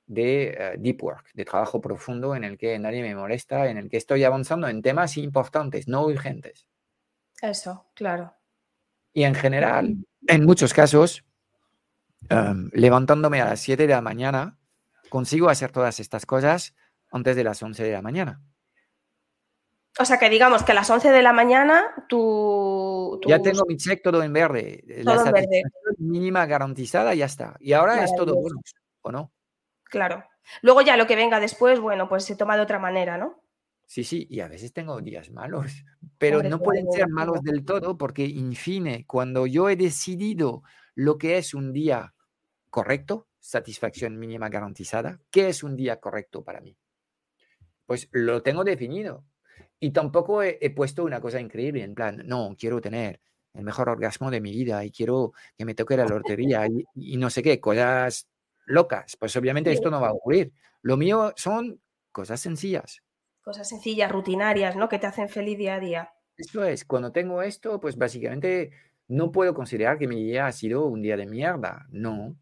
de 0.06 0.50
eh, 0.50 0.76
deep 0.78 1.04
work, 1.04 1.34
de 1.34 1.46
trabajo 1.46 1.82
profundo 1.82 2.36
en 2.36 2.44
el 2.44 2.58
que 2.58 2.80
nadie 2.80 3.02
me 3.02 3.14
molesta, 3.14 3.70
en 3.70 3.78
el 3.78 3.90
que 3.90 3.98
estoy 3.98 4.24
avanzando 4.24 4.68
en 4.68 4.82
temas 4.82 5.18
importantes, 5.18 5.88
no 5.88 6.06
urgentes. 6.06 6.68
Eso, 7.42 7.86
claro. 7.94 8.34
Y 9.14 9.24
en 9.24 9.36
general, 9.36 9.98
en 10.28 10.46
muchos 10.46 10.74
casos, 10.74 11.26
Em, 12.30 12.70
levantándome 12.74 13.42
a 13.42 13.46
las 13.46 13.62
7 13.62 13.88
de 13.88 13.94
la 13.94 14.02
mañana, 14.02 14.58
consigo 15.10 15.50
hacer 15.50 15.72
todas 15.72 16.00
estas 16.00 16.26
cosas 16.26 16.76
antes 17.12 17.36
de 17.36 17.44
las 17.44 17.62
11 17.62 17.84
de 17.84 17.92
la 17.92 18.02
mañana. 18.02 18.42
O 20.00 20.06
sea, 20.06 20.20
que 20.20 20.30
digamos 20.30 20.64
que 20.64 20.74
a 20.74 20.76
las 20.76 20.90
11 20.90 21.12
de 21.12 21.22
la 21.24 21.34
mañana 21.34 22.06
tú... 22.08 23.20
Ya 23.26 23.42
tengo 23.42 23.66
mi 23.68 23.78
check 23.78 24.04
todo 24.04 24.22
en 24.22 24.32
verde. 24.32 24.84
la 25.04 25.34
mínima 25.98 26.46
garantizada 26.46 27.16
ya 27.16 27.26
está. 27.26 27.56
Y 27.60 27.74
ahora 27.74 28.04
es 28.04 28.14
todo 28.16 28.36
bueno, 28.36 28.62
¿o 29.02 29.12
no? 29.12 29.32
Claro. 29.84 30.24
Luego 30.62 30.82
ya 30.82 30.98
lo 30.98 31.08
que 31.08 31.16
venga 31.16 31.40
después, 31.40 31.80
bueno, 31.80 32.08
pues 32.08 32.26
se 32.26 32.36
toma 32.36 32.56
de 32.56 32.62
otra 32.62 32.78
manera, 32.78 33.18
¿no? 33.18 33.42
Sí, 33.86 34.04
sí, 34.04 34.28
y 34.30 34.42
a 34.42 34.50
veces 34.50 34.74
tengo 34.74 35.00
días 35.02 35.32
malos, 35.32 35.72
pero 36.18 36.44
no 36.44 36.60
pueden 36.60 36.92
ser 36.92 37.08
malos 37.08 37.42
del 37.42 37.64
todo 37.64 37.98
porque, 37.98 38.26
en 38.26 38.54
fin, 38.54 39.06
cuando 39.08 39.48
yo 39.48 39.70
he 39.70 39.78
decidido 39.78 40.64
lo 40.98 41.20
que 41.20 41.38
es 41.38 41.54
un 41.54 41.74
día 41.74 42.16
correcto, 42.72 43.28
satisfacción 43.40 44.18
mínima 44.18 44.50
garantizada. 44.50 45.22
¿Qué 45.30 45.48
es 45.48 45.62
un 45.62 45.76
día 45.76 46.00
correcto 46.00 46.44
para 46.44 46.60
mí? 46.60 46.76
Pues 47.86 48.10
lo 48.12 48.42
tengo 48.42 48.64
definido. 48.64 49.24
Y 49.80 49.92
tampoco 49.92 50.42
he, 50.42 50.72
puesto 50.76 51.04
una 51.04 51.22
cosa 51.22 51.40
increíble 51.40 51.84
en 51.84 51.94
plan, 51.94 52.24
no, 52.26 52.56
quiero 52.58 52.82
tener 52.82 53.22
el 53.54 53.64
mejor 53.64 53.90
orgasmo 53.90 54.32
de 54.32 54.42
mi 54.42 54.52
vida 54.52 54.84
y 54.84 54.90
quiero 54.90 55.34
que 55.56 55.66
me 55.66 55.76
toque 55.76 55.96
la 55.96 56.06
lotería 56.06 56.66
y, 56.96 57.18
no 57.18 57.30
sé 57.30 57.44
qué, 57.44 57.60
cosas 57.60 58.28
locas. 58.66 59.18
Pues 59.18 59.36
obviamente 59.36 59.72
esto 59.72 59.92
no 59.92 60.02
va 60.02 60.08
a 60.08 60.14
ocurrir. 60.14 60.52
Lo 60.82 60.98
mío 60.98 61.32
son 61.36 61.80
cosas 62.12 62.40
sencillas. 62.40 63.04
Cosas 63.44 63.70
sencillas, 63.70 64.12
rutinarias, 64.12 64.76
¿no? 64.76 64.90
Que 64.90 64.98
te 64.98 65.06
hacen 65.06 65.30
feliz 65.30 65.60
día 65.60 65.76
a 65.76 65.80
día. 65.80 66.14
Eso 66.38 66.64
es, 66.64 66.86
cuando 66.86 67.12
tengo 67.12 67.44
esto, 67.44 67.80
pues 67.80 67.98
básicamente 67.98 68.72
no 69.08 69.32
puedo 69.32 69.54
considerar 69.54 69.98
que 69.98 70.08
mi 70.08 70.24
día 70.24 70.48
ha 70.48 70.52
sido 70.52 70.86
un 70.86 71.02
día 71.02 71.18
de 71.18 71.26
mierda. 71.26 71.88
No, 71.90 72.38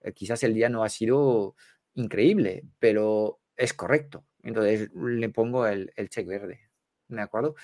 eh, 0.00 0.12
quizás 0.12 0.42
el 0.42 0.54
día 0.54 0.68
no 0.68 0.84
ha 0.84 0.88
sido 0.88 1.56
increíble, 1.94 2.64
pero 2.78 3.40
es 3.56 3.74
correcto. 3.74 4.24
Entonces 4.42 4.90
le 4.94 5.28
pongo 5.30 5.66
el, 5.66 5.92
check 6.08 6.26
verde. 6.26 6.60
¿De 7.08 7.20
acuerdo? 7.20 7.54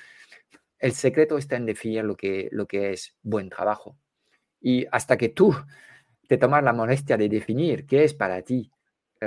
El 0.78 0.92
secreto 0.92 1.38
está 1.38 1.56
en 1.56 1.66
definir 1.66 2.04
lo 2.04 2.16
que, 2.16 2.48
lo 2.52 2.66
que 2.66 2.92
es 2.92 3.16
buen 3.22 3.48
trabajo. 3.50 3.98
Y 4.60 4.86
hasta 4.90 5.16
que 5.16 5.28
tú 5.28 5.54
te 6.28 6.38
tomas 6.38 6.64
la 6.64 6.72
molestia 6.72 7.16
de 7.16 7.28
definir 7.28 7.86
qué 7.86 8.04
es 8.04 8.14
para 8.14 8.42
ti 8.42 8.70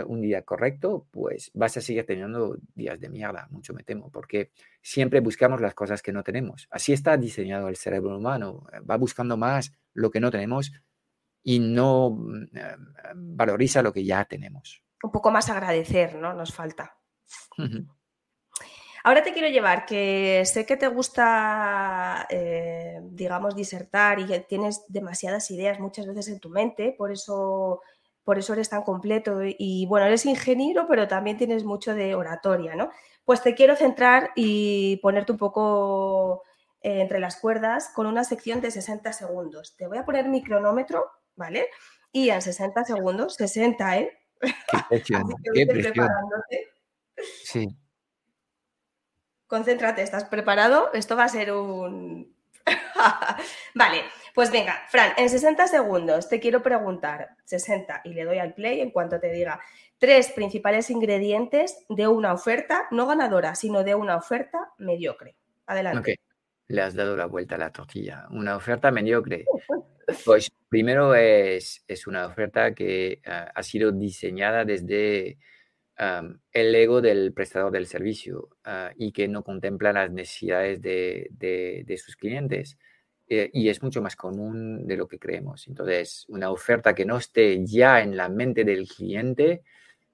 un 0.05 0.21
día 0.21 0.43
correcto, 0.43 1.07
pues 1.11 1.51
vas 1.53 1.77
a 1.77 1.81
seguir 1.81 2.05
teniendo 2.05 2.57
días 2.75 2.99
de 2.99 3.09
mierda, 3.09 3.47
mucho 3.49 3.73
me 3.73 3.83
temo, 3.83 4.09
porque 4.11 4.51
siempre 4.81 5.19
buscamos 5.19 5.61
las 5.61 5.73
cosas 5.73 6.01
que 6.01 6.11
no 6.11 6.23
tenemos. 6.23 6.67
Así 6.71 6.93
está 6.93 7.17
diseñado 7.17 7.67
el 7.67 7.75
cerebro 7.75 8.17
humano, 8.17 8.65
eh, 8.73 8.79
va 8.79 8.97
buscando 8.97 9.37
más 9.37 9.73
lo 9.93 10.09
que 10.11 10.19
no 10.19 10.31
tenemos 10.31 10.71
y 11.43 11.59
no 11.59 12.11
mm, 12.11 12.43
eh, 12.55 12.75
valoriza 13.15 13.81
lo 13.81 13.93
que 13.93 14.05
ya 14.05 14.25
tenemos. 14.25 14.83
Un 15.03 15.11
poco 15.11 15.31
más 15.31 15.49
agradecer, 15.49 16.15
¿no? 16.15 16.33
Nos 16.33 16.53
falta. 16.53 16.97
Ahora 19.03 19.23
te 19.23 19.31
quiero 19.31 19.47
llevar, 19.47 19.85
que 19.85 20.43
sé 20.45 20.65
que 20.65 20.75
te 20.75 20.87
gusta, 20.87 22.27
digamos, 23.03 23.55
disertar 23.55 24.19
y 24.19 24.25
que 24.25 24.39
tienes 24.41 24.83
demasiadas 24.89 25.49
ideas 25.51 25.79
muchas 25.79 26.07
veces 26.07 26.27
en 26.27 26.39
tu 26.39 26.49
mente, 26.49 26.93
por 26.97 27.11
eso 27.11 27.81
por 28.27 28.37
eso 28.37 28.51
eres 28.51 28.67
tan 28.67 28.81
completo 28.83 29.39
y 29.41 29.85
bueno, 29.85 30.05
eres 30.05 30.25
ingeniero, 30.25 30.85
pero 30.85 31.07
también 31.07 31.37
tienes 31.37 31.63
mucho 31.63 31.95
de 31.95 32.13
oratoria, 32.13 32.75
¿no? 32.75 32.91
Pues 33.23 33.41
te 33.41 33.55
quiero 33.55 33.77
centrar 33.77 34.31
y 34.35 34.97
ponerte 34.97 35.31
un 35.31 35.37
poco 35.37 36.43
eh, 36.81 36.99
entre 36.99 37.21
las 37.21 37.37
cuerdas 37.39 37.89
con 37.95 38.05
una 38.05 38.25
sección 38.25 38.59
de 38.59 38.69
60 38.69 39.13
segundos. 39.13 39.77
Te 39.77 39.87
voy 39.87 39.97
a 39.97 40.03
poner 40.03 40.27
mi 40.27 40.43
cronómetro, 40.43 41.05
¿vale? 41.37 41.69
Y 42.11 42.29
en 42.29 42.41
60 42.41 42.83
segundos, 42.83 43.35
60, 43.35 43.97
¿eh? 43.97 44.19
Qué 45.53 45.65
presión, 45.65 46.19
Sí. 47.45 47.77
Concéntrate, 49.47 50.01
¿estás 50.01 50.25
preparado? 50.25 50.91
Esto 50.91 51.15
va 51.15 51.23
a 51.23 51.29
ser 51.29 51.53
un... 51.53 52.35
vale, 53.73 54.03
pues 54.37 54.51
venga, 54.51 54.83
Fran, 54.87 55.13
en 55.17 55.31
60 55.31 55.65
segundos 55.65 56.29
te 56.29 56.39
quiero 56.39 56.61
preguntar, 56.61 57.29
60, 57.45 58.01
y 58.03 58.13
le 58.13 58.23
doy 58.23 58.37
al 58.37 58.53
play 58.53 58.81
en 58.81 58.91
cuanto 58.91 59.19
te 59.19 59.31
diga, 59.31 59.59
tres 59.97 60.29
principales 60.29 60.91
ingredientes 60.91 61.83
de 61.89 62.07
una 62.07 62.33
oferta 62.33 62.87
no 62.91 63.07
ganadora, 63.07 63.55
sino 63.55 63.83
de 63.83 63.95
una 63.95 64.15
oferta 64.15 64.73
mediocre. 64.77 65.35
Adelante. 65.65 66.11
Ok, 66.11 66.19
le 66.67 66.81
has 66.83 66.93
dado 66.93 67.17
la 67.17 67.25
vuelta 67.25 67.55
a 67.55 67.57
la 67.57 67.71
tortilla. 67.71 68.27
Una 68.29 68.55
oferta 68.55 68.91
mediocre. 68.91 69.43
Pues 70.23 70.51
primero 70.69 71.15
es, 71.15 71.83
es 71.87 72.05
una 72.05 72.27
oferta 72.27 72.75
que 72.75 73.19
ah, 73.25 73.51
ha 73.55 73.63
sido 73.63 73.91
diseñada 73.91 74.65
desde 74.65 75.39
el 75.97 76.75
ego 76.75 77.01
del 77.01 77.33
prestador 77.33 77.71
del 77.71 77.87
servicio 77.87 78.49
ah, 78.65 78.91
y 78.95 79.11
que 79.13 79.27
no 79.27 79.43
contempla 79.43 79.93
las 79.93 80.11
necesidades 80.11 80.79
de, 80.79 81.27
de 81.31 81.97
sus 81.97 82.15
clientes. 82.15 82.77
Eh, 83.29 83.49
y 83.53 83.67
es 83.67 83.83
mucho 83.83 84.01
más 84.01 84.15
común 84.15 84.87
de 84.87 84.95
lo 84.95 85.07
que 85.07 85.19
creemos. 85.19 85.67
Entonces, 85.67 86.25
una 86.29 86.49
oferta 86.49 86.95
que 86.95 87.05
no 87.05 87.17
esté 87.17 87.65
ya 87.65 88.01
en 88.01 88.15
la 88.15 88.29
mente 88.29 88.63
del 88.63 88.87
cliente 88.87 89.63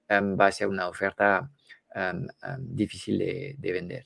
em, 0.08 0.36
va 0.38 0.46
a 0.46 0.52
ser 0.52 0.66
una 0.68 0.88
oferta 0.88 1.50
em, 1.94 2.26
em, 2.42 2.74
difícil 2.74 3.18
de, 3.18 3.72
vender. 3.72 4.04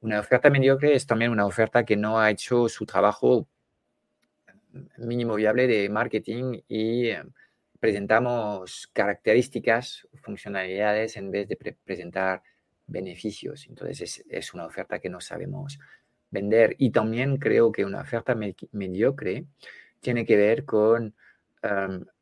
Una 0.00 0.20
oferta 0.20 0.50
mediocre 0.50 0.94
es 0.94 1.06
también 1.06 1.30
una 1.30 1.46
oferta 1.46 1.84
que 1.84 1.96
no 1.96 2.18
ha 2.18 2.30
hecho 2.30 2.68
su 2.68 2.84
trabajo 2.86 3.46
mínimo 4.98 5.34
viable 5.36 5.66
de 5.66 5.88
marketing 5.88 6.60
y 6.68 7.10
presentamos 7.80 8.88
características, 8.92 10.08
funcionalidades 10.22 11.16
en 11.16 11.30
vez 11.30 11.48
de 11.48 11.56
presentar 11.84 12.42
beneficios. 12.86 13.66
Entonces 13.68 14.00
es, 14.00 14.24
es, 14.28 14.54
una 14.54 14.66
oferta 14.66 14.98
que 14.98 15.08
no 15.08 15.20
sabemos 15.20 15.78
vender. 16.30 16.76
Y 16.78 16.90
también 16.90 17.36
creo 17.36 17.72
que 17.72 17.84
una 17.84 18.00
oferta 18.00 18.36
mediocre 18.72 19.44
tiene 20.00 20.24
que 20.24 20.36
ver 20.36 20.64
con 20.64 21.14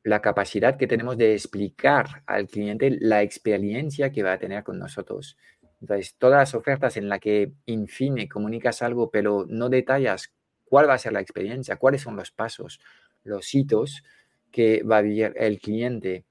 la 0.02 0.20
capacidad 0.20 0.76
que 0.76 0.88
tenemos 0.88 1.16
de 1.16 1.34
explicar 1.34 2.22
al 2.26 2.48
cliente 2.48 2.96
la 3.00 3.22
experiencia 3.22 4.11
que 4.11 4.22
va 4.22 4.32
a 4.32 4.38
tener 4.38 4.64
con 4.64 4.78
nosotros. 4.78 5.36
Entonces, 5.80 6.16
todas 6.18 6.40
las 6.40 6.54
ofertas 6.54 6.96
en 6.96 7.09
las 7.09 7.20
que, 7.20 7.52
en 7.66 7.86
fin, 7.86 8.26
comunicas 8.28 8.82
algo, 8.82 9.11
pero 9.11 9.46
no 9.48 9.68
detallas 9.68 10.32
cuál 10.64 10.88
va 10.88 10.94
a 10.94 10.98
ser 10.98 11.12
la 11.12 11.20
experiencia, 11.20 11.76
cuáles 11.76 12.02
son 12.02 12.16
los 12.16 12.32
pasos, 12.32 12.80
los 13.22 13.54
hitos 13.54 14.02
que 14.50 14.82
va 14.82 14.98
a 14.98 15.02
vivir 15.02 15.32
el 15.36 15.61
cliente 15.61 16.24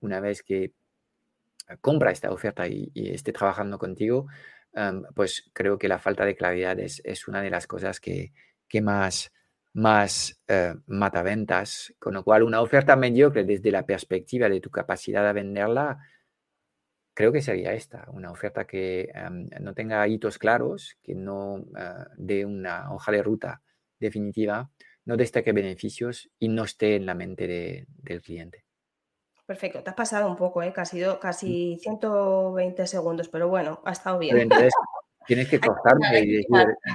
una 0.00 0.20
vez 0.20 0.42
que 0.42 0.72
compra 1.80 2.10
esta 2.10 2.30
oferta 2.30 2.68
y, 2.68 2.90
y 2.92 3.10
esté 3.10 3.32
trabajando 3.32 3.78
contigo, 3.78 4.26
pues 5.14 5.50
creo 5.52 5.78
que 5.78 5.88
la 5.88 5.98
falta 5.98 6.24
de 6.24 6.36
claridad 6.36 6.78
es, 6.78 7.28
una 7.28 7.42
de 7.42 7.50
las 7.50 7.66
cosas 7.66 8.00
que, 8.00 8.32
que 8.68 8.80
más, 8.80 9.32
más 9.72 10.40
eh, 10.48 10.74
mata 10.86 11.22
ventas, 11.22 11.94
con 11.98 12.14
lo 12.14 12.24
cual 12.24 12.42
una 12.42 12.60
oferta 12.60 12.96
mediocre 12.96 13.44
desde 13.44 13.70
la 13.70 13.84
perspectiva 13.84 14.48
de 14.48 14.60
tu 14.60 14.70
capacidad 14.70 15.24
de 15.24 15.32
venderla, 15.32 15.98
creo 17.14 17.32
que 17.32 17.42
sería 17.42 17.74
esta, 17.74 18.06
una 18.12 18.30
oferta 18.30 18.66
que 18.66 19.12
no 19.60 19.74
tenga 19.74 20.06
hitos 20.08 20.38
claros, 20.38 20.96
que 21.02 21.14
no 21.14 21.58
eh, 21.76 22.04
dé 22.16 22.46
una 22.46 22.92
hoja 22.92 23.12
de 23.12 23.22
ruta 23.22 23.62
definitiva, 23.98 24.70
no 25.04 25.16
destaque 25.16 25.52
beneficios 25.52 26.30
y 26.38 26.48
no 26.48 26.64
esté 26.64 26.96
en 26.96 27.06
la 27.06 27.14
mente 27.14 27.86
del 27.86 28.22
cliente. 28.22 28.64
Perfecto, 29.50 29.82
te 29.82 29.90
has 29.90 29.96
pasado 29.96 30.28
un 30.28 30.36
poco, 30.36 30.62
¿eh? 30.62 30.72
que 30.72 30.80
ha 30.80 30.84
sido 30.84 31.18
casi 31.18 31.76
120 31.82 32.86
segundos, 32.86 33.28
pero 33.28 33.48
bueno, 33.48 33.80
ha 33.84 33.90
estado 33.90 34.20
bien. 34.20 34.48
tienes 35.26 35.48
que 35.48 35.58
cortarme 35.74 36.20
y 36.20 36.46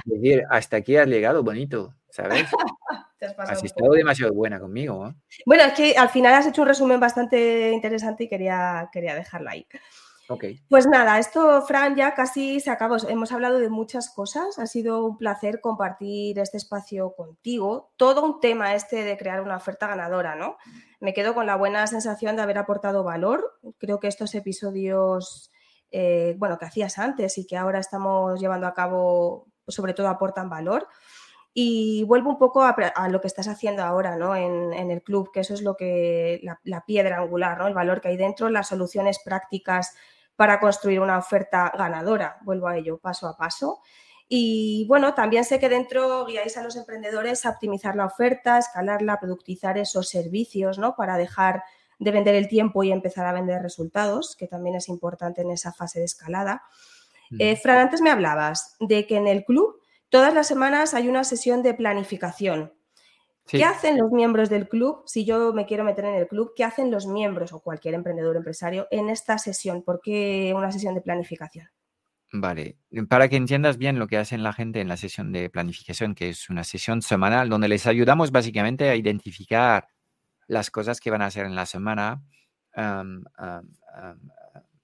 decir, 0.06 0.42
hasta 0.48 0.78
aquí 0.78 0.96
has 0.96 1.06
llegado 1.06 1.42
bonito, 1.42 1.92
¿sabes? 2.08 2.46
has 3.36 3.62
estado 3.62 3.92
demasiado 3.92 4.32
buena 4.32 4.58
conmigo. 4.58 5.12
Bueno, 5.44 5.64
es 5.64 5.74
que 5.74 5.98
al 5.98 6.08
final 6.08 6.32
has 6.32 6.46
hecho 6.46 6.62
un 6.62 6.68
resumen 6.68 6.98
bastante 6.98 7.72
interesante 7.72 8.24
y 8.24 8.28
quería, 8.30 8.88
quería 8.90 9.14
dejarla 9.14 9.50
ahí. 9.50 9.66
Pues 10.68 10.86
nada, 10.86 11.18
esto, 11.18 11.62
Fran, 11.62 11.94
ya 11.94 12.14
casi 12.14 12.58
se 12.60 12.70
acabó. 12.70 12.96
Hemos 13.08 13.30
hablado 13.32 13.58
de 13.58 13.68
muchas 13.68 14.10
cosas. 14.10 14.58
Ha 14.58 14.66
sido 14.66 15.04
un 15.04 15.18
placer 15.18 15.60
compartir 15.60 16.38
este 16.38 16.56
espacio 16.56 17.14
contigo. 17.14 17.92
Todo 17.96 18.24
un 18.24 18.40
tema 18.40 18.74
este 18.74 19.04
de 19.04 19.16
crear 19.16 19.40
una 19.40 19.56
oferta 19.56 19.86
ganadora, 19.86 20.34
¿no? 20.34 20.56
Me 21.00 21.14
quedo 21.14 21.34
con 21.34 21.46
la 21.46 21.56
buena 21.56 21.86
sensación 21.86 22.36
de 22.36 22.42
haber 22.42 22.58
aportado 22.58 23.04
valor. 23.04 23.58
Creo 23.78 24.00
que 24.00 24.08
estos 24.08 24.34
episodios, 24.34 25.52
eh, 25.92 26.34
bueno, 26.38 26.58
que 26.58 26.64
hacías 26.64 26.98
antes 26.98 27.38
y 27.38 27.46
que 27.46 27.56
ahora 27.56 27.78
estamos 27.78 28.40
llevando 28.40 28.66
a 28.66 28.74
cabo, 28.74 29.46
sobre 29.68 29.94
todo 29.94 30.08
aportan 30.08 30.50
valor. 30.50 30.88
Y 31.54 32.04
vuelvo 32.04 32.30
un 32.30 32.38
poco 32.38 32.62
a, 32.64 33.08
lo 33.08 33.20
que 33.20 33.28
estás 33.28 33.48
haciendo 33.48 33.82
ahora, 33.82 34.16
¿no? 34.16 34.36
En, 34.36 34.90
el 34.90 35.02
club, 35.02 35.30
que 35.32 35.40
eso 35.40 35.54
es 35.54 35.62
lo 35.62 35.74
que 35.74 36.40
la, 36.42 36.60
la, 36.64 36.84
piedra 36.84 37.16
angular, 37.16 37.56
¿no? 37.56 37.66
El 37.66 37.72
valor 37.72 38.02
que 38.02 38.08
hay 38.08 38.18
dentro, 38.18 38.50
las 38.50 38.68
soluciones 38.68 39.20
prácticas 39.24 39.94
para 40.36 40.60
construir 40.60 41.00
una 41.00 41.18
oferta 41.18 41.72
ganadora. 41.76 42.38
Vuelvo 42.42 42.68
a 42.68 42.76
ello 42.76 42.98
paso 42.98 43.26
a 43.26 43.36
paso. 43.36 43.80
Y 44.28 44.86
bueno, 44.88 45.14
también 45.14 45.44
sé 45.44 45.58
que 45.58 45.68
dentro 45.68 46.26
guiáis 46.26 46.56
a 46.56 46.62
los 46.62 46.76
emprendedores 46.76 47.46
a 47.46 47.50
optimizar 47.50 47.96
la 47.96 48.06
oferta, 48.06 48.58
escalarla, 48.58 49.20
productizar 49.20 49.78
esos 49.78 50.08
servicios, 50.08 50.78
¿no? 50.78 50.96
Para 50.96 51.16
dejar 51.16 51.62
de 51.98 52.10
vender 52.10 52.34
el 52.34 52.48
tiempo 52.48 52.82
y 52.82 52.92
empezar 52.92 53.24
a 53.26 53.32
vender 53.32 53.62
resultados, 53.62 54.36
que 54.36 54.48
también 54.48 54.76
es 54.76 54.88
importante 54.88 55.42
en 55.42 55.50
esa 55.50 55.72
fase 55.72 56.00
de 56.00 56.04
escalada. 56.04 56.62
Mm. 57.30 57.36
Eh, 57.40 57.56
Fran, 57.56 57.78
antes 57.78 58.00
me 58.00 58.10
hablabas 58.10 58.76
de 58.80 59.06
que 59.06 59.16
en 59.16 59.28
el 59.28 59.44
club 59.44 59.80
todas 60.08 60.34
las 60.34 60.46
semanas 60.46 60.92
hay 60.92 61.08
una 61.08 61.24
sesión 61.24 61.62
de 61.62 61.74
planificación. 61.74 62.75
¿Qué 63.46 63.64
hacen 63.64 63.96
los 63.98 64.10
miembros 64.10 64.50
del 64.50 64.68
club? 64.68 65.02
Si 65.06 65.24
yo 65.24 65.52
me 65.52 65.66
quiero 65.66 65.84
meter 65.84 66.04
en 66.04 66.14
el 66.14 66.26
club, 66.26 66.52
¿qué 66.56 66.64
hacen 66.64 66.90
los 66.90 67.06
miembros 67.06 67.52
o 67.52 67.60
cualquier 67.60 67.94
emprendedor 67.94 68.36
empresario 68.36 68.88
en 68.90 69.08
esta 69.08 69.38
sesión? 69.38 69.82
¿Por 69.82 70.00
qué 70.00 70.52
una 70.56 70.72
sesión 70.72 70.94
de 70.94 71.00
planificación? 71.00 71.68
Vale, 72.32 72.76
para 73.08 73.28
que 73.28 73.36
entiendas 73.36 73.78
bien 73.78 73.98
lo 73.98 74.08
que 74.08 74.18
hacen 74.18 74.42
la 74.42 74.52
gente 74.52 74.80
en 74.80 74.88
la 74.88 74.96
sesión 74.96 75.32
de 75.32 75.48
planificación, 75.48 76.14
que 76.14 76.30
es 76.30 76.50
una 76.50 76.64
sesión 76.64 77.00
semanal 77.00 77.48
donde 77.48 77.68
les 77.68 77.86
ayudamos 77.86 78.32
básicamente 78.32 78.88
a 78.88 78.96
identificar 78.96 79.88
las 80.48 80.70
cosas 80.70 81.00
que 81.00 81.10
van 81.10 81.22
a 81.22 81.26
hacer 81.26 81.46
en 81.46 81.54
la 81.54 81.66
semana 81.66 82.22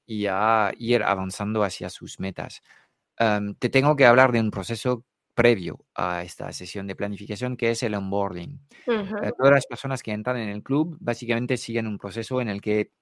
y 0.07 0.27
a 0.27 0.73
ir 0.79 1.03
avanzando 1.03 1.65
hacia 1.65 1.91
sus 1.91 2.21
metas. 2.21 2.63
te 3.59 3.69
tengo 3.69 3.97
que 3.97 4.07
hablar 4.07 4.33
de 4.33 4.41
un 4.41 4.51
proceso 4.51 5.05
previo 5.35 5.87
a 5.95 6.23
esta 6.23 6.53
sesión 6.53 6.87
de 6.87 6.97
planificación, 6.97 7.57
que 7.57 7.71
es 7.71 7.83
el 7.83 7.95
onboarding. 7.95 8.61
Eh, 8.87 9.33
todas 9.37 9.53
las 9.53 9.67
personas 9.67 10.03
que 10.03 10.13
entran 10.13 10.37
en 10.37 10.49
el 10.49 10.63
club 10.63 10.97
básicamente 11.01 11.57
siguen 11.57 11.87
un 11.87 11.99
proceso 11.99 12.41
en 12.41 12.49
el 12.49 12.61
que 12.61 12.93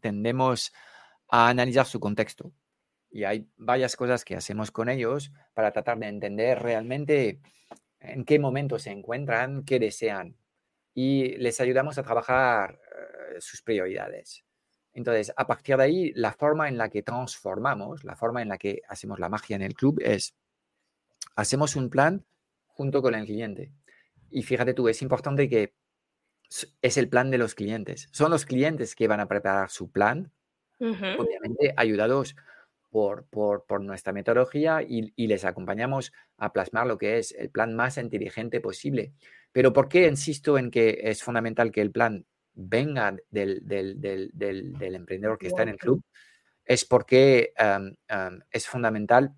tendemos 0.00 0.72
a 1.28 1.48
analizar 1.48 1.86
su 1.86 2.00
contexto. 2.00 2.52
Y 3.10 3.24
hay 3.24 3.46
varias 3.56 3.96
cosas 3.96 4.24
que 4.24 4.36
hacemos 4.36 4.70
con 4.70 4.88
ellos 4.88 5.32
para 5.54 5.72
tratar 5.72 5.98
de 5.98 6.08
entender 6.08 6.62
realmente 6.62 7.40
en 8.00 8.24
qué 8.24 8.38
momento 8.38 8.78
se 8.78 8.90
encuentran, 8.90 9.64
qué 9.64 9.78
desean. 9.78 10.36
Y 10.94 11.36
les 11.36 11.60
ayudamos 11.60 11.98
a 11.98 12.02
trabajar 12.02 12.80
eh, 13.34 13.40
sus 13.40 13.62
prioridades. 13.62 14.44
Entonces, 14.94 15.32
a 15.36 15.46
partir 15.46 15.76
de 15.76 15.82
ahí, 15.84 16.12
la 16.14 16.32
forma 16.32 16.68
en 16.68 16.76
la 16.76 16.88
que 16.88 17.02
transformamos, 17.02 18.04
la 18.04 18.16
forma 18.16 18.42
en 18.42 18.48
la 18.48 18.58
que 18.58 18.82
hacemos 18.88 19.18
la 19.18 19.28
magia 19.28 19.56
en 19.56 19.62
el 19.62 19.74
club 19.74 20.00
es, 20.02 20.34
hacemos 21.34 21.76
un 21.76 21.88
plan 21.88 22.24
junto 22.66 23.00
con 23.00 23.14
el 23.14 23.24
cliente. 23.24 23.72
Y 24.30 24.42
fíjate 24.42 24.74
tú, 24.74 24.88
es 24.88 25.00
importante 25.02 25.48
que 25.48 25.74
es 26.82 26.96
el 26.96 27.08
plan 27.08 27.30
de 27.30 27.38
los 27.38 27.54
clientes. 27.54 28.08
Son 28.12 28.30
los 28.30 28.44
clientes 28.44 28.94
que 28.94 29.08
van 29.08 29.20
a 29.20 29.28
preparar 29.28 29.70
su 29.70 29.90
plan, 29.90 30.30
obviamente 30.78 31.72
ayudados 31.76 32.36
por, 32.90 33.24
por, 33.26 33.80
nuestra 33.80 34.12
metodología 34.12 34.82
y, 34.82 35.12
y, 35.16 35.28
les 35.28 35.44
acompañamos 35.44 36.12
a 36.36 36.52
plasmar 36.52 36.86
lo 36.86 36.98
que 36.98 37.18
es 37.18 37.32
el 37.32 37.50
plan 37.50 37.74
más 37.74 37.96
inteligente 37.96 38.60
posible. 38.60 39.14
Pero 39.52 39.72
¿por 39.72 39.88
qué 39.88 40.06
insisto 40.06 40.58
en 40.58 40.70
que 40.70 40.98
es 41.04 41.22
fundamental 41.22 41.70
que 41.70 41.80
el 41.80 41.90
plan 41.90 42.26
venga 42.54 43.16
del, 43.30 43.62
emprendedor 44.80 45.38
que 45.38 45.48
está 45.48 45.62
en 45.62 45.70
el 45.70 45.76
club, 45.76 46.02
es 46.64 46.84
porque 46.84 47.52
es 48.50 48.66
fundamental 48.66 49.34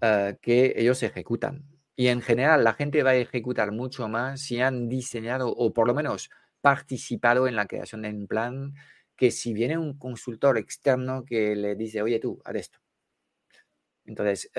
ah, 0.00 0.32
que 0.40 0.74
ellos 0.76 1.02
ejecutan. 1.02 1.64
Y 1.94 2.08
en 2.08 2.20
general 2.20 2.62
la 2.62 2.74
gente 2.74 3.02
va 3.02 3.10
a 3.10 3.16
ejecutar 3.16 3.72
mucho 3.72 4.06
más 4.08 4.42
si 4.42 4.60
han 4.60 4.88
diseñado 4.88 5.48
o 5.48 5.72
por 5.72 5.86
lo 5.86 5.94
menos 5.94 6.28
participado 6.60 7.48
en 7.48 7.56
la 7.56 7.66
creación 7.66 8.02
de 8.02 8.10
un 8.10 8.26
plan 8.26 8.74
que 9.16 9.30
si 9.30 9.54
viene 9.54 9.78
un 9.78 9.98
consultor 9.98 10.58
externo 10.58 11.24
que 11.24 11.56
le 11.56 11.74
dice, 11.74 12.02
oye 12.02 12.18
tú, 12.18 12.40
haz 12.44 12.56
esto. 12.56 12.78
Entonces, 14.04 14.50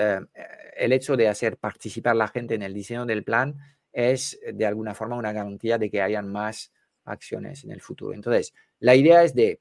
el 0.76 0.92
hecho 0.92 1.16
de 1.16 1.28
hacer 1.28 1.56
participar 1.56 2.16
la 2.16 2.28
gente 2.28 2.54
en 2.54 2.62
el 2.62 2.74
diseño 2.74 3.06
del 3.06 3.24
plan 3.24 3.56
es 3.92 4.38
de 4.52 4.66
alguna 4.66 4.94
forma 4.94 5.16
una 5.16 5.32
garantía 5.32 5.78
de 5.78 5.90
que 5.90 6.02
hayan 6.02 6.30
más 6.30 6.72
acciones 7.10 7.64
en 7.64 7.70
el 7.70 7.80
futuro. 7.80 8.14
Entonces, 8.14 8.54
la 8.78 8.94
idea 8.94 9.22
es 9.22 9.34
de 9.34 9.60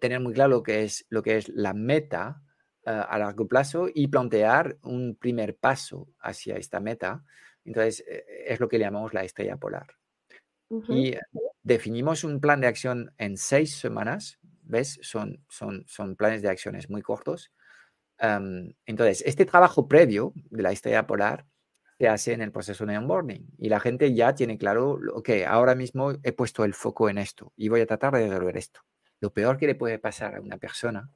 tener 0.00 0.20
muy 0.20 0.32
claro 0.32 0.50
lo 0.50 0.62
que 0.62 0.84
es, 0.84 1.06
lo 1.08 1.22
que 1.22 1.36
es 1.36 1.48
la 1.48 1.74
meta 1.74 2.42
eh, 2.84 2.90
a 2.90 3.18
largo 3.18 3.46
plazo 3.46 3.88
y 3.92 4.08
plantear 4.08 4.78
un 4.82 5.16
primer 5.16 5.56
paso 5.56 6.08
hacia 6.20 6.56
esta 6.56 6.80
meta. 6.80 7.24
Entonces, 7.64 8.04
eh, 8.08 8.24
es 8.46 8.60
lo 8.60 8.68
que 8.68 8.78
llamamos 8.78 9.14
la 9.14 9.24
estrella 9.24 9.56
polar. 9.56 9.86
Y 10.88 11.14
definimos 11.62 12.24
un 12.24 12.40
plan 12.40 12.60
de 12.60 12.66
acción 12.66 13.12
en 13.18 13.36
seis 13.36 13.76
semanas, 13.76 14.40
¿ves? 14.62 14.98
Son, 15.00 15.44
son, 15.48 15.84
son 15.86 16.16
planes 16.16 16.42
de 16.42 16.48
acciones 16.48 16.90
muy 16.90 17.02
cortos. 17.02 17.52
entonces, 18.18 19.22
este 19.24 19.46
trabajo 19.46 19.86
previo 19.86 20.32
de 20.50 20.62
la 20.62 20.72
estrella 20.72 21.06
polar 21.06 21.46
se 21.98 22.08
hace 22.08 22.32
en 22.32 22.42
el 22.42 22.52
proceso 22.52 22.84
de 22.84 22.98
onboarding 22.98 23.46
y 23.58 23.68
la 23.68 23.80
gente 23.80 24.12
ya 24.14 24.34
tiene 24.34 24.58
claro, 24.58 24.98
ok, 25.14 25.30
ahora 25.46 25.74
mismo 25.74 26.12
he 26.22 26.32
puesto 26.32 26.64
el 26.64 26.74
foco 26.74 27.08
en 27.08 27.18
esto 27.18 27.52
y 27.56 27.68
voy 27.68 27.80
a 27.80 27.86
tratar 27.86 28.14
de 28.14 28.28
resolver 28.28 28.56
esto. 28.56 28.80
Lo 29.20 29.32
peor 29.32 29.56
que 29.56 29.66
le 29.66 29.74
puede 29.74 29.98
pasar 29.98 30.36
a 30.36 30.40
una 30.40 30.58
persona, 30.58 31.10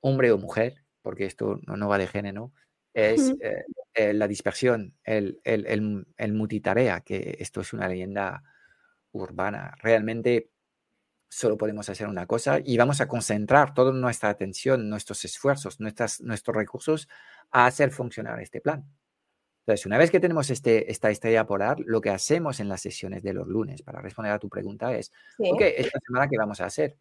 hombre 0.00 0.30
o 0.30 0.38
mujer, 0.38 0.84
porque 1.02 1.26
esto 1.26 1.60
no, 1.66 1.88
va 1.88 1.98
de 1.98 2.06
género, 2.06 2.52
es 2.92 3.34
eh, 3.40 3.64
eh, 3.94 4.14
la 4.14 4.28
dispersión, 4.28 4.94
el, 5.02 5.40
el, 5.42 6.06
el, 6.16 6.32
multitarea, 6.32 7.00
que 7.00 7.36
esto 7.40 7.60
es 7.60 7.72
una 7.72 7.88
leyenda 7.88 8.44
urbana. 9.10 9.74
Realmente 9.82 10.50
solo 11.28 11.58
podemos 11.58 11.88
hacer 11.88 12.06
una 12.06 12.26
cosa 12.26 12.60
y 12.64 12.76
vamos 12.76 13.00
a 13.00 13.08
concentrar 13.08 13.74
toda 13.74 13.92
nuestra 13.92 14.28
atención, 14.28 14.88
nuestros 14.88 15.24
esfuerzos, 15.24 15.80
nuestras, 15.80 16.20
nuestros 16.20 16.56
recursos 16.56 17.08
a 17.50 17.66
hacer 17.66 17.90
funcionar 17.90 18.40
este 18.40 18.60
plan. 18.60 18.88
Entonces, 19.66 19.86
una 19.86 19.96
vez 19.96 20.10
que 20.10 20.20
tenemos 20.20 20.50
este, 20.50 20.90
esta 20.90 21.08
estrella 21.08 21.46
polar, 21.46 21.78
lo 21.80 22.02
que 22.02 22.10
hacemos 22.10 22.60
en 22.60 22.68
las 22.68 22.82
sesiones 22.82 23.22
de 23.22 23.32
los 23.32 23.48
lunes, 23.48 23.80
para 23.80 24.02
responder 24.02 24.32
a 24.32 24.38
tu 24.38 24.50
pregunta, 24.50 24.94
es, 24.94 25.10
ok, 25.38 25.62
esta 25.62 25.98
semana, 26.06 26.28
¿qué 26.28 26.36
vamos 26.36 26.60
a 26.60 26.66
hacer? 26.66 26.98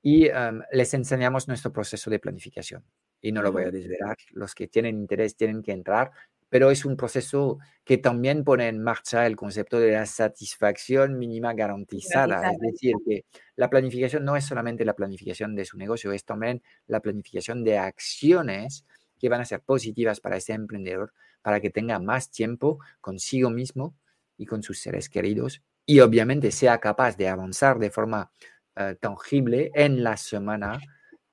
Y 0.00 0.26
em, 0.28 0.62
les 0.72 0.94
enseñamos 0.94 1.46
nuestro 1.46 1.70
proceso 1.70 2.08
de 2.08 2.18
planificación. 2.18 2.82
Y 3.20 3.32
no 3.32 3.42
lo 3.42 3.52
voy 3.52 3.64
a 3.64 3.70
desvelar, 3.70 4.16
los 4.30 4.54
que 4.54 4.66
tienen 4.66 4.96
interés 4.96 5.36
tienen 5.36 5.62
que 5.62 5.72
entrar, 5.72 6.10
pero 6.48 6.70
es 6.70 6.86
un 6.86 6.96
proceso 6.96 7.58
que 7.84 7.98
también 7.98 8.44
pone 8.44 8.68
en 8.68 8.82
marcha 8.82 9.26
el 9.26 9.36
concepto 9.36 9.78
de 9.78 9.92
la 9.92 10.06
satisfacción 10.06 11.18
mínima 11.18 11.52
garantizada. 11.52 12.50
Es 12.50 12.58
decir, 12.58 12.94
que 13.06 13.26
la 13.56 13.68
planificación 13.68 14.24
no 14.24 14.36
es 14.36 14.46
solamente 14.46 14.86
la 14.86 14.94
planificación 14.94 15.54
de 15.54 15.66
su 15.66 15.76
negocio, 15.76 16.12
es 16.12 16.24
también 16.24 16.62
la 16.86 17.00
planificación 17.00 17.62
de 17.62 17.76
acciones 17.76 18.86
que 19.18 19.28
van 19.28 19.42
a 19.42 19.44
ser 19.44 19.60
positivas 19.60 20.20
para 20.20 20.38
ese 20.38 20.54
emprendedor 20.54 21.12
para 21.42 21.60
que 21.60 21.70
tenga 21.70 21.98
más 21.98 22.30
tiempo 22.30 22.78
consigo 23.00 23.50
mismo 23.50 23.94
y 24.36 24.46
con 24.46 24.62
sus 24.62 24.80
seres 24.80 25.08
queridos 25.08 25.62
y 25.86 26.00
obviamente 26.00 26.50
sea 26.52 26.78
capaz 26.78 27.16
de 27.16 27.28
avanzar 27.28 27.78
de 27.78 27.90
forma 27.90 28.30
eh, 28.76 28.96
tangible 29.00 29.70
en 29.74 30.04
la 30.04 30.16
semana 30.16 30.80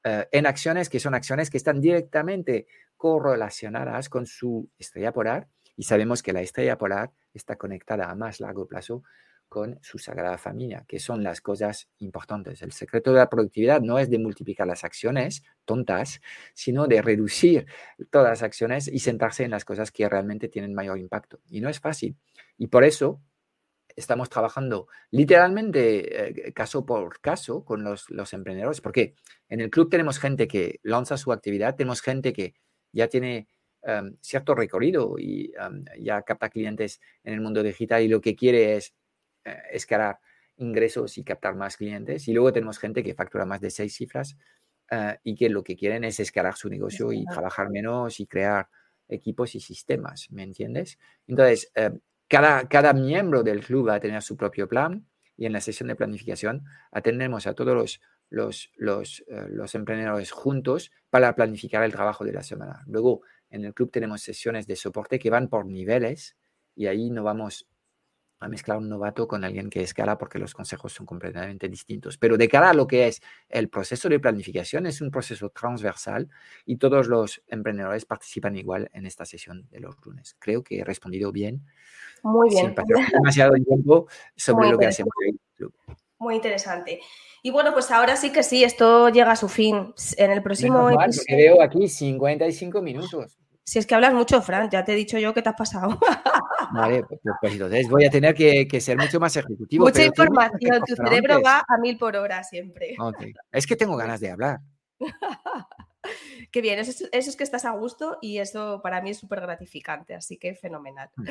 eh, 0.03 0.27
en 0.31 0.45
acciones 0.45 0.89
que 0.89 0.99
son 0.99 1.13
acciones 1.13 1.49
que 1.49 1.57
están 1.57 1.79
directamente 1.79 2.65
correlacionadas 2.95 4.09
con 4.09 4.25
su 4.25 4.69
estrella 4.77 5.13
polar. 5.13 5.47
Y 5.75 5.83
sabemos 5.83 6.23
que 6.23 6.33
la 6.33 6.41
estrella 6.41 6.77
polar 6.77 7.11
está 7.33 7.55
conectada 7.55 8.09
a 8.09 8.15
más 8.15 8.39
largo 8.39 8.67
plazo 8.67 9.03
con 9.47 9.79
su 9.81 9.97
sagrada 9.97 10.37
familia, 10.37 10.85
que 10.87 10.99
son 10.99 11.23
las 11.23 11.41
cosas 11.41 11.89
importantes. 11.99 12.61
El 12.61 12.71
secreto 12.71 13.11
de 13.11 13.19
la 13.19 13.29
productividad 13.29 13.81
no 13.81 13.99
es 13.99 14.09
de 14.09 14.19
multiplicar 14.19 14.67
las 14.67 14.83
acciones 14.83 15.43
tontas, 15.65 16.21
sino 16.53 16.87
de 16.87 17.01
reducir 17.01 17.65
todas 18.09 18.29
las 18.29 18.43
acciones 18.43 18.87
y 18.87 18.99
sentarse 18.99 19.43
en 19.43 19.51
las 19.51 19.65
cosas 19.65 19.91
que 19.91 20.07
realmente 20.07 20.49
tienen 20.49 20.73
mayor 20.73 20.97
impacto. 20.99 21.39
Y 21.49 21.61
no 21.61 21.69
es 21.69 21.79
fácil. 21.79 22.17
Y 22.57 22.67
por 22.67 22.83
eso 22.83 23.21
estamos 23.97 24.29
trabajando 24.29 24.87
literalmente 25.09 26.47
eh, 26.47 26.53
caso 26.53 26.85
por 26.85 27.19
caso 27.19 27.65
con 27.65 27.83
los, 27.83 28.33
emprendedores, 28.33 28.79
porque 28.79 29.15
en 29.49 29.59
el 29.59 29.69
club 29.69 29.89
tenemos 29.89 30.19
gente 30.19 30.47
que 30.47 30.79
lanza 30.83 31.17
su 31.17 31.31
actividad, 31.31 31.75
tenemos 31.75 32.01
gente 32.01 32.31
que 32.31 32.53
ya 32.91 33.07
tiene 33.07 33.47
em, 33.81 34.15
cierto 34.21 34.53
recorrido 34.53 35.15
y 35.17 35.51
em, 35.59 35.83
ya 35.99 36.21
capta 36.21 36.49
clientes 36.49 37.01
en 37.23 37.33
el 37.33 37.41
mundo 37.41 37.63
digital 37.63 38.03
y 38.03 38.07
lo 38.07 38.21
que 38.21 38.35
quiere 38.35 38.75
es 38.77 38.93
eh, 39.47 39.61
escalar 39.71 40.19
ingresos 40.57 41.17
y 41.17 41.23
captar 41.23 41.55
más 41.55 41.77
clientes. 41.77 42.27
Y 42.27 42.33
luego 42.33 42.51
tenemos 42.51 42.79
gente 42.79 43.03
que 43.03 43.13
factura 43.13 43.45
más 43.45 43.61
de 43.61 43.69
seis 43.69 43.95
cifras 43.95 44.37
eh, 44.91 45.17
y 45.23 45.35
que 45.35 45.49
lo 45.49 45.63
que 45.63 45.75
quieren 45.75 46.03
es 46.03 46.19
escalar 46.19 46.55
su 46.55 46.69
negocio 46.69 47.11
y 47.11 47.25
trabajar 47.25 47.69
menos 47.69 48.19
y 48.19 48.27
crear 48.27 48.67
equipos 49.07 49.55
y 49.55 49.59
sistemas, 49.59 50.27
¿me 50.31 50.43
entiendes? 50.43 50.99
Entonces, 51.27 51.71
cada, 52.27 52.67
cada 52.67 52.91
miembro 52.91 53.41
del 53.41 53.63
club 53.63 53.87
va 53.87 53.95
a 53.95 53.99
tener 54.01 54.21
su 54.21 54.35
propio 54.35 54.67
plan 54.67 55.07
y 55.37 55.45
en 55.45 55.53
la 55.53 55.61
sesión 55.61 55.87
de 55.87 55.95
planificación 55.95 56.65
atendemos 56.91 57.47
a 57.47 57.53
todos 57.53 57.73
los, 57.73 58.01
los, 58.29 58.71
los, 58.75 59.23
eh, 59.27 59.47
los, 59.49 59.75
emprendedores 59.75 60.31
juntos 60.31 60.91
para 61.09 61.33
planificar 61.35 61.83
el 61.83 61.91
trabajo 61.91 62.25
de 62.25 62.33
la 62.33 62.43
semana. 62.43 62.83
Luego, 62.87 63.21
en 63.49 63.63
el 63.63 63.73
club 63.73 63.91
tenemos 63.91 64.21
sesiones 64.21 64.67
de 64.67 64.75
soporte 64.75 65.19
que 65.19 65.29
van 65.29 65.47
por 65.47 65.65
niveles 65.65 66.35
y 66.75 66.87
ahí 66.87 67.09
no 67.09 67.23
vamos 67.23 67.67
a 68.39 68.47
mezclar 68.47 68.77
un 68.77 68.89
novato 68.89 69.27
con 69.27 69.43
alguien 69.43 69.69
que 69.69 69.81
escala 69.81 70.17
porque 70.17 70.39
los 70.39 70.53
consejos 70.53 70.93
son 70.93 71.05
completamente 71.05 71.67
distintos. 71.67 72.17
Pero 72.17 72.37
de 72.37 72.47
cara 72.47 72.69
a 72.69 72.73
lo 72.73 72.87
que 72.87 73.07
es 73.07 73.21
el 73.49 73.69
proceso 73.69 74.09
de 74.09 74.19
planificación, 74.19 74.85
es 74.85 75.01
un 75.01 75.11
proceso 75.11 75.49
transversal 75.49 76.29
y 76.65 76.77
todos 76.77 77.07
los 77.07 77.41
emprendedores 77.47 78.05
participan 78.05 78.55
igual 78.55 78.89
en 78.93 79.05
esta 79.05 79.25
sesión 79.25 79.67
de 79.71 79.79
los 79.79 79.95
lunes. 80.05 80.35
Creo 80.39 80.63
que 80.63 80.79
he 80.79 80.83
respondido 80.83 81.31
bien. 81.31 81.65
Muy 82.23 82.49
bien. 82.49 82.75
Sin 82.75 82.85
demasiado 83.13 83.53
tiempo 83.55 84.07
sobre 84.35 84.69
lo 84.69 84.77
que 84.77 84.87
hacemos. 84.87 85.13
Muy 86.19 86.35
interesante. 86.35 86.99
Y 87.43 87.51
bueno, 87.51 87.73
pues 87.73 87.91
ahora 87.91 88.15
sí 88.15 88.31
que 88.31 88.43
sí, 88.43 88.63
esto 88.63 89.09
llega 89.09 89.31
a 89.31 89.35
su 89.35 89.47
fin. 89.47 89.93
En 90.17 90.31
el 90.31 90.41
próximo 90.41 90.89
episodio. 90.89 91.37
Veo 91.37 91.61
aquí 91.61 91.87
55 91.87 92.81
minutos. 92.81 93.37
Si 93.63 93.79
es 93.79 93.85
que 93.85 93.95
hablas 93.95 94.13
mucho, 94.13 94.41
Fran, 94.41 94.69
ya 94.69 94.85
te 94.85 94.93
he 94.93 94.95
dicho 94.95 95.17
yo 95.17 95.33
que 95.33 95.41
te 95.41 95.49
has 95.49 95.55
pasado. 95.55 95.99
Vale, 96.73 97.03
pues, 97.03 97.19
pues, 97.41 97.53
entonces 97.53 97.89
voy 97.89 98.05
a 98.05 98.09
tener 98.09 98.33
que, 98.35 98.81
ser 98.81 98.97
mucho 98.97 99.19
más 99.19 99.35
ejecutivo. 99.35 99.85
Mucha 99.85 100.03
información, 100.03 100.81
tu 100.85 100.95
cerebro 100.95 101.41
va 101.41 101.63
a 101.67 101.77
mil 101.77 101.97
por 101.97 102.15
hora 102.15 102.43
siempre. 102.43 102.95
Es 103.51 103.67
que 103.67 103.75
tengo 103.75 103.95
ganas 103.95 104.19
de 104.19 104.31
hablar. 104.31 104.59
Qué 106.51 106.61
bien, 106.61 106.79
eso, 106.79 107.05
es 107.11 107.35
que 107.35 107.43
estás 107.43 107.65
a 107.65 107.71
gusto 107.71 108.17
y 108.21 108.37
eso 108.37 108.81
para 108.81 109.01
mí 109.01 109.09
es 109.09 109.17
súper 109.17 109.41
gratificante, 109.41 110.15
así 110.15 110.37
que 110.37 110.55
fenomenal. 110.55 111.09
Mm. 111.15 111.29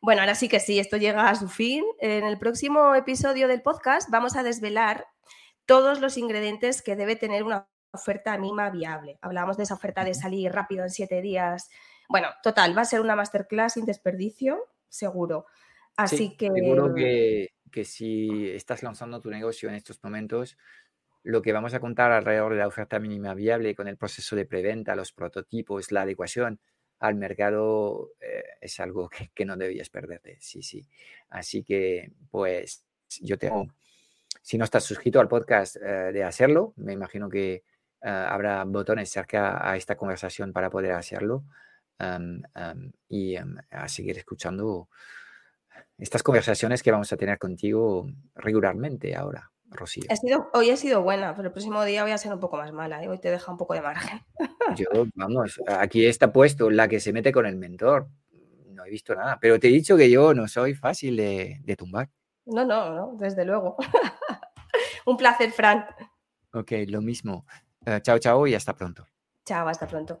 Bueno, 0.00 0.22
ahora 0.22 0.34
sí 0.34 0.48
que 0.48 0.60
sí, 0.60 0.78
esto 0.78 0.96
llega 0.96 1.28
a 1.28 1.34
su 1.34 1.48
fin. 1.48 1.84
En 1.98 2.24
el 2.24 2.38
próximo 2.38 2.94
episodio 2.94 3.48
del 3.48 3.62
podcast 3.62 4.10
vamos 4.10 4.36
a 4.36 4.42
desvelar 4.42 5.06
todos 5.66 6.00
los 6.00 6.16
ingredientes 6.18 6.82
que 6.82 6.96
debe 6.96 7.16
tener 7.16 7.42
una 7.42 7.68
oferta 7.92 8.36
mínima 8.38 8.70
viable. 8.70 9.18
Hablábamos 9.22 9.56
de 9.56 9.62
esa 9.62 9.74
oferta 9.74 10.04
de 10.04 10.14
salir 10.14 10.52
rápido 10.52 10.84
en 10.84 10.90
siete 10.90 11.22
días. 11.22 11.70
Bueno, 12.08 12.28
total, 12.42 12.76
va 12.76 12.82
a 12.82 12.86
ser 12.86 13.00
una 13.00 13.16
masterclass 13.16 13.74
sin 13.74 13.86
desperdicio, 13.86 14.58
seguro. 14.94 15.46
Así 15.96 16.36
que... 16.36 16.50
Seguro 16.50 16.94
que, 16.94 17.54
que 17.70 17.84
si 17.84 18.50
estás 18.50 18.82
lanzando 18.82 19.20
tu 19.20 19.30
negocio 19.30 19.68
en 19.68 19.74
estos 19.74 20.02
momentos, 20.02 20.56
lo 21.22 21.42
que 21.42 21.52
vamos 21.52 21.74
a 21.74 21.80
contar 21.80 22.12
alrededor 22.12 22.52
de 22.52 22.58
la 22.58 22.68
oferta 22.68 22.98
mínima 22.98 23.34
viable 23.34 23.74
con 23.74 23.88
el 23.88 23.96
proceso 23.96 24.36
de 24.36 24.46
preventa, 24.46 24.94
los 24.94 25.12
prototipos, 25.12 25.90
la 25.90 26.02
adecuación 26.02 26.60
al 27.00 27.16
mercado 27.16 28.12
eh, 28.20 28.44
es 28.60 28.78
algo 28.80 29.10
que, 29.34 29.44
no 29.44 29.56
debías 29.56 29.90
perderte. 29.90 30.38
Sí, 30.40 30.62
sí. 30.62 30.86
Así 31.30 31.64
que, 31.64 32.12
pues, 32.30 32.84
yo 33.20 33.38
tengo, 33.38 33.66
si 34.42 34.58
no 34.58 34.64
estás 34.64 34.84
suscrito 34.84 35.20
al 35.20 35.28
podcast, 35.28 35.76
eh, 35.76 36.12
de 36.12 36.24
hacerlo. 36.24 36.74
Me 36.76 36.92
imagino 36.92 37.28
que 37.28 37.54
eh, 37.54 37.62
habrá 38.02 38.64
botones 38.64 39.10
cerca 39.10 39.68
a 39.68 39.76
esta 39.76 39.96
conversación 39.96 40.52
para 40.52 40.70
poder 40.70 40.92
hacerlo 40.92 41.44
y 43.08 43.36
a 43.36 43.88
seguir 43.88 44.18
escuchando 44.18 44.88
estas 45.98 46.22
conversaciones 46.22 46.82
que 46.82 46.90
vamos 46.90 47.12
a 47.12 47.16
tener 47.16 47.38
contigo 47.38 48.06
regularmente 48.34 49.14
ahora, 49.14 49.50
Rocío. 49.70 50.04
hoy 50.52 50.70
ha 50.70 50.76
sido 50.76 51.02
buena, 51.02 51.34
pero 51.34 51.48
el 51.48 51.52
próximo 51.52 51.84
día 51.84 52.02
voy 52.02 52.12
a 52.12 52.18
ser 52.18 52.32
un 52.32 52.40
poco 52.40 52.56
más 52.56 52.72
mala. 52.72 53.02
¿eh? 53.02 53.08
Hoy 53.08 53.18
te 53.18 53.30
deja 53.30 53.50
un 53.50 53.58
poco 53.58 53.74
de 53.74 53.82
margen. 53.82 54.20
Yo, 54.76 54.86
vamos, 55.14 55.60
aquí 55.66 56.06
está 56.06 56.32
puesto 56.32 56.70
la 56.70 56.88
que 56.88 57.00
se 57.00 57.12
mete 57.12 57.32
con 57.32 57.46
el 57.46 57.56
mentor. 57.56 58.08
No 58.68 58.84
he 58.84 58.90
visto 58.90 59.14
nada, 59.14 59.38
pero 59.40 59.60
te 59.60 59.68
he 59.68 59.70
dicho 59.70 59.96
que 59.96 60.10
yo 60.10 60.34
no 60.34 60.48
soy 60.48 60.74
fácil 60.74 61.16
de, 61.16 61.60
de 61.62 61.76
tumbar. 61.76 62.10
No, 62.44 62.64
no, 62.64 62.92
no, 62.92 63.16
desde 63.16 63.44
luego. 63.44 63.76
un 65.06 65.16
placer, 65.16 65.52
Fran. 65.52 65.86
Ok, 66.52 66.72
lo 66.88 67.00
mismo. 67.00 67.46
Eh, 67.86 68.00
chao, 68.02 68.18
chao 68.18 68.46
y 68.46 68.54
hasta 68.54 68.74
pronto. 68.74 69.06
Chao, 69.44 69.68
hasta 69.68 69.86
pronto. 69.86 70.20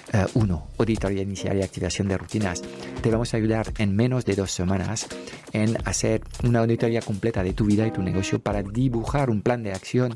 1. 0.33 0.55
Uh, 0.55 0.81
auditoría 0.81 1.21
inicial 1.21 1.57
y 1.57 1.63
activación 1.63 2.07
de 2.07 2.17
rutinas. 2.17 2.61
Te 3.01 3.09
vamos 3.09 3.33
a 3.33 3.37
ayudar 3.37 3.71
en 3.77 3.95
menos 3.95 4.25
de 4.25 4.35
dos 4.35 4.51
semanas 4.51 5.07
en 5.53 5.77
hacer 5.85 6.21
una 6.43 6.59
auditoría 6.59 7.01
completa 7.01 7.43
de 7.43 7.53
tu 7.53 7.65
vida 7.65 7.87
y 7.87 7.91
tu 7.91 8.01
negocio 8.01 8.39
para 8.39 8.63
dibujar 8.63 9.29
un 9.29 9.41
plan 9.41 9.63
de 9.63 9.71
acción 9.71 10.15